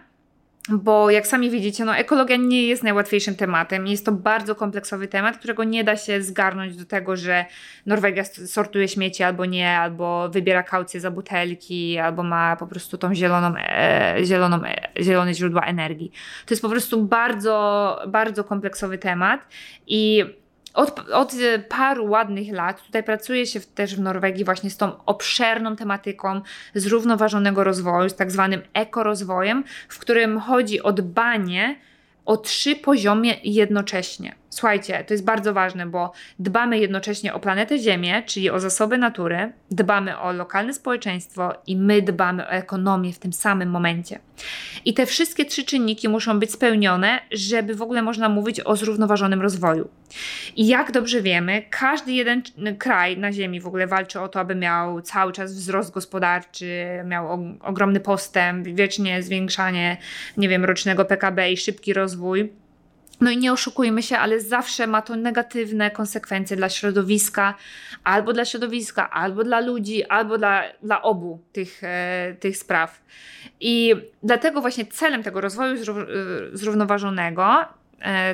bo 0.78 1.10
jak 1.10 1.26
sami 1.26 1.50
widzicie, 1.50 1.84
no 1.84 1.96
ekologia 1.96 2.36
nie 2.36 2.62
jest 2.62 2.82
najłatwiejszym 2.82 3.36
tematem. 3.36 3.86
Jest 3.86 4.06
to 4.06 4.12
bardzo 4.12 4.54
kompleksowy 4.54 5.08
temat, 5.08 5.38
którego 5.38 5.64
nie 5.64 5.84
da 5.84 5.96
się 5.96 6.22
zgarnąć 6.22 6.76
do 6.76 6.84
tego, 6.84 7.16
że 7.16 7.44
Norwegia 7.86 8.24
sortuje 8.24 8.88
śmieci 8.88 9.22
albo 9.22 9.44
nie, 9.44 9.70
albo 9.70 10.28
wybiera 10.28 10.62
kaucję 10.62 11.00
za 11.00 11.10
butelki, 11.10 11.98
albo 11.98 12.22
ma 12.22 12.56
po 12.56 12.66
prostu 12.66 12.98
tą 12.98 13.14
zieloną, 13.14 13.54
e, 13.56 14.16
zieloną, 14.24 14.60
e, 14.64 15.02
zielone 15.02 15.34
źródła 15.34 15.62
energii. 15.62 16.10
To 16.46 16.54
jest 16.54 16.62
po 16.62 16.68
prostu 16.68 17.02
bardzo, 17.04 17.98
bardzo 18.08 18.44
kompleksowy 18.44 18.98
temat 18.98 19.48
i 19.86 20.24
od, 20.74 21.10
od 21.12 21.32
paru 21.68 22.10
ładnych 22.10 22.52
lat 22.52 22.82
tutaj 22.82 23.02
pracuje 23.02 23.46
się 23.46 23.60
też 23.60 23.96
w 23.96 24.00
Norwegii 24.00 24.44
właśnie 24.44 24.70
z 24.70 24.76
tą 24.76 25.04
obszerną 25.04 25.76
tematyką 25.76 26.40
zrównoważonego 26.74 27.64
rozwoju, 27.64 28.08
z 28.08 28.16
tak 28.16 28.30
zwanym 28.30 28.62
ekorozwojem, 28.74 29.64
w 29.88 29.98
którym 29.98 30.40
chodzi 30.40 30.82
o 30.82 30.92
dbanie 30.92 31.76
o 32.24 32.36
trzy 32.36 32.76
poziomy 32.76 33.36
jednocześnie. 33.44 34.39
Słuchajcie, 34.51 35.05
to 35.07 35.14
jest 35.14 35.24
bardzo 35.24 35.55
ważne, 35.55 35.86
bo 35.86 36.12
dbamy 36.38 36.78
jednocześnie 36.78 37.34
o 37.34 37.40
planetę 37.40 37.78
Ziemię, 37.78 38.22
czyli 38.26 38.51
o 38.51 38.61
zasoby 38.61 38.98
natury, 38.98 39.53
dbamy 39.70 40.18
o 40.18 40.32
lokalne 40.32 40.74
społeczeństwo 40.74 41.55
i 41.66 41.76
my 41.76 42.03
dbamy 42.03 42.46
o 42.46 42.51
ekonomię 42.51 43.12
w 43.12 43.18
tym 43.18 43.32
samym 43.32 43.70
momencie. 43.70 44.18
I 44.84 44.94
te 44.94 45.07
wszystkie 45.07 45.44
trzy 45.44 45.64
czynniki 45.64 46.09
muszą 46.09 46.38
być 46.38 46.53
spełnione, 46.53 47.20
żeby 47.32 47.74
w 47.74 47.82
ogóle 47.82 48.03
można 48.03 48.28
mówić 48.28 48.61
o 48.61 48.76
zrównoważonym 48.76 49.42
rozwoju. 49.42 49.88
I 50.57 50.66
jak 50.66 50.92
dobrze 50.92 51.22
wiemy, 51.22 51.62
każdy 51.70 52.12
jeden 52.12 52.42
kraj 52.78 53.18
na 53.18 53.32
Ziemi 53.32 53.61
w 53.61 53.66
ogóle 53.66 53.86
walczy 53.86 54.20
o 54.20 54.28
to, 54.28 54.40
aby 54.40 54.55
miał 54.55 55.01
cały 55.01 55.32
czas 55.32 55.55
wzrost 55.55 55.90
gospodarczy, 55.90 56.84
miał 57.05 57.57
ogromny 57.61 58.01
postęp, 58.01 58.68
wiecznie 58.68 59.22
zwiększanie, 59.22 59.96
nie 60.36 60.48
wiem, 60.48 60.64
rocznego 60.64 61.05
PKB 61.05 61.53
i 61.53 61.57
szybki 61.57 61.92
rozwój. 61.92 62.53
No 63.20 63.30
i 63.30 63.36
nie 63.36 63.52
oszukujmy 63.52 64.02
się, 64.02 64.18
ale 64.18 64.40
zawsze 64.40 64.86
ma 64.86 65.02
to 65.02 65.16
negatywne 65.16 65.90
konsekwencje 65.90 66.56
dla 66.56 66.68
środowiska, 66.68 67.54
albo 68.04 68.32
dla 68.32 68.44
środowiska, 68.44 69.10
albo 69.10 69.44
dla 69.44 69.60
ludzi, 69.60 70.04
albo 70.04 70.38
dla, 70.38 70.62
dla 70.82 71.02
obu 71.02 71.40
tych, 71.52 71.84
e, 71.84 72.36
tych 72.40 72.56
spraw. 72.56 73.02
I 73.60 73.94
dlatego 74.22 74.60
właśnie 74.60 74.86
celem 74.86 75.22
tego 75.22 75.40
rozwoju 75.40 75.74
e, 75.74 76.06
zrównoważonego 76.52 77.79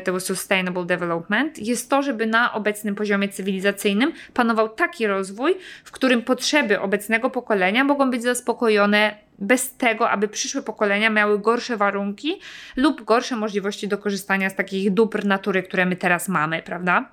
tego 0.05 0.21
Sustainable 0.21 0.85
Development 0.85 1.59
jest 1.59 1.91
to, 1.91 2.03
żeby 2.03 2.27
na 2.27 2.53
obecnym 2.53 2.95
poziomie 2.95 3.29
cywilizacyjnym 3.29 4.12
panował 4.35 4.69
taki 4.69 5.07
rozwój, 5.07 5.55
w 5.85 5.91
którym 5.91 6.23
potrzeby 6.23 6.81
obecnego 6.81 7.31
pokolenia 7.31 7.85
mogą 7.85 8.11
być 8.11 8.23
zaspokojone 8.23 9.17
bez 9.39 9.77
tego, 9.77 10.11
aby 10.11 10.29
przyszłe 10.29 10.62
pokolenia 10.62 11.11
miały 11.11 11.39
gorsze 11.39 11.77
warunki 11.77 12.41
lub 12.77 13.05
gorsze 13.05 13.37
możliwości 13.37 13.89
do 13.89 13.99
korzystania 13.99 14.51
z 14.51 14.55
takich 14.55 14.95
dóbr 14.95 15.25
natury, 15.25 15.62
które 15.62 15.87
my 15.87 15.97
teraz 15.97 16.29
mamy, 16.29 16.62
prawda? 16.62 17.09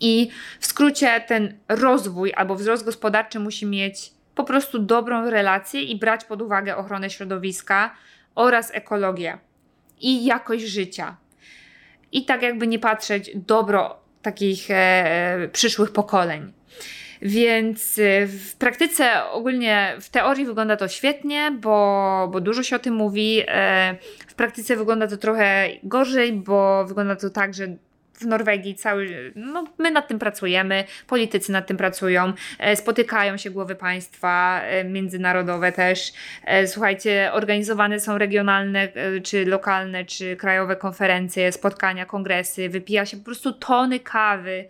I 0.00 0.30
w 0.60 0.66
skrócie 0.66 1.20
ten 1.20 1.58
rozwój 1.68 2.32
albo 2.36 2.54
wzrost 2.54 2.84
gospodarczy 2.84 3.40
musi 3.40 3.66
mieć 3.66 4.12
po 4.34 4.44
prostu 4.44 4.78
dobrą 4.78 5.30
relację 5.30 5.82
i 5.82 5.98
brać 5.98 6.24
pod 6.24 6.42
uwagę 6.42 6.76
ochronę 6.76 7.10
środowiska 7.10 7.94
oraz 8.34 8.70
ekologię 8.74 9.38
i 10.00 10.24
jakość 10.24 10.64
życia. 10.64 11.16
I 12.12 12.24
tak 12.24 12.42
jakby 12.42 12.66
nie 12.66 12.78
patrzeć 12.78 13.30
dobro 13.34 13.96
takich 14.22 14.70
e, 14.70 15.48
przyszłych 15.52 15.92
pokoleń. 15.92 16.52
Więc 17.22 17.98
y, 17.98 18.26
w 18.26 18.56
praktyce 18.56 19.24
ogólnie 19.30 19.96
w 20.00 20.08
teorii 20.08 20.46
wygląda 20.46 20.76
to 20.76 20.88
świetnie, 20.88 21.52
bo, 21.60 22.28
bo 22.32 22.40
dużo 22.40 22.62
się 22.62 22.76
o 22.76 22.78
tym 22.78 22.94
mówi. 22.94 23.42
E, 23.48 23.96
w 24.26 24.34
praktyce 24.34 24.76
wygląda 24.76 25.06
to 25.06 25.16
trochę 25.16 25.68
gorzej, 25.82 26.32
bo 26.32 26.84
wygląda 26.84 27.16
to 27.16 27.30
tak, 27.30 27.54
że 27.54 27.76
w 28.20 28.26
Norwegii 28.26 28.74
cały, 28.74 29.32
no 29.36 29.64
my 29.78 29.90
nad 29.90 30.08
tym 30.08 30.18
pracujemy, 30.18 30.84
politycy 31.06 31.52
nad 31.52 31.66
tym 31.66 31.76
pracują, 31.76 32.32
e, 32.58 32.76
spotykają 32.76 33.36
się 33.36 33.50
głowy 33.50 33.74
państwa 33.74 34.60
e, 34.62 34.84
międzynarodowe 34.84 35.72
też. 35.72 36.12
Słuchajcie, 36.66 37.30
organizowane 37.32 38.00
są 38.00 38.18
regionalne, 38.18 38.88
czy 39.22 39.44
lokalne, 39.44 40.04
czy 40.04 40.36
krajowe 40.36 40.76
konferencje, 40.76 41.52
spotkania, 41.52 42.06
kongresy, 42.06 42.68
wypija 42.68 43.06
się 43.06 43.16
po 43.16 43.24
prostu 43.24 43.52
tony 43.52 44.00
kawy, 44.00 44.64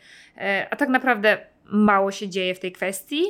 a 0.70 0.76
tak 0.76 0.88
naprawdę 0.88 1.38
mało 1.64 2.12
się 2.12 2.28
dzieje 2.28 2.54
w 2.54 2.60
tej 2.60 2.72
kwestii 2.72 3.22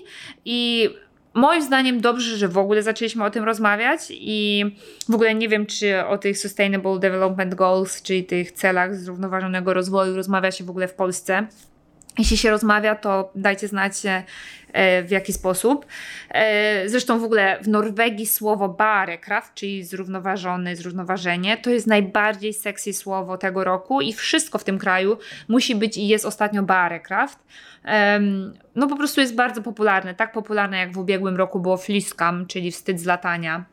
i 0.45 0.91
moim 1.35 1.63
zdaniem 1.63 2.01
dobrze, 2.01 2.37
że 2.37 2.49
w 2.49 2.59
ogóle 2.59 2.83
zaczęliśmy 2.83 3.25
o 3.25 3.31
tym 3.31 3.45
rozmawiać 3.45 4.01
i 4.11 4.65
w 5.09 5.15
ogóle 5.15 5.35
nie 5.35 5.49
wiem, 5.49 5.67
czy 5.67 6.07
o 6.07 6.19
tych 6.19 6.39
Sustainable 6.39 6.99
Development 6.99 7.55
Goals, 7.55 8.03
czyli 8.03 8.25
tych 8.25 8.53
celach 8.53 8.97
zrównoważonego 8.97 9.75
rozwoju 9.75 10.17
rozmawia 10.17 10.51
się 10.51 10.65
w 10.65 10.71
ogóle 10.71 10.89
w 10.89 10.95
Polsce. 10.95 11.47
Jeśli 12.19 12.37
się 12.37 12.51
rozmawia, 12.51 12.95
to 12.95 13.31
dajcie 13.35 13.69
znać 13.69 13.93
e, 14.73 15.03
w 15.03 15.11
jaki 15.11 15.33
sposób. 15.33 15.87
E, 16.31 16.89
zresztą 16.89 17.21
w 17.21 17.25
ogóle 17.25 17.59
w 17.63 17.69
Norwegii 17.69 18.27
słowo 18.27 18.69
barekraft, 18.69 19.55
czyli 19.55 19.85
zrównoważony, 19.85 20.77
zrównoważenie, 20.77 21.57
to 21.57 21.71
jest 21.71 21.87
najbardziej 21.87 22.55
sexy 22.55 22.93
słowo 22.93 23.39
tego 23.39 23.65
roku 23.65 24.01
i 24.01 24.13
wszystko 24.13 24.59
w 24.59 24.65
tym 24.65 24.79
kraju 24.79 25.19
musi 25.49 25.75
być 25.75 25.97
i 25.97 26.09
jest 26.09 26.25
ostatnio 26.25 26.63
barekraft. 26.63 27.39
No 28.77 28.89
po 28.89 28.97
prostu 28.97 29.21
jest 29.21 29.35
bardzo 29.35 29.63
popularne, 29.63 30.15
tak 30.15 30.33
popularne 30.33 30.79
jak 30.79 30.93
w 30.93 30.99
ubiegłym 30.99 31.37
roku 31.37 31.61
było 31.61 31.77
fliskam, 31.77 32.47
czyli 32.47 32.71
wstyd 32.71 33.01
z 33.01 33.05
latania 33.05 33.65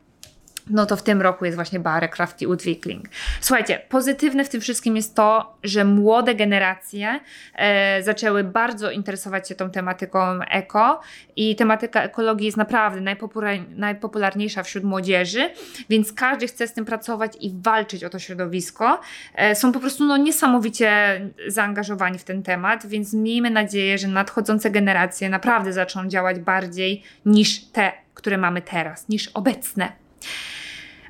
no 0.70 0.86
to 0.86 0.96
w 0.96 1.02
tym 1.02 1.22
roku 1.22 1.44
jest 1.44 1.54
właśnie 1.54 1.80
Barecraft 1.80 2.42
i 2.42 2.46
Udwikling. 2.46 3.04
Słuchajcie, 3.40 3.80
pozytywne 3.88 4.44
w 4.44 4.48
tym 4.48 4.60
wszystkim 4.60 4.96
jest 4.96 5.14
to, 5.14 5.56
że 5.62 5.84
młode 5.84 6.34
generacje 6.34 7.20
e, 7.54 8.02
zaczęły 8.02 8.44
bardzo 8.44 8.90
interesować 8.90 9.48
się 9.48 9.54
tą 9.54 9.70
tematyką 9.70 10.18
eko 10.50 11.00
i 11.36 11.56
tematyka 11.56 12.02
ekologii 12.02 12.46
jest 12.46 12.56
naprawdę 12.56 13.00
najpopular 13.00 13.58
najpopularniejsza 13.76 14.62
wśród 14.62 14.84
młodzieży, 14.84 15.50
więc 15.90 16.12
każdy 16.12 16.46
chce 16.46 16.66
z 16.66 16.72
tym 16.72 16.84
pracować 16.84 17.32
i 17.40 17.54
walczyć 17.62 18.04
o 18.04 18.10
to 18.10 18.18
środowisko. 18.18 19.00
E, 19.34 19.54
są 19.54 19.72
po 19.72 19.80
prostu 19.80 20.04
no, 20.04 20.16
niesamowicie 20.16 21.20
zaangażowani 21.46 22.18
w 22.18 22.24
ten 22.24 22.42
temat, 22.42 22.86
więc 22.86 23.14
miejmy 23.14 23.50
nadzieję, 23.50 23.98
że 23.98 24.08
nadchodzące 24.08 24.70
generacje 24.70 25.28
naprawdę 25.28 25.72
zaczną 25.72 26.08
działać 26.08 26.38
bardziej 26.38 27.02
niż 27.26 27.64
te, 27.64 27.92
które 28.14 28.38
mamy 28.38 28.62
teraz, 28.62 29.08
niż 29.08 29.28
obecne. 29.28 29.92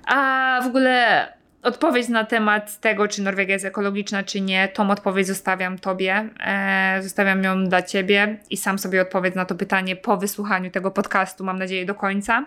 A 0.08 0.60
w 0.62 0.66
ogóle 0.66 1.26
odpowiedź 1.62 2.08
na 2.08 2.24
temat 2.24 2.80
tego, 2.80 3.08
czy 3.08 3.22
Norwegia 3.22 3.52
jest 3.52 3.64
ekologiczna, 3.64 4.22
czy 4.22 4.40
nie, 4.40 4.68
tą 4.68 4.90
odpowiedź 4.90 5.26
zostawiam 5.26 5.78
Tobie. 5.78 6.28
E, 6.40 6.98
zostawiam 7.02 7.44
ją 7.44 7.64
dla 7.64 7.82
Ciebie 7.82 8.36
i 8.50 8.56
sam 8.56 8.78
sobie 8.78 9.02
odpowiedz 9.02 9.34
na 9.34 9.44
to 9.44 9.54
pytanie 9.54 9.96
po 9.96 10.16
wysłuchaniu 10.16 10.70
tego 10.70 10.90
podcastu, 10.90 11.44
mam 11.44 11.58
nadzieję, 11.58 11.86
do 11.86 11.94
końca. 11.94 12.46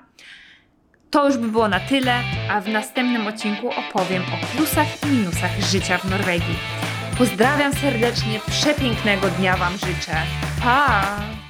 To 1.10 1.28
już 1.28 1.38
by 1.38 1.48
było 1.48 1.68
na 1.68 1.80
tyle, 1.80 2.14
a 2.50 2.62
w 2.62 2.68
następnym 2.68 3.28
odcinku 3.28 3.70
opowiem 3.70 4.24
o 4.24 4.58
plusach 4.58 5.04
i 5.04 5.08
minusach 5.08 5.60
życia 5.60 5.98
w 5.98 6.10
Norwegii. 6.10 6.60
Pozdrawiam 7.18 7.74
serdecznie, 7.74 8.40
przepięknego 8.50 9.28
dnia 9.28 9.58
Wam 9.58 9.74
życzę. 9.74 10.16
Pa! 10.64 11.41